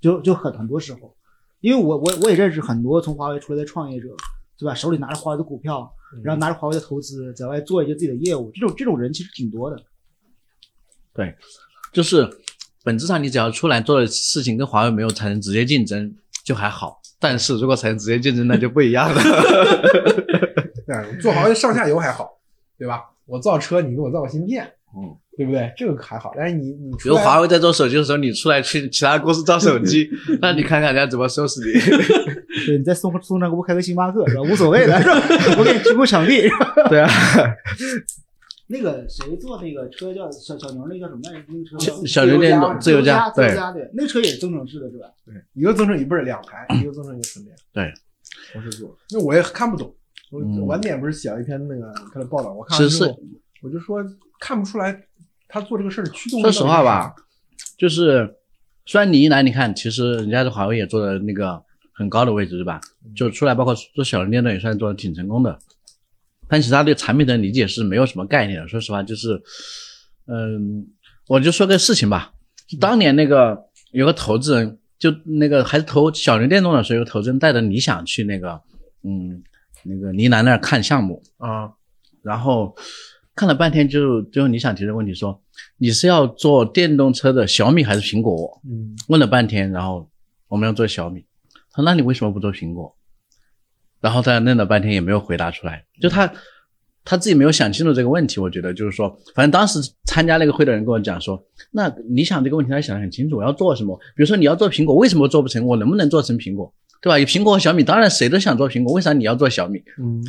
[0.00, 1.14] 就就很很多时候，
[1.60, 4.08] 因为我我我也认识很多从华为出来的创业者，
[4.56, 4.74] 对吧？
[4.74, 5.92] 手里拿着华为的股票，
[6.24, 9.76] 然后拿着华为的投资，在外做一些自己的业务，这种这种人其实挺多的。
[11.92, 12.28] 就是
[12.84, 16.14] 本质上你只要出来做的事情跟华为没有产生直接竞争
[16.44, 19.20] 就还好，但是如果产生直接竞争那就不一样了。
[20.86, 22.28] 对，做华为上下游还好，
[22.78, 23.02] 对吧？
[23.26, 24.64] 我造车，你给我造个芯片，
[24.96, 25.72] 嗯，对不对？
[25.76, 26.32] 这个还好。
[26.36, 30.08] 但是你你比如华为在做手机的时候，你出来去其他公司造手机，
[30.40, 31.72] 那你看看人家怎么收拾你。
[32.66, 34.42] 对，你在松松山给我开个星巴克是吧？
[34.42, 34.94] 无所谓的，
[35.58, 36.48] 我给你提供场地。
[36.88, 37.08] 对啊，
[38.68, 41.44] 那个谁坐那个车叫小小牛，那叫什么来着？
[41.48, 45.06] 那个车叫小牛电动自由家，自由家对，那车也是增程式的是吧？
[45.24, 47.92] 对一个增程一不是两台，一个增程一个纯电，对，
[48.52, 48.96] 同时做。
[49.10, 49.94] 那我也看不懂。
[50.32, 53.16] 我嗯晚点不是写了一篇那个他的报道，我看完其实之后，
[53.62, 54.04] 我就说
[54.40, 55.00] 看不出来
[55.46, 56.50] 他做这个事儿的驱动力说。
[56.52, 57.14] 实话吧，
[57.78, 58.34] 就是
[58.84, 61.62] 虽然你一来，你看其实人家的华为也做的那个
[61.92, 62.80] 很高的位置，是吧？
[63.14, 65.56] 就出来包括做小型电动也算做的挺成功的，
[66.48, 68.68] 但其实他对产品的理解是没有什么概念的。
[68.68, 69.42] 说实话，就是，
[70.26, 70.86] 嗯，
[71.28, 72.32] 我就说个事情吧，
[72.80, 73.58] 当年那个
[73.92, 78.60] 有个投资人，就那个还是投小牛电动的时候，有个投资人带着理想去那个，
[79.02, 79.42] 嗯，
[79.84, 81.70] 那个倪楠那儿看项目，啊，
[82.22, 82.74] 然后
[83.34, 85.40] 看了半天就，最后理想提的问题说
[85.78, 90.08] ：“你是要做电动车的小米还是苹果嗯？”问了半天，然后
[90.48, 91.24] 我们要做小米。
[91.72, 92.96] 他说：“那你为什么不做苹果？”
[94.06, 96.32] 然后他愣了半天也没有回答出来，就他
[97.04, 98.38] 他自己没有想清楚这个问题。
[98.38, 103.98] 我觉得就是说，反正当时参加那个会的人跟我讲说：“那你想这个问题他想得很清楚，我要做什么？
[104.14, 105.66] 比如说你要做苹果，为什么做不成？
[105.66, 106.72] 我能不能做成苹果？”
[107.02, 107.18] 对吧？
[107.18, 109.82] 有苹果和小米，当然谁都想做苹果，为啥你要做小米？
[110.00, 110.22] 嗯，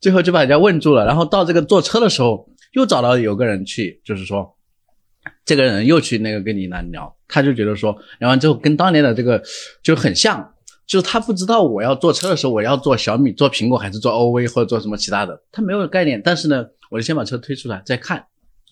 [0.00, 1.06] 最后就把人家问住了。
[1.06, 4.56] 然后到这个坐车的时候，又找到有个人去，就是说，
[5.44, 9.42] 这个人又去那个跟你来聊，他就觉得说，聊完之后跟当年的这个
[9.82, 10.53] 就很像，
[10.86, 16.20] 就是他不知道我要坐车的时候我要做小米、做苹果还是做 OV 或者做什么其他的，他没有概念。
[16.22, 18.18] 但是呢，我就先把车推出来再看。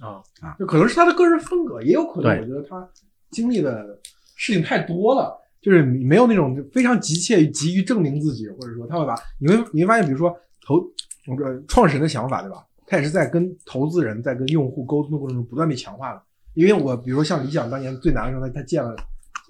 [0.01, 2.89] 啊啊就可能是他的个人风格，也有可能我觉得他
[3.31, 3.99] 经历的
[4.37, 10.35] 事情太多了，就是你没有那种非常急切急于证明自己，或者说他会把你会你会发现，比如说
[10.67, 12.67] 投呃创始人的想法，对吧？
[12.85, 16.23] 他也是在跟投资人在跟用户沟通的过程中不断被强化的。
[16.55, 18.95] 因为我比如说像理想当年最难的时候，他他见了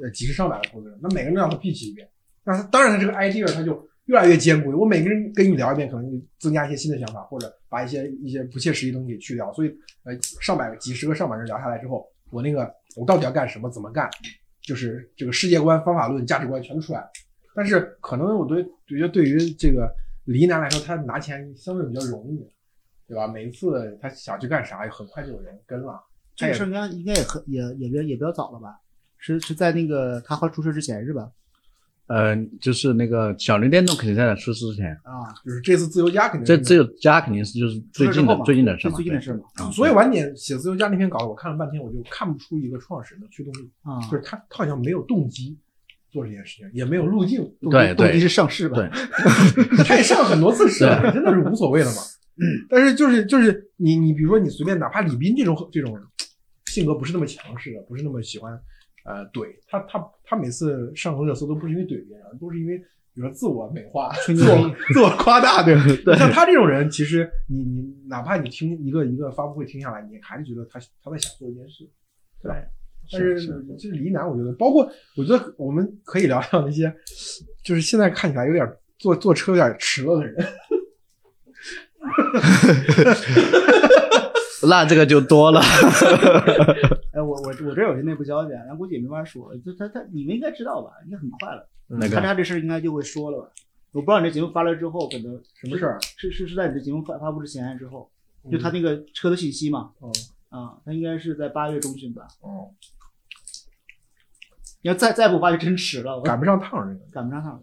[0.01, 2.07] 呃几十上百个投资人，那每个人都让他 pitch 一遍，
[2.45, 4.71] 那他当然他这个 idea 他就越来越坚固。
[4.79, 9.53] 我每个人跟你聊一遍，可能就增加一些新的想法，或者把一些一些不切实际的东西给去掉。
[9.53, 9.69] 所以
[10.05, 14.09] 呃，上百个、几十个、上百人聊下来之后，我那个我到底要干什么，怎么干，
[14.63, 17.07] 就是这个世界观、方法论、价值观全都出来了。
[17.55, 19.89] 但是可能我对觉得对于这个
[20.25, 22.45] 李楠来说，他拿钱相对比较容易，
[23.07, 23.29] 对吧？
[23.29, 26.03] 每一次他想去干啥，很快就有人跟了。
[26.35, 28.81] 这个事儿应该应该也很也也比较也比较早了吧？
[29.19, 31.31] 是是在那个他后来出事之前是吧？
[32.13, 39.41] 呃，就是那个小灵电动肯定在他出事之前，啊，就是这次自由家肯定是这自由家肯定是就是最近的最近的事嘛，最近的事嘛。
[39.57, 39.73] 对。
[39.73, 45.59] 所以晚点写自由家那篇稿子，我看了半天，我就看不出一个创始人的驱动力，啊，就是他他好像没有动机
[46.11, 48.77] 做这件事情，也没有路径，对对动机是上市吧？
[48.77, 48.91] 对
[49.85, 52.03] 他也上很多次市了，真的是无所谓了嘛。
[52.69, 55.99] 但是就是就是你你比如说你随便哪怕李斌这种这种
[56.67, 58.53] 性格不是那么强势的，不是那么喜欢
[59.05, 62.79] 呃怼他他他每次上个热搜都不是因为怼别人，都是因为
[63.15, 65.75] 比如说自我美化、自自我夸大，对
[66.05, 66.17] 对。
[66.17, 71.89] 像他这种人，其实你你哪怕你听一个一个发布会听下来，你还是觉得他他在想做一件事，
[72.43, 72.57] 对吧？
[73.11, 73.47] 但是
[73.77, 76.95] 就是李楠，我觉得，包括我觉得我们可以聊聊那些，
[77.63, 78.67] 就是现在看起来有点
[78.99, 80.35] 坐坐车有点迟了的人。
[84.69, 85.61] 那这个就多了。
[87.13, 89.55] 哎，我我我这有些内部消息，咱估计也没法说。
[89.59, 90.91] 就他他你们应该知道吧？
[91.05, 91.69] 应该很快了。
[91.89, 93.49] 那个他他这事儿应该就会说了吧？
[93.93, 95.99] 我不知道你这节目发了之后，可能什么事儿？
[96.17, 98.11] 是是是在你这节目发发布之前还是之后？
[98.51, 100.11] 就他那个车的信息嘛，哦
[100.49, 102.27] 啊，他应该是在八月中旬吧。
[102.41, 102.71] 哦，
[104.83, 107.01] 你要再再不发就真迟了，我赶不上趟这个。
[107.13, 107.63] 赶不上趟。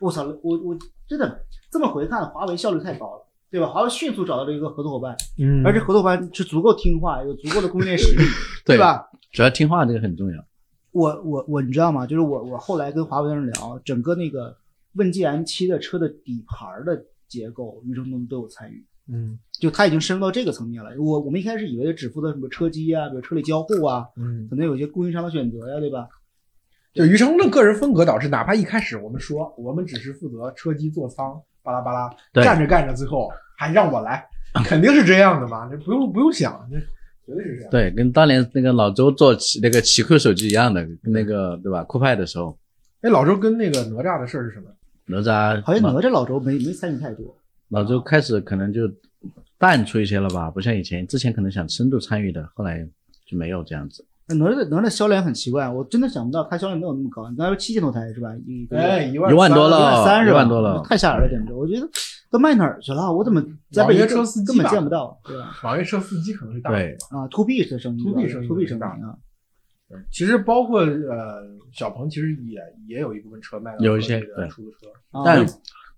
[0.00, 0.76] 我操，我我
[1.06, 3.68] 真的这么回看，华为效率太高了，对吧？
[3.68, 8.24] 华为迅速找到了一个合作伙伴，嗯而且合作伙伴是足够听话，有足够的供应链实力，
[8.64, 9.06] 对吧？
[9.30, 10.44] 主要听话这个很重要。
[10.90, 12.06] 我我我，你知道吗？
[12.06, 14.56] 就是我我后来跟华为的人聊，整个那个
[14.94, 18.84] 问界 M 7的车的底盘的结构，余承东都有参与。
[19.08, 20.90] 嗯就他已经深入到这个层面了。
[20.98, 26.08] 我我们一开始以为只负责什么车机啊，比如车里交互啊，嗯，可能有些供应商的选择呀、对吧？
[26.94, 34.26] 就余承东的个人风格导致，哪怕一开始我们说我们只是负责车机座舱，巴拉巴拉，对干着干着，最后还让我来，
[34.64, 36.78] 肯定是这样的嘛，这不用不用想，这
[37.26, 37.70] 绝对是这样。
[37.70, 41.82] 对，跟当年那个老周做起那个奇酷手机一样的，跟那个对吧？
[41.84, 42.56] 酷派的时候，
[43.02, 44.66] 哎，老周跟那个哪吒的事儿是什么？
[45.06, 47.36] 哪吒好像哪吒老周没没参与太多。
[47.68, 48.82] 老周开始可能就
[49.58, 52.86] 淡出一些了吧，不像以前，之前可能想深度参与的，后来
[53.26, 54.04] 就没有这样子。
[54.28, 57.28] 那哪吒的哪吒销量很奇怪，我真的想不到它销量没有那么高。
[57.28, 58.28] 你刚才说七千多台是吧？
[58.46, 60.36] 一个月哎，一万一万多了一万三是吧？
[60.38, 61.52] 万多了太吓人了，简直！
[61.52, 61.88] 我觉得
[62.30, 63.12] 都卖哪儿去了？
[63.12, 65.58] 我怎么在网约北京车司机根本见不到，对吧？
[65.64, 66.96] 网约车司机可能是大对。
[67.10, 69.18] 啊，to B 的生意 to B 生意 to B 生意大啊，
[70.10, 71.42] 其实包括呃
[71.72, 74.86] 小鹏，其实也也有一部分车卖到有一些对出租车。
[75.10, 75.46] 啊但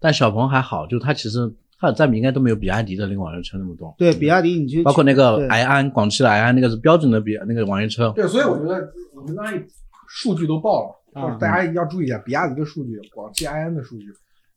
[0.01, 1.55] 但小鹏还好，就它其实
[1.85, 3.95] 它的占比应该都没有比亚迪的那个网约车那么多。
[3.99, 8.11] 对比亚迪，你就包括那个埃安，广汽的埃安那个是标准的比那个网约车。
[8.17, 9.63] 对，所以我觉得我们刚才
[10.09, 10.85] 数据都报
[11.15, 14.07] 了，啊就是大家要注意一下，比亚迪的数据、广汽埃安的数据，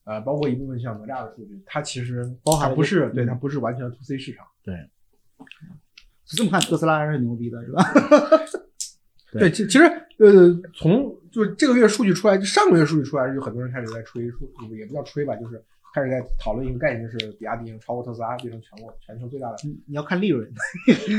[0.06, 4.46] 呃，包括一部分像哪吒的数据，它其实包含不是这对它不是完全的 to C 市场。
[4.64, 4.76] 对
[6.26, 7.84] 这么看特斯拉还是很牛逼的，是吧？
[9.32, 9.84] 对对，其其实
[10.20, 14.40] 呃，从就这个月数据出来，就上个月数据出来，就很多人开始在吹，说
[14.78, 15.64] 也不叫吹吧，就是
[15.98, 19.56] 开始在讨论一个概念，就是比亚迪已经超过特斯拉，变成全国全球最大的。
[19.64, 20.48] 你你要看利润，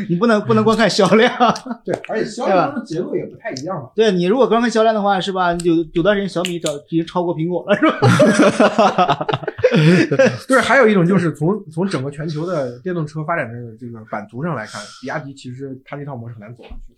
[0.08, 1.32] 你不能不能光看销量。
[1.84, 3.90] 对，而且销量中的结构也不太一样嘛。
[3.96, 5.52] 对你如果光看销量的话，是吧？
[5.64, 9.26] 有有段时间小米找已经超过苹果了，是吧？
[10.46, 16.94] 对，还有一种就是从从整个全球的电动车发展的这个版图上来看，比亚迪其实它这套模式很难走上去，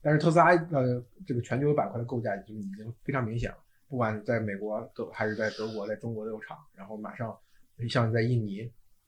[0.00, 3.56] 但是特斯拉呃这个全球板块的构架已经已经非常明显了，
[3.88, 7.34] 不管是在美国德还是在德国，在中国都有厂，然后马上
[7.88, 8.58] 像在印尼，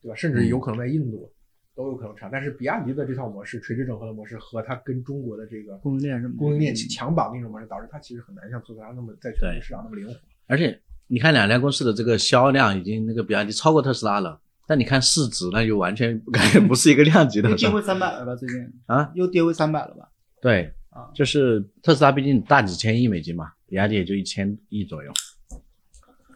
[0.00, 0.14] 对吧？
[0.14, 1.32] 甚至有可能在印度。
[1.72, 6.36] 都有可能厂，但是比亚迪的这套模式，垂直整合的模式和它跟中国的这个供应链？
[6.36, 10.14] 供应链强绑定的模式，导致它其实很难像特斯拉那么在全球市场那么灵活。
[10.46, 18.36] 而且你看两家公司的这个销量已经那个比亚迪超过特斯拉了，但你看市值那就完全感觉不是一个量级的又跌回三百了吧？
[18.36, 19.10] 最近啊。
[19.14, 20.10] 又跌回三百了吧？
[20.42, 25.10] 对啊，就是特斯拉毕竟大几千亿美金嘛，比亚迪也就一千亿左右。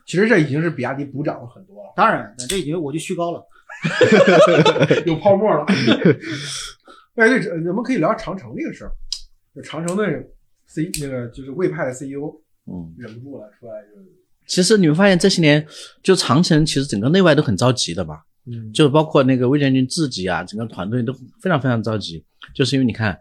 [0.06, 1.92] 其实这已经是比亚迪补涨了很多了。
[1.96, 3.44] 当然，这已经我就虚高了。
[5.04, 5.64] 有泡沫了。
[7.16, 8.92] 哎，对，这我们可以聊长城这个事儿。
[9.54, 10.04] 就长城的
[10.66, 14.00] C 那个就是魏派的 CEO 嗯，忍不住了，出来就
[14.46, 15.66] 其实你们发现这些年，
[16.02, 22.24] 就长城其实整个内外都很着急的吧，嗯就包括那个魏建军自己啊，整个团队都非常非常着急，
[22.54, 23.18] 就是因为你看，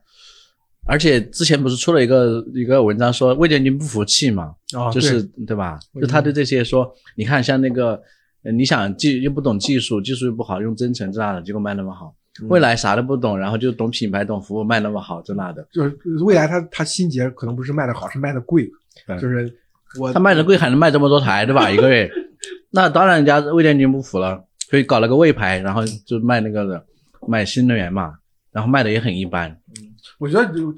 [0.86, 5.80] 而且之前不是出了一个一个文章说魏建军不服气嘛，啊就是对吧？
[6.02, 8.02] 就他对这些说，你看像那个，
[8.44, 12.14] 呃你想技又不懂技术，技术又不好，用真诚这那的，结果卖那么好。
[12.50, 15.66] 未来啥都不懂，然后就懂品牌、懂服务，卖那么好这那的。
[15.72, 15.96] 就是
[16.26, 18.68] 未来他他心结可能不是卖的好，是卖的贵，
[19.22, 19.56] 就是
[20.00, 21.70] 我他卖的贵还能卖这么多台，对吧？
[21.72, 22.12] 一个月，
[22.72, 26.84] 那当然人家魏建军不服了，所以搞了个魏牌，然后就卖那个的，
[27.28, 28.16] 卖新能源嘛，
[28.52, 29.56] 然后卖的也很一般。
[30.24, 30.72] 我觉得就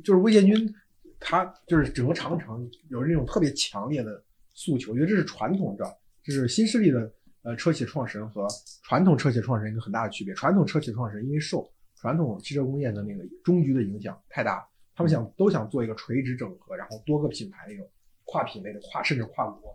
[0.00, 0.74] 就是魏建军，
[1.20, 4.20] 他就是整个长城有这种特别强烈的
[4.52, 7.08] 诉求，我觉得这是传统的，这是新势力的
[7.42, 8.48] 呃车企创始人和
[8.82, 10.34] 传统车企创始人一个很大的区别。
[10.34, 17.88] 传统车企创始人因为受传统汽车工业的那个终局的影响太大，他们想都想做一个垂直整合，然后多个品牌那种
[18.24, 19.72] 跨品类的跨甚至跨国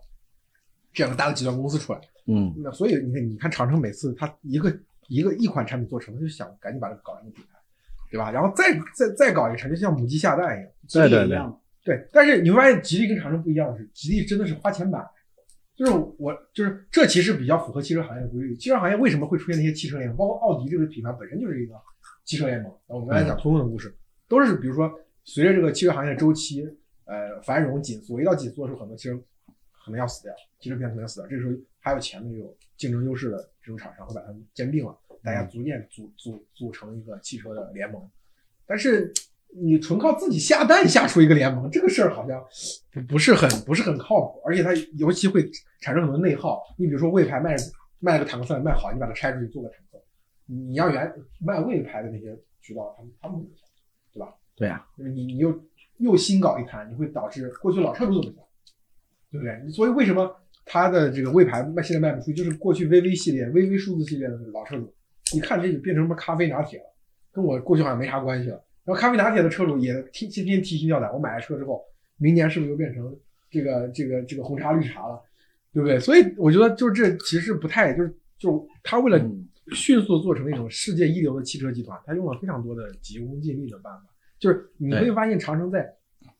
[0.92, 2.00] 这样的大的集团公司出来。
[2.26, 4.78] 嗯，那所以你看，你看长城每次它一个
[5.08, 7.55] 一个一款产品做成，就想赶紧把它搞成个品牌，
[8.10, 8.30] 对吧？
[8.30, 10.70] 然后再再再搞一个产品，就像母鸡下蛋一样。
[10.92, 14.98] 对对对，一样对，但是你会发现吉利跟长城不一样的是，吉利真的是花钱买，
[15.76, 18.56] 就是我就是这其实比较符合汽车行业的规律。
[18.56, 20.16] 汽车行业为什么会出现那些汽车联盟？
[20.16, 21.74] 包括奥迪这个品牌本身就是一个
[22.24, 22.72] 汽车联盟。
[22.86, 23.94] 我们刚才讲通用的故事，
[24.28, 24.90] 都是比如说
[25.24, 26.64] 随着这个汽车行业的周期
[27.04, 29.16] 呃繁荣紧缩，一到紧缩的时候，很多汽车
[29.84, 31.28] 可能要死掉，汽车品牌可能要死掉。
[31.28, 38.00] 这个时候还有钱的有竞争优势的这种厂商会把它们兼并了，大家逐渐组组组成一个汽车的联盟。
[38.64, 39.12] 但是
[39.58, 42.40] 你纯靠自己下蛋下出一个联盟，这个事儿好像
[42.92, 45.50] 不不是很不是很靠谱，而且它尤其会
[45.80, 46.62] 产生很多内耗。
[46.78, 47.56] 你比如说魏牌卖
[47.98, 50.00] 卖了个坦克赛卖好，你把它拆出去做个坦克，
[50.46, 53.68] 你要原卖魏牌的那些渠道，他们他们怎么想，
[54.12, 54.34] 对吧？
[54.56, 55.58] 对啊，你你又
[55.98, 58.44] 又新搞一摊，你会导致过去老车主怎么想，
[59.30, 59.70] 对不对？
[59.70, 64.92] 所以为什么他的这个魏牌卖现在卖不出去，就是过去 VV 系列、VV 数字系列的老车主，
[65.34, 66.84] 你看这就变成什么咖啡拿铁了，
[67.32, 68.62] 跟我过去好像没啥关系了。
[68.84, 71.82] 然后咖啡拿铁的车主也提天天提心吊胆，我买了车之后，
[72.18, 73.14] 明年是不是又变成
[73.50, 75.20] 这个这个这个红茶绿茶了，
[75.72, 75.98] 对不对？
[75.98, 84.02] 所以我觉得就是这其实不太就是就他为了嗯迅速做成那种世界一流的汽车集团，他用了非常多的急功近利的办法。
[84.38, 85.92] 就是你会发现长城在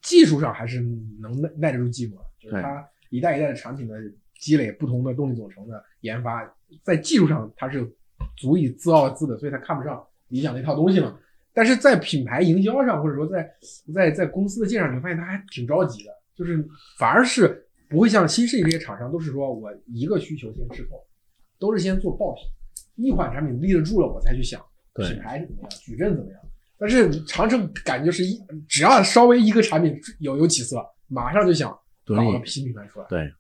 [0.02, 0.80] 技术上还是
[1.20, 3.96] 能耐耐得住寂寞的，就是对它一代一代的产品的
[4.38, 6.48] 积累，不同的动力总成的研发，
[6.84, 7.90] 在技术上它是
[8.36, 11.18] 足以自傲自的，所以他看不上理想那套东西嘛。
[11.52, 13.50] 但是在品牌营销上，或者说在
[13.94, 16.62] 在在公司的建设上，你发现他还挺着急的，就是
[16.98, 21.02] 反而是不会像新势力这些厂商，都是说我一个需求先吃透，
[21.58, 22.44] 都是先做爆品，
[22.96, 24.60] 一款产品立得住了，我才去想
[24.92, 26.40] 对品牌怎么样，矩阵怎么样。
[26.78, 28.38] 但是长城感觉是一，
[28.68, 31.70] 只要稍微一个产品有有起色，马上就想
[32.04, 32.44] 搞个。
[32.44, 33.06] 新品牌出来。
[33.08, 33.32] 对，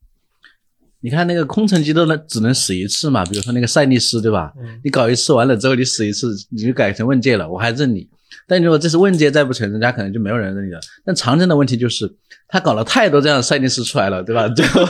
[1.00, 4.52] 你看那个空城计都能只能死一次嘛，比如说那个赛力斯，对吧？
[4.58, 8.08] 嗯，你搞一次完了之后，你死一次，你就改成问界了，我还认你。
[8.48, 10.80] 但如果这次问界再不成，人家可能就没有人认你了。
[11.04, 12.12] 但长城的问题就是，
[12.48, 14.48] 他搞了太多这样的赛力斯出来了，对吧？
[14.48, 14.82] 最后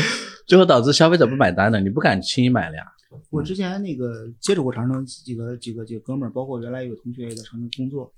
[0.46, 2.82] 最后导致消费者不买单了，你不敢轻易买了呀。
[3.30, 8.12] 我之前那个接触过长城几个几个几个哥们儿，包括原来有同学也在长城工作，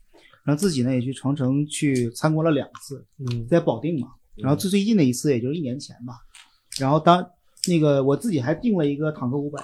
[0.44, 6.14] 然后自己呢也去长城去参观了两次，嗯在保定嘛，然后最最近的一次也就是一年前吧，
[6.78, 7.24] 然后当
[7.68, 9.60] 那个我自己还订了一个坦克五百，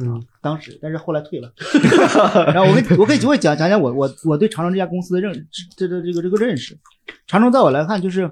[0.00, 1.52] 嗯当时但是后来退了，
[2.52, 5.32] 然后我跟我可以就会讲讲讲我我我对长城这家公司的认
[5.76, 6.78] 这这这个这个认识，
[7.26, 8.30] 长城在我来看就是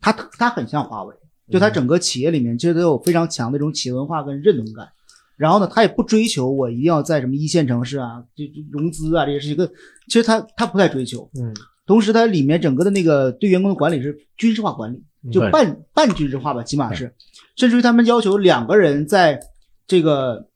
[0.00, 1.14] 它它很像华为，
[1.50, 4.88] 就它整个企业里面其实都有非常强的这种企业文化跟认同感。
[5.36, 9.68] 然后呢，它也不追求我一定要在什么一线城市啊，就就融资啊这些事情，跟
[10.06, 11.28] 其实它它不太追求。
[11.40, 11.52] 嗯
[11.86, 15.02] 同时，它里面整个的那个对员工的管理是军事化管理，
[15.32, 17.14] 就半半军事化吧，起码是，
[17.56, 19.40] 甚至于他们要求两个人在
[19.86, 20.48] 这个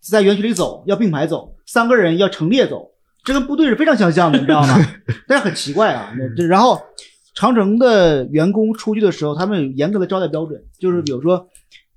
[0.00, 2.92] 在园区里走要并排走，三个人要成列走，
[3.24, 4.76] 这跟部队是非常相像的，你知道吗？
[5.26, 6.80] 但是很奇怪啊，那这然后
[7.34, 11.48] 长城的员工出去的时候，他们有严格的招待标准，就是比如说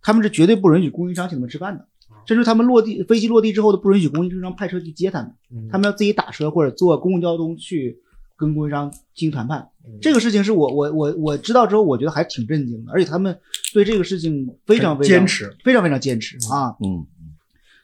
[0.02, 1.86] 他们是绝对不允许供应商请他们吃饭的。
[2.26, 7.98] 甚至他们落地飞机落地之后都不允许供应商派车去接他们，嗯，他们要自己打车或者坐公共交通去
[8.40, 9.68] 跟供应商进行谈判。
[10.02, 13.38] 这个事情是我我我我知道之后，我觉得还挺震惊的，而且他们
[13.74, 16.76] 对这个事情非常非常坚持，非常非常坚持啊。
[16.80, 17.06] 嗯，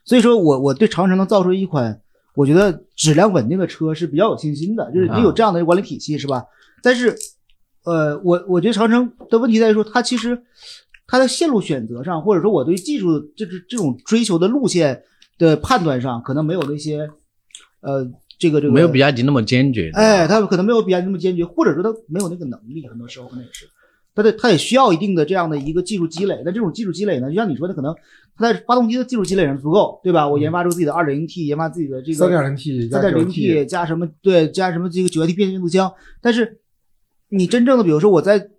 [0.05, 1.99] 所以说我我对长城能造出一款
[2.35, 6.45] 我觉得质量稳定的车是比较有信心的，就是你有这样的管理体系是吧？
[6.83, 7.15] 但是，
[7.83, 10.43] 呃，我我觉得长城的问题在于说，它其实
[11.07, 15.01] 它的线路选择上，或者说我对技术这这这种追求的路线
[15.37, 17.09] 的判断上，可能没有那些
[17.81, 19.89] 呃这个这个没有比亚迪那么坚决。
[19.93, 23.65] 哎，他可能没有比亚迪那么坚决，或者说他没有那个能力，很多时候可能也是，
[24.13, 26.41] 他的他也需要一定的这样的一个技术积累。
[26.45, 27.95] 那这种技术积累呢，就像你说的，可能
[28.37, 30.27] 他在发动机的技术积累上足够，对吧？
[30.27, 36.59] 我研发出自己的二点零 T，研发自己的这个三点零 T 加三点零 T 加什么对加什么这个九 AT 变速箱，但是
[37.29, 38.49] 你真正的比如说我在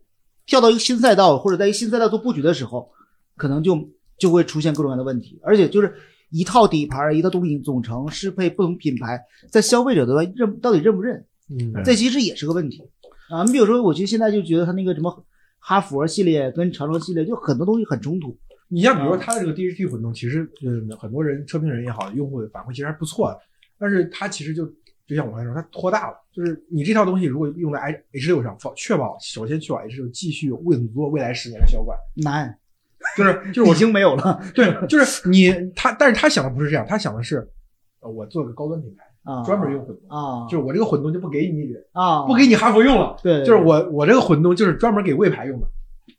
[0.47, 2.89] 跳到一个新赛道或者在一个新赛道做布局的时候，
[3.37, 5.93] 可能就就会出现各种各样的问题，而且就是
[6.31, 9.21] 一套底盘一套动力总成适配不同品牌，
[9.51, 11.25] 在消费者端认到底认不认？
[11.49, 12.83] 嗯，这其实也是个问题
[13.31, 13.45] 啊。
[13.45, 15.25] 你比如说，我觉得现在就觉得它那个什么
[15.59, 18.37] 哈佛系列跟长城系列，就很多东西很冲突。
[18.69, 23.39] 你像比如说它的这个 DHT 混动，其实嗯，很多人车评人也好，用户反馈其实还不错的，
[23.79, 24.67] 但是它其实就
[25.07, 26.17] 就像我刚才说，它拖大了。
[26.33, 32.59] 就是你这套东西如果用在 H H 六上，确保首先确保 H 六继续稳坐未来十年的销冠，难，
[33.17, 37.49] 就是就是我已经没有了 对，就是你他，但是他想的不是这样，他想的是，
[38.01, 45.67] 呃，我做个高端品牌，啊，专门用混动，啊，就是我这个混动就不给你啊，不给你哈佛用了，对，就是我我这个混动就是专门给魏牌用的。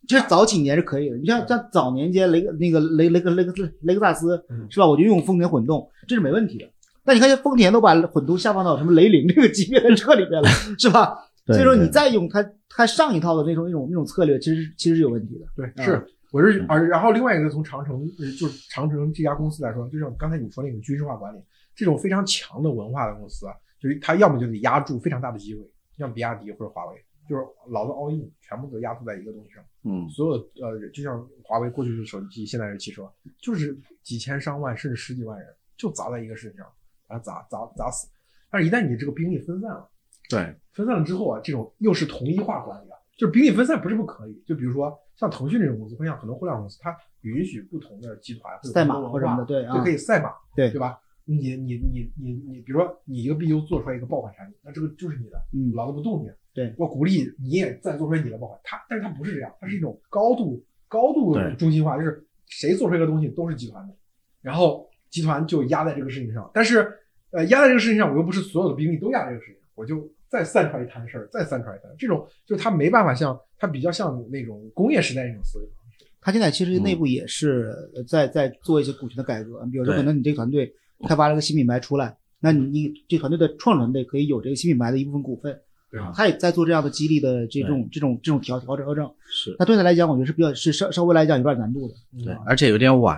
[0.08, 4.88] 其实早几年是可以的，你像像早年间雷那个雷雷克雷克雷克萨斯嗯是吧？
[4.88, 6.66] 我就用丰田混动，这是没问题的。
[7.04, 10.48] 但你看，丰田都把混动下放到什么雷凌这个级别的车里面了，
[10.80, 11.14] 是吧？
[11.48, 15.46] 所以说你再用它它上一套的那种那种那种策略，其实其实是有问题的。
[15.56, 21.40] 对，啊是我是而然后另外一个从长城呃就是长城这家公司来说，就像刚才你说那个军事化管理
[21.76, 25.62] 这种非常强的文化的公司啊，就是它要么就得压住非常大的机会，
[25.98, 26.98] 像比亚迪或者华为，
[27.30, 29.64] 就是老的 all in 全部都压住在一个东西上。
[29.84, 33.10] 嗯，所有呃，就像华为过去是手机，现在是汽车，
[33.42, 35.48] 就是几千上万甚至十几万人
[35.78, 36.68] 就砸在一个事情上，
[37.08, 38.10] 把它砸砸砸死。
[38.50, 39.90] 但是，一旦你这个兵力分散了，
[40.30, 44.44] 对，分散了之后啊，这种又是统一化管理啊，就是兵力分散不是不可以。
[44.46, 50.98] 就比如说像腾讯这种公司，或像很多互联网公司，它允许不同的集团赛马或者什么的，对啊，就可以赛马，对对吧？
[51.26, 56.30] 你你你你你，比如说你一个 BU 做出来一个爆款产品，那这个就是你的，嗯，老子不动你。
[56.54, 63.94] 对我鼓励你也再做出来你的爆款，它但是它不是这样，它是一种高度高度中心化，就是谁做出来一个东西都是集团的，
[64.42, 66.92] 然后集团就压在这个事情上，但是
[67.32, 76.06] 呃压在这个事情上，我又不是所有的兵力都压在这个事情上，我就再散出来一摊事儿，再散出来一摊，这种就是它没办法像它比较像那种工业时代那种思维方式。
[76.20, 80.74] 它现在其实内部也是呃在在做一些股权的改革，比如说可能你这个团队
[81.08, 85.58] 开发了个新品牌出来，那你你这团队的创始团队可以有这个新品牌的一部分股份，
[85.90, 89.10] 对啊他也在做这样的激励的这种这种这种调调整调整。
[89.30, 89.56] 是。
[89.58, 91.94] 那对他来讲，我觉得是比较是稍稍微来讲有点难度的。
[92.26, 93.18] 对，而且有点晚。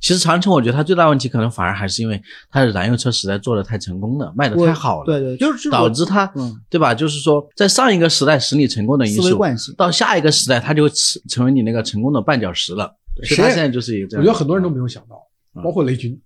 [0.00, 2.20] 其实长城，我觉得它最大问题可能反而还是因为
[2.50, 6.94] 它的燃油车实在做的太成功了，卖的太好了，对对，就是导致它，嗯对吧？
[6.94, 9.74] 就是说，在上一个时代使你成功的因素，惯性。
[9.76, 12.96] 到下一个时代，它就成成为你那个成功的绊脚石了。
[13.24, 14.22] 所以它现在就是一个这样。
[14.22, 15.16] 我觉得很多人都没有想到，
[15.54, 16.20] 嗯包括雷军，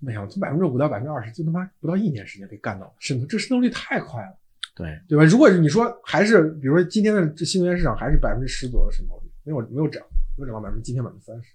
[0.00, 4.37] 没想到从百分之五到百分之二十，就他妈不到一年时间被干到了，渗透这渗透率太快了。
[4.78, 5.24] 对对吧？
[5.24, 10.02] 如果你说还是比如说今天的这新能源市场还是百分之十左右的渗透率，没有没有涨，
[10.36, 11.52] 没有涨到百分之今天百分之三十，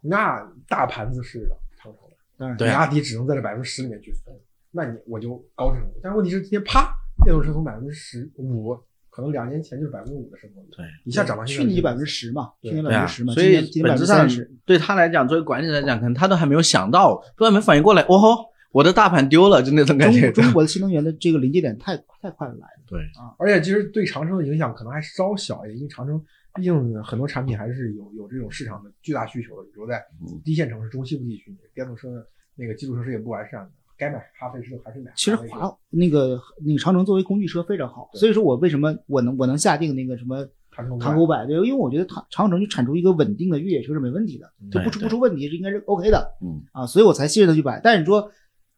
[0.00, 1.46] 那大盘子是
[1.76, 4.34] 长城的，当然，对比亚迪只能在这百分之十里面去分，
[4.72, 6.00] 那你我就高渗透率。
[6.02, 6.92] 但是问题是今天啪，
[7.24, 8.74] 电动车从百分之十五，
[9.10, 14.50] 可能两年前就是百分之五的渗透率，对一下涨到去年百分之十嘛，去年百分之十嘛，所以本质上分之三十。
[14.64, 20.30] 对他来讲，作为管理来讲，可能他都还没有想到，都还没反应过来，哦吼，我的大盘丢了，就那种感觉。
[20.32, 22.82] 中中国的新能源的这个临界点太太快了来了。
[22.86, 26.22] 对啊，而且其实对长城的影响可能还稍小一点，因为长城
[26.54, 35.36] 毕竟很多产品还是有有这种市场的巨大需求的，比如在嗯低线城市、中西部地区，电动车的那个基础设施也不完善的，该买咖啡车还是买其实。
[35.36, 47.80] 华那个那个长城作为工具车非常好，所以说我为什么我能我能下定那个什么长城唐五百，对，因为我觉得长长城就产出一个稳定的越野车是没问题的，就不出不出问题是应该是 OK 的嗯，啊，所以我才信任他去买。
[47.82, 48.30] 但是你说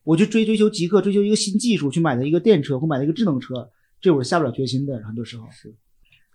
[0.08, 3.68] 我去追追求极客，追求一个新技术去买的一个电车或买的一个智能车，
[4.00, 5.70] 这我是下不了决心的，很多时候是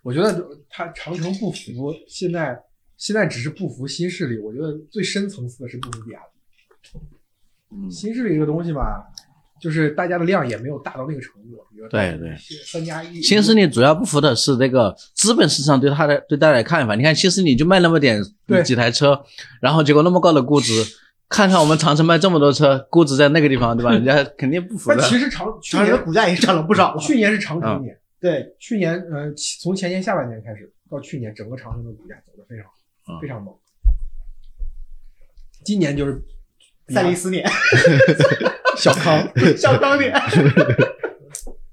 [0.04, 2.56] 我觉得他长城不服，现在
[2.98, 6.20] 现在只是不服新势力，我觉得最深层次的是不服比亚
[6.84, 7.00] 迪。
[7.72, 9.04] 嗯，新势力这个东西吧，
[9.60, 12.38] 就是大家的量也没有大到那个程度，比如对对，
[12.68, 16.94] 三加一新势力主要不服的是这个资本市场对他的对大家的看法。
[16.94, 19.20] 你看新势力就卖那么点对几台车，
[19.60, 20.72] 然后结果那么高的估值，
[21.30, 23.92] 看看我们长城卖这么多车，估值在那个地方，对吧？
[23.94, 24.98] 人家肯定不服的。
[24.98, 27.00] 但其实长去长城的股价也涨了不少了。
[27.00, 33.54] 去年是长城年，对，去年呃从前年下半年开始到去年，整个长城的股价走的非常好，嗯非常猛。
[35.64, 36.22] 今年就是
[36.86, 37.50] 比亚赛力斯年，
[38.78, 39.28] 小康，
[39.58, 40.14] 小康年，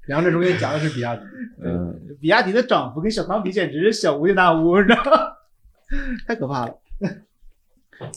[0.07, 1.21] 两者中间夹的是比亚迪。
[1.63, 5.11] 嗯，比亚迪的涨幅跟小康比简直是小巫见大巫，你知道吗？
[6.25, 6.73] 太可怕了。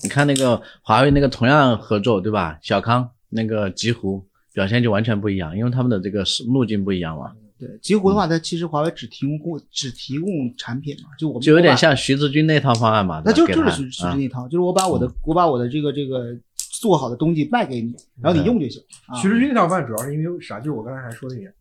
[0.02, 2.58] 你看那个华为那个同样合作，对吧？
[2.62, 13.22] 小康那个极狐表现就完全不一样，因为他们的这个是路径不一样嘛，对，极狐的话，它其实华为只提供只提供产品嘛，就我们就有点，像徐志军那套方案嘛。
[13.24, 18.82] 那就就是徐志那套，就是我把我的我把我的这个这个做好的东西卖给你，然后你用就行。
[19.06, 20.58] 啊徐志军那套方案主要是因为啥？
[20.58, 21.52] 就是我刚才还说那点，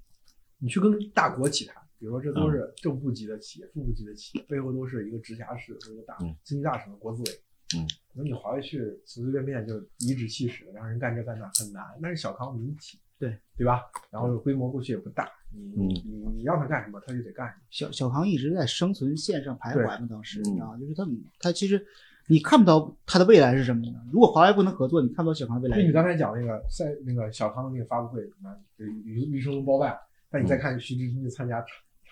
[0.59, 7.31] 你去跟大国企谈，比如说这都是正部级的企业、副部级的企业，背后都是一个直辖市或者一个大嗯经济大省的国资委，
[7.77, 13.81] 嗯，可能你华为去随随便便就颐指气使的让人干这干那很难，那是小康民企，对对吧？
[14.11, 17.61] 然后规模过去也不大，你嗯你你让他干什么，他就得干什么。
[17.69, 21.85] 小小康一直在生存线上徘徊嘛，当时嗯啊，就是他们他其实
[22.27, 23.99] 你看不到他的未来是什么呢？
[24.11, 25.83] 如果华为不能合作，你看不到小康未来就。
[25.83, 29.97] 你刚才讲那个赛那个小康的那个发布会，什么余余生龙包办，
[30.29, 31.61] 但你再看徐志新去参加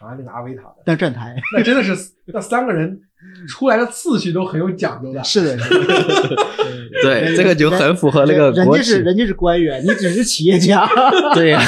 [0.02, 1.96] 长长安那个阿维塔的，但是站台那真的是
[2.26, 3.00] 那三个人
[3.48, 5.24] 出来的次序都很有讲究的。
[5.24, 6.36] 是的，是的
[7.04, 10.88] 对， 这个就很符合那个人家是人家是官员，你只是企业家。
[11.36, 11.62] 对呀，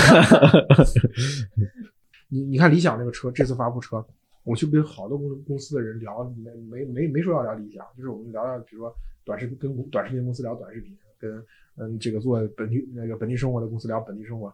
[2.30, 4.04] 你你看理想那个车，这次发布车，
[4.44, 8.94] 我去跟好多公公司的人聊，没没没没说要聊理想，就是我们聊聊，比如说
[9.24, 11.32] 短视频跟短视频公司聊短视频，跟
[11.78, 14.52] 嗯这个做本地那个本地生活的公司聊本地生活，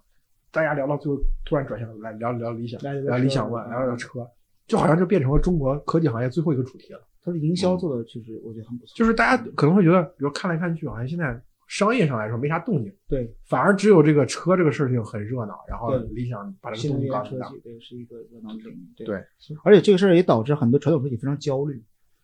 [0.52, 4.28] 大家聊到最后突然转向来聊聊理想，聊聊聊理想 ONE，聊聊车，
[4.68, 7.00] 就好像就变成了中国科技行业最后一个主题了。
[7.22, 8.94] 它的营销做的其实我觉得很不错。
[8.96, 17.30] 就是大家可能会觉得，比如看来看去，好像现在商业上来说没啥动静，对，反而只有这个车这个事情很热闹，然后理想把这个新能动力搞大。
[17.30, 18.76] 源车企对是一个热闹点。
[18.96, 19.24] 对对，
[19.64, 21.76] 而且这个事儿也导致很多传统车企非常焦虑。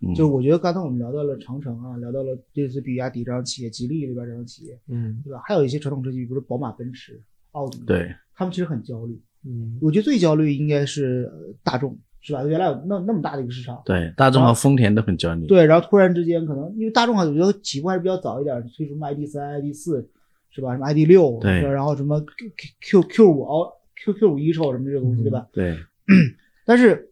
[0.01, 5.41] 嗯就我觉得刚才我们聊到了长城啊，聊到了类似比亚迪这样企业，吉利这边这样企业，嗯对吧？
[5.45, 7.21] 还有一些传统车企，比如宝马、奔驰、
[7.55, 9.19] 奥迪，对，他们其实很焦虑。
[9.47, 12.43] 嗯我觉得最焦虑应该是呃大众，是吧？
[12.43, 15.45] 原来有那那么大的一个市场，对，大众和丰田都很焦虑。
[15.47, 20.09] 对，然后突然之间可能因为大众好像我觉得起步还是比较早一点，推出什么 ID 三、ID 四，
[20.49, 20.73] 是吧？
[20.73, 22.51] 什么 ID 六，对然后什么 Q
[22.81, 23.71] Q Q 五哦
[24.03, 25.47] Q Q 五 e 什么这个东西，对吧？
[25.53, 25.77] 对，
[26.65, 27.11] 但是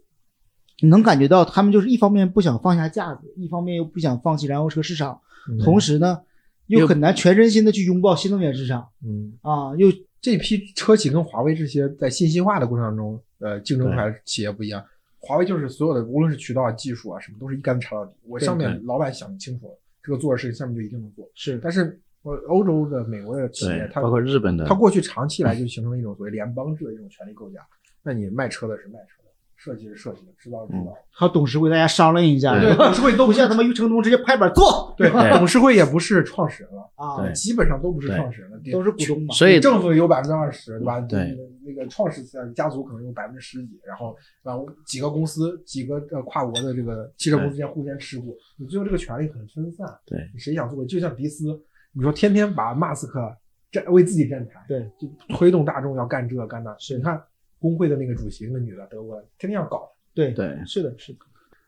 [0.81, 5.21] 你能感觉到他们就是一方面不想放下架子，一方面又不想放弃燃油车市场，
[5.63, 6.21] 同时呢
[6.65, 9.87] 又又很难全身心的去拥抱新能源市场嗯，啊，又
[10.23, 14.81] 这批车企跟华为这些在信息化的过程当中，呃，竞争出来的企业不一样。
[15.19, 18.13] 华为就是所有的，无论是渠道、技术啊什么，都是一竿子插到底。
[18.25, 21.29] 我上面老板想清楚了，这个做的事情，下面就一定能做。
[21.35, 27.59] 是但是我欧洲的、美国的企业对，，它包括日本的它，过去长期以来就形成了一种所谓联邦制的一种权力构架。
[28.01, 29.22] 那你卖车的是卖车的，
[29.63, 30.97] 设计是设计的，知道是制造的。
[31.09, 32.75] 还有董事会大家商量一下，对。
[32.75, 39.33] 董事会都不像他妈余承东直接拍板做，对，董事会也不是创始人了，啊，基本上都不是创始人了，都是股东嘛。
[39.33, 40.99] 所以政府有百分之二十，对吧？
[40.99, 42.21] 对，那个创始
[42.53, 50.83] 家族可能有百分之十几，然后然后几个公司、几个呃跨国的这个汽车公司之间互相持股，你最后这个权利很分散，对，谁想做？
[50.83, 51.57] 就像迪斯，
[51.93, 53.33] 你说天天把马斯克
[53.71, 56.97] 站为自己站台，对，就推动大众要干这干那，是。
[56.97, 57.21] 你看
[57.63, 60.59] 工会的那个主席，那个女的德国的，天天要搞，对对。
[60.67, 61.19] 是的，是的。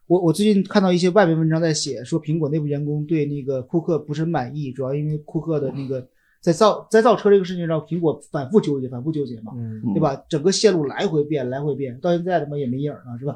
[0.07, 6.05] 我我最近看到一些外媒文章在写，说苹果内部员工对那个库克不是很满意，主要因为库克的那个
[6.41, 9.81] 在造在造车这个事情上，苹果反复纠结，反复纠结嘛，嗯。
[9.93, 10.22] 对吧？
[10.27, 13.34] 整个线路来回变，来回变，到现在他妈也没影了，是吧？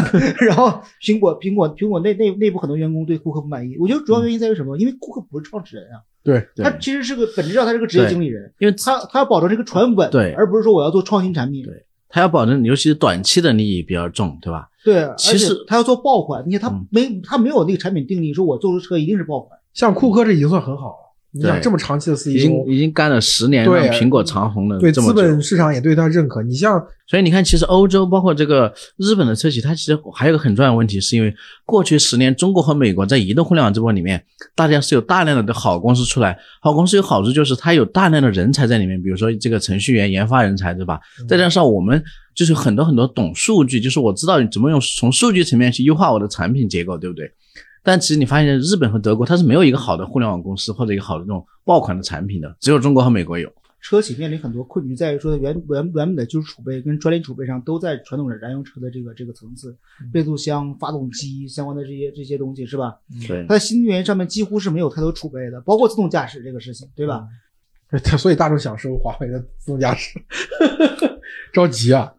[0.46, 4.76] 然后苹果苹果苹果内内内部很多员工对库克不满意，我觉得主要原因在于什么？
[4.76, 6.64] 因为库克不是创始人啊，对，对。
[6.64, 10.34] 他其实是个本质上他是个职业经理人，因为他他要保证这个船稳，对。
[10.34, 14.68] 而不是说我要做创新产品，对他要保证，尤其是短期的利益比较重，对吧？
[14.84, 19.58] 对，其实而且他要做爆款，你看他嗯没、他没有那个产品定义，说我做出车一定是爆款。
[19.72, 21.09] 像库克这已经算很好了。
[21.32, 25.00] 你想这么长期的 CEO，已经已经干了十年，对让苹果长红了对资。
[25.12, 26.42] 本市场也对他认可。
[26.42, 31.34] 你像所以你看，其实欧洲包括这个日本的车企，它其实还有个很重要的问题，是因为
[31.64, 34.20] 过去十年中国和美国在移动互联网这波里面，
[34.54, 41.00] 大家是有大量的好公司出来，好公司有好处就是它有大量的人才在里面，比如说这个程序员、研发人才，对吧？
[41.28, 42.02] 再加上我们
[42.34, 47.30] 就是很多很多懂数据，就是我知道你怎么用从数据层面去优化我的产品结构，对不对？
[47.82, 53.50] 但其实你发现日本和德国它是没有一个好的互联网公司或者一个好的这种爆款的产品的，只有中国和美国有。
[53.82, 59.74] 车企面临很多困局，在于说原原原本的技术储备跟专利储备上都在传统的燃油车的这个这个层次，
[60.12, 62.94] 变速箱、发动机相关的这些这些东西是吧？
[63.26, 67.26] 对它在新能源上面几乎是没有太多储备的，包括自动驾驶这个事情，对吧？
[67.90, 70.20] 对，所以大众想收华为的自动驾驶，
[71.50, 72.12] 着急啊！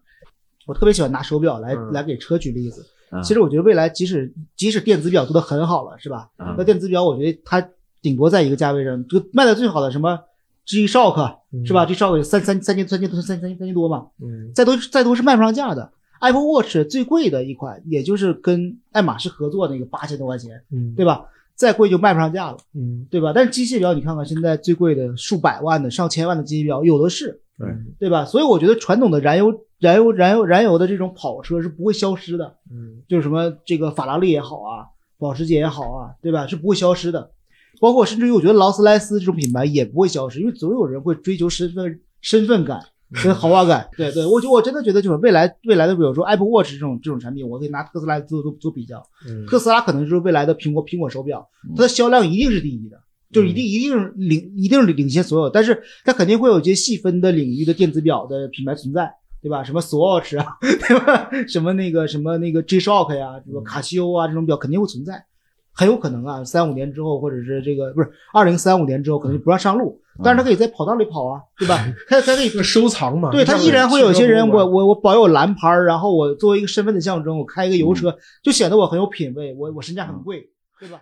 [0.65, 2.83] 我特别喜欢拿手表来、嗯来给车举例子。
[3.11, 6.29] 啊其实我觉得未来即使即使电子表做的很好了，是吧？
[6.37, 7.65] 嗯那电子表我觉得它
[8.01, 10.19] 顶多在一个价位上，就卖的最好的什么
[10.65, 15.91] G Shock 嗯是吧？G Shock 三三三千三千多三三三千多嘛，嗯再多再多是卖不上价的。
[16.19, 21.25] Apple Watch 最贵的一款，也就是跟爱马仕合作那个八千多块钱，嗯对吧？
[21.55, 23.33] 再贵就卖不上价了，嗯，对吧？
[23.35, 27.67] 但是机械表你看看，现在最贵的数百万的、上千万的机械表有的是，对
[27.99, 28.25] 对吧？
[28.25, 34.85] 所以我觉得传统的燃油、燃油、燃油、燃油的这种跑车是不会消失的，嗯就是什么这个法拉利也好啊，
[35.19, 36.47] 保时捷也好啊，对吧？
[36.47, 37.31] 是不会消失的。
[37.79, 42.79] 包括甚至于我觉得劳斯莱斯这种品牌也不会消失，因为总有人会追求身份身份感，
[43.23, 43.89] 跟豪华感。
[43.97, 49.03] 对对，我就我真的觉得就是未来未来的，比如说 Apple Watch 这种这种产品，我可以拿特斯拉做做做比较。
[49.27, 53.01] 嗯特斯拉可能就是未来的苹果苹果手表，它的销量一定是第一的，
[53.31, 59.11] 就是一定一定是领一定是领先所有，但是它肯定会有一些细分的领域的电子表的品牌存在。
[59.41, 59.63] 对吧？
[59.63, 61.29] 什么 Swatch 啊， 对吧？
[61.47, 65.25] 什么那个什么那个 G-Shock 呀，什么卡西欧啊，这种表肯定会存在，
[65.73, 71.83] 很有可能啊，三五年之后，或者是这个不是二零三五年之后，可能就不让上路，但是它可以在跑道里跑啊，对吧？
[72.07, 80.49] 它它可以 这个收藏嘛，对，它依然会有些人，我我我保有蓝牌，然后我作为一个身份的象征，我开一个油车，就显得我很有品位，我我身价很贵，
[80.79, 81.01] 对吧？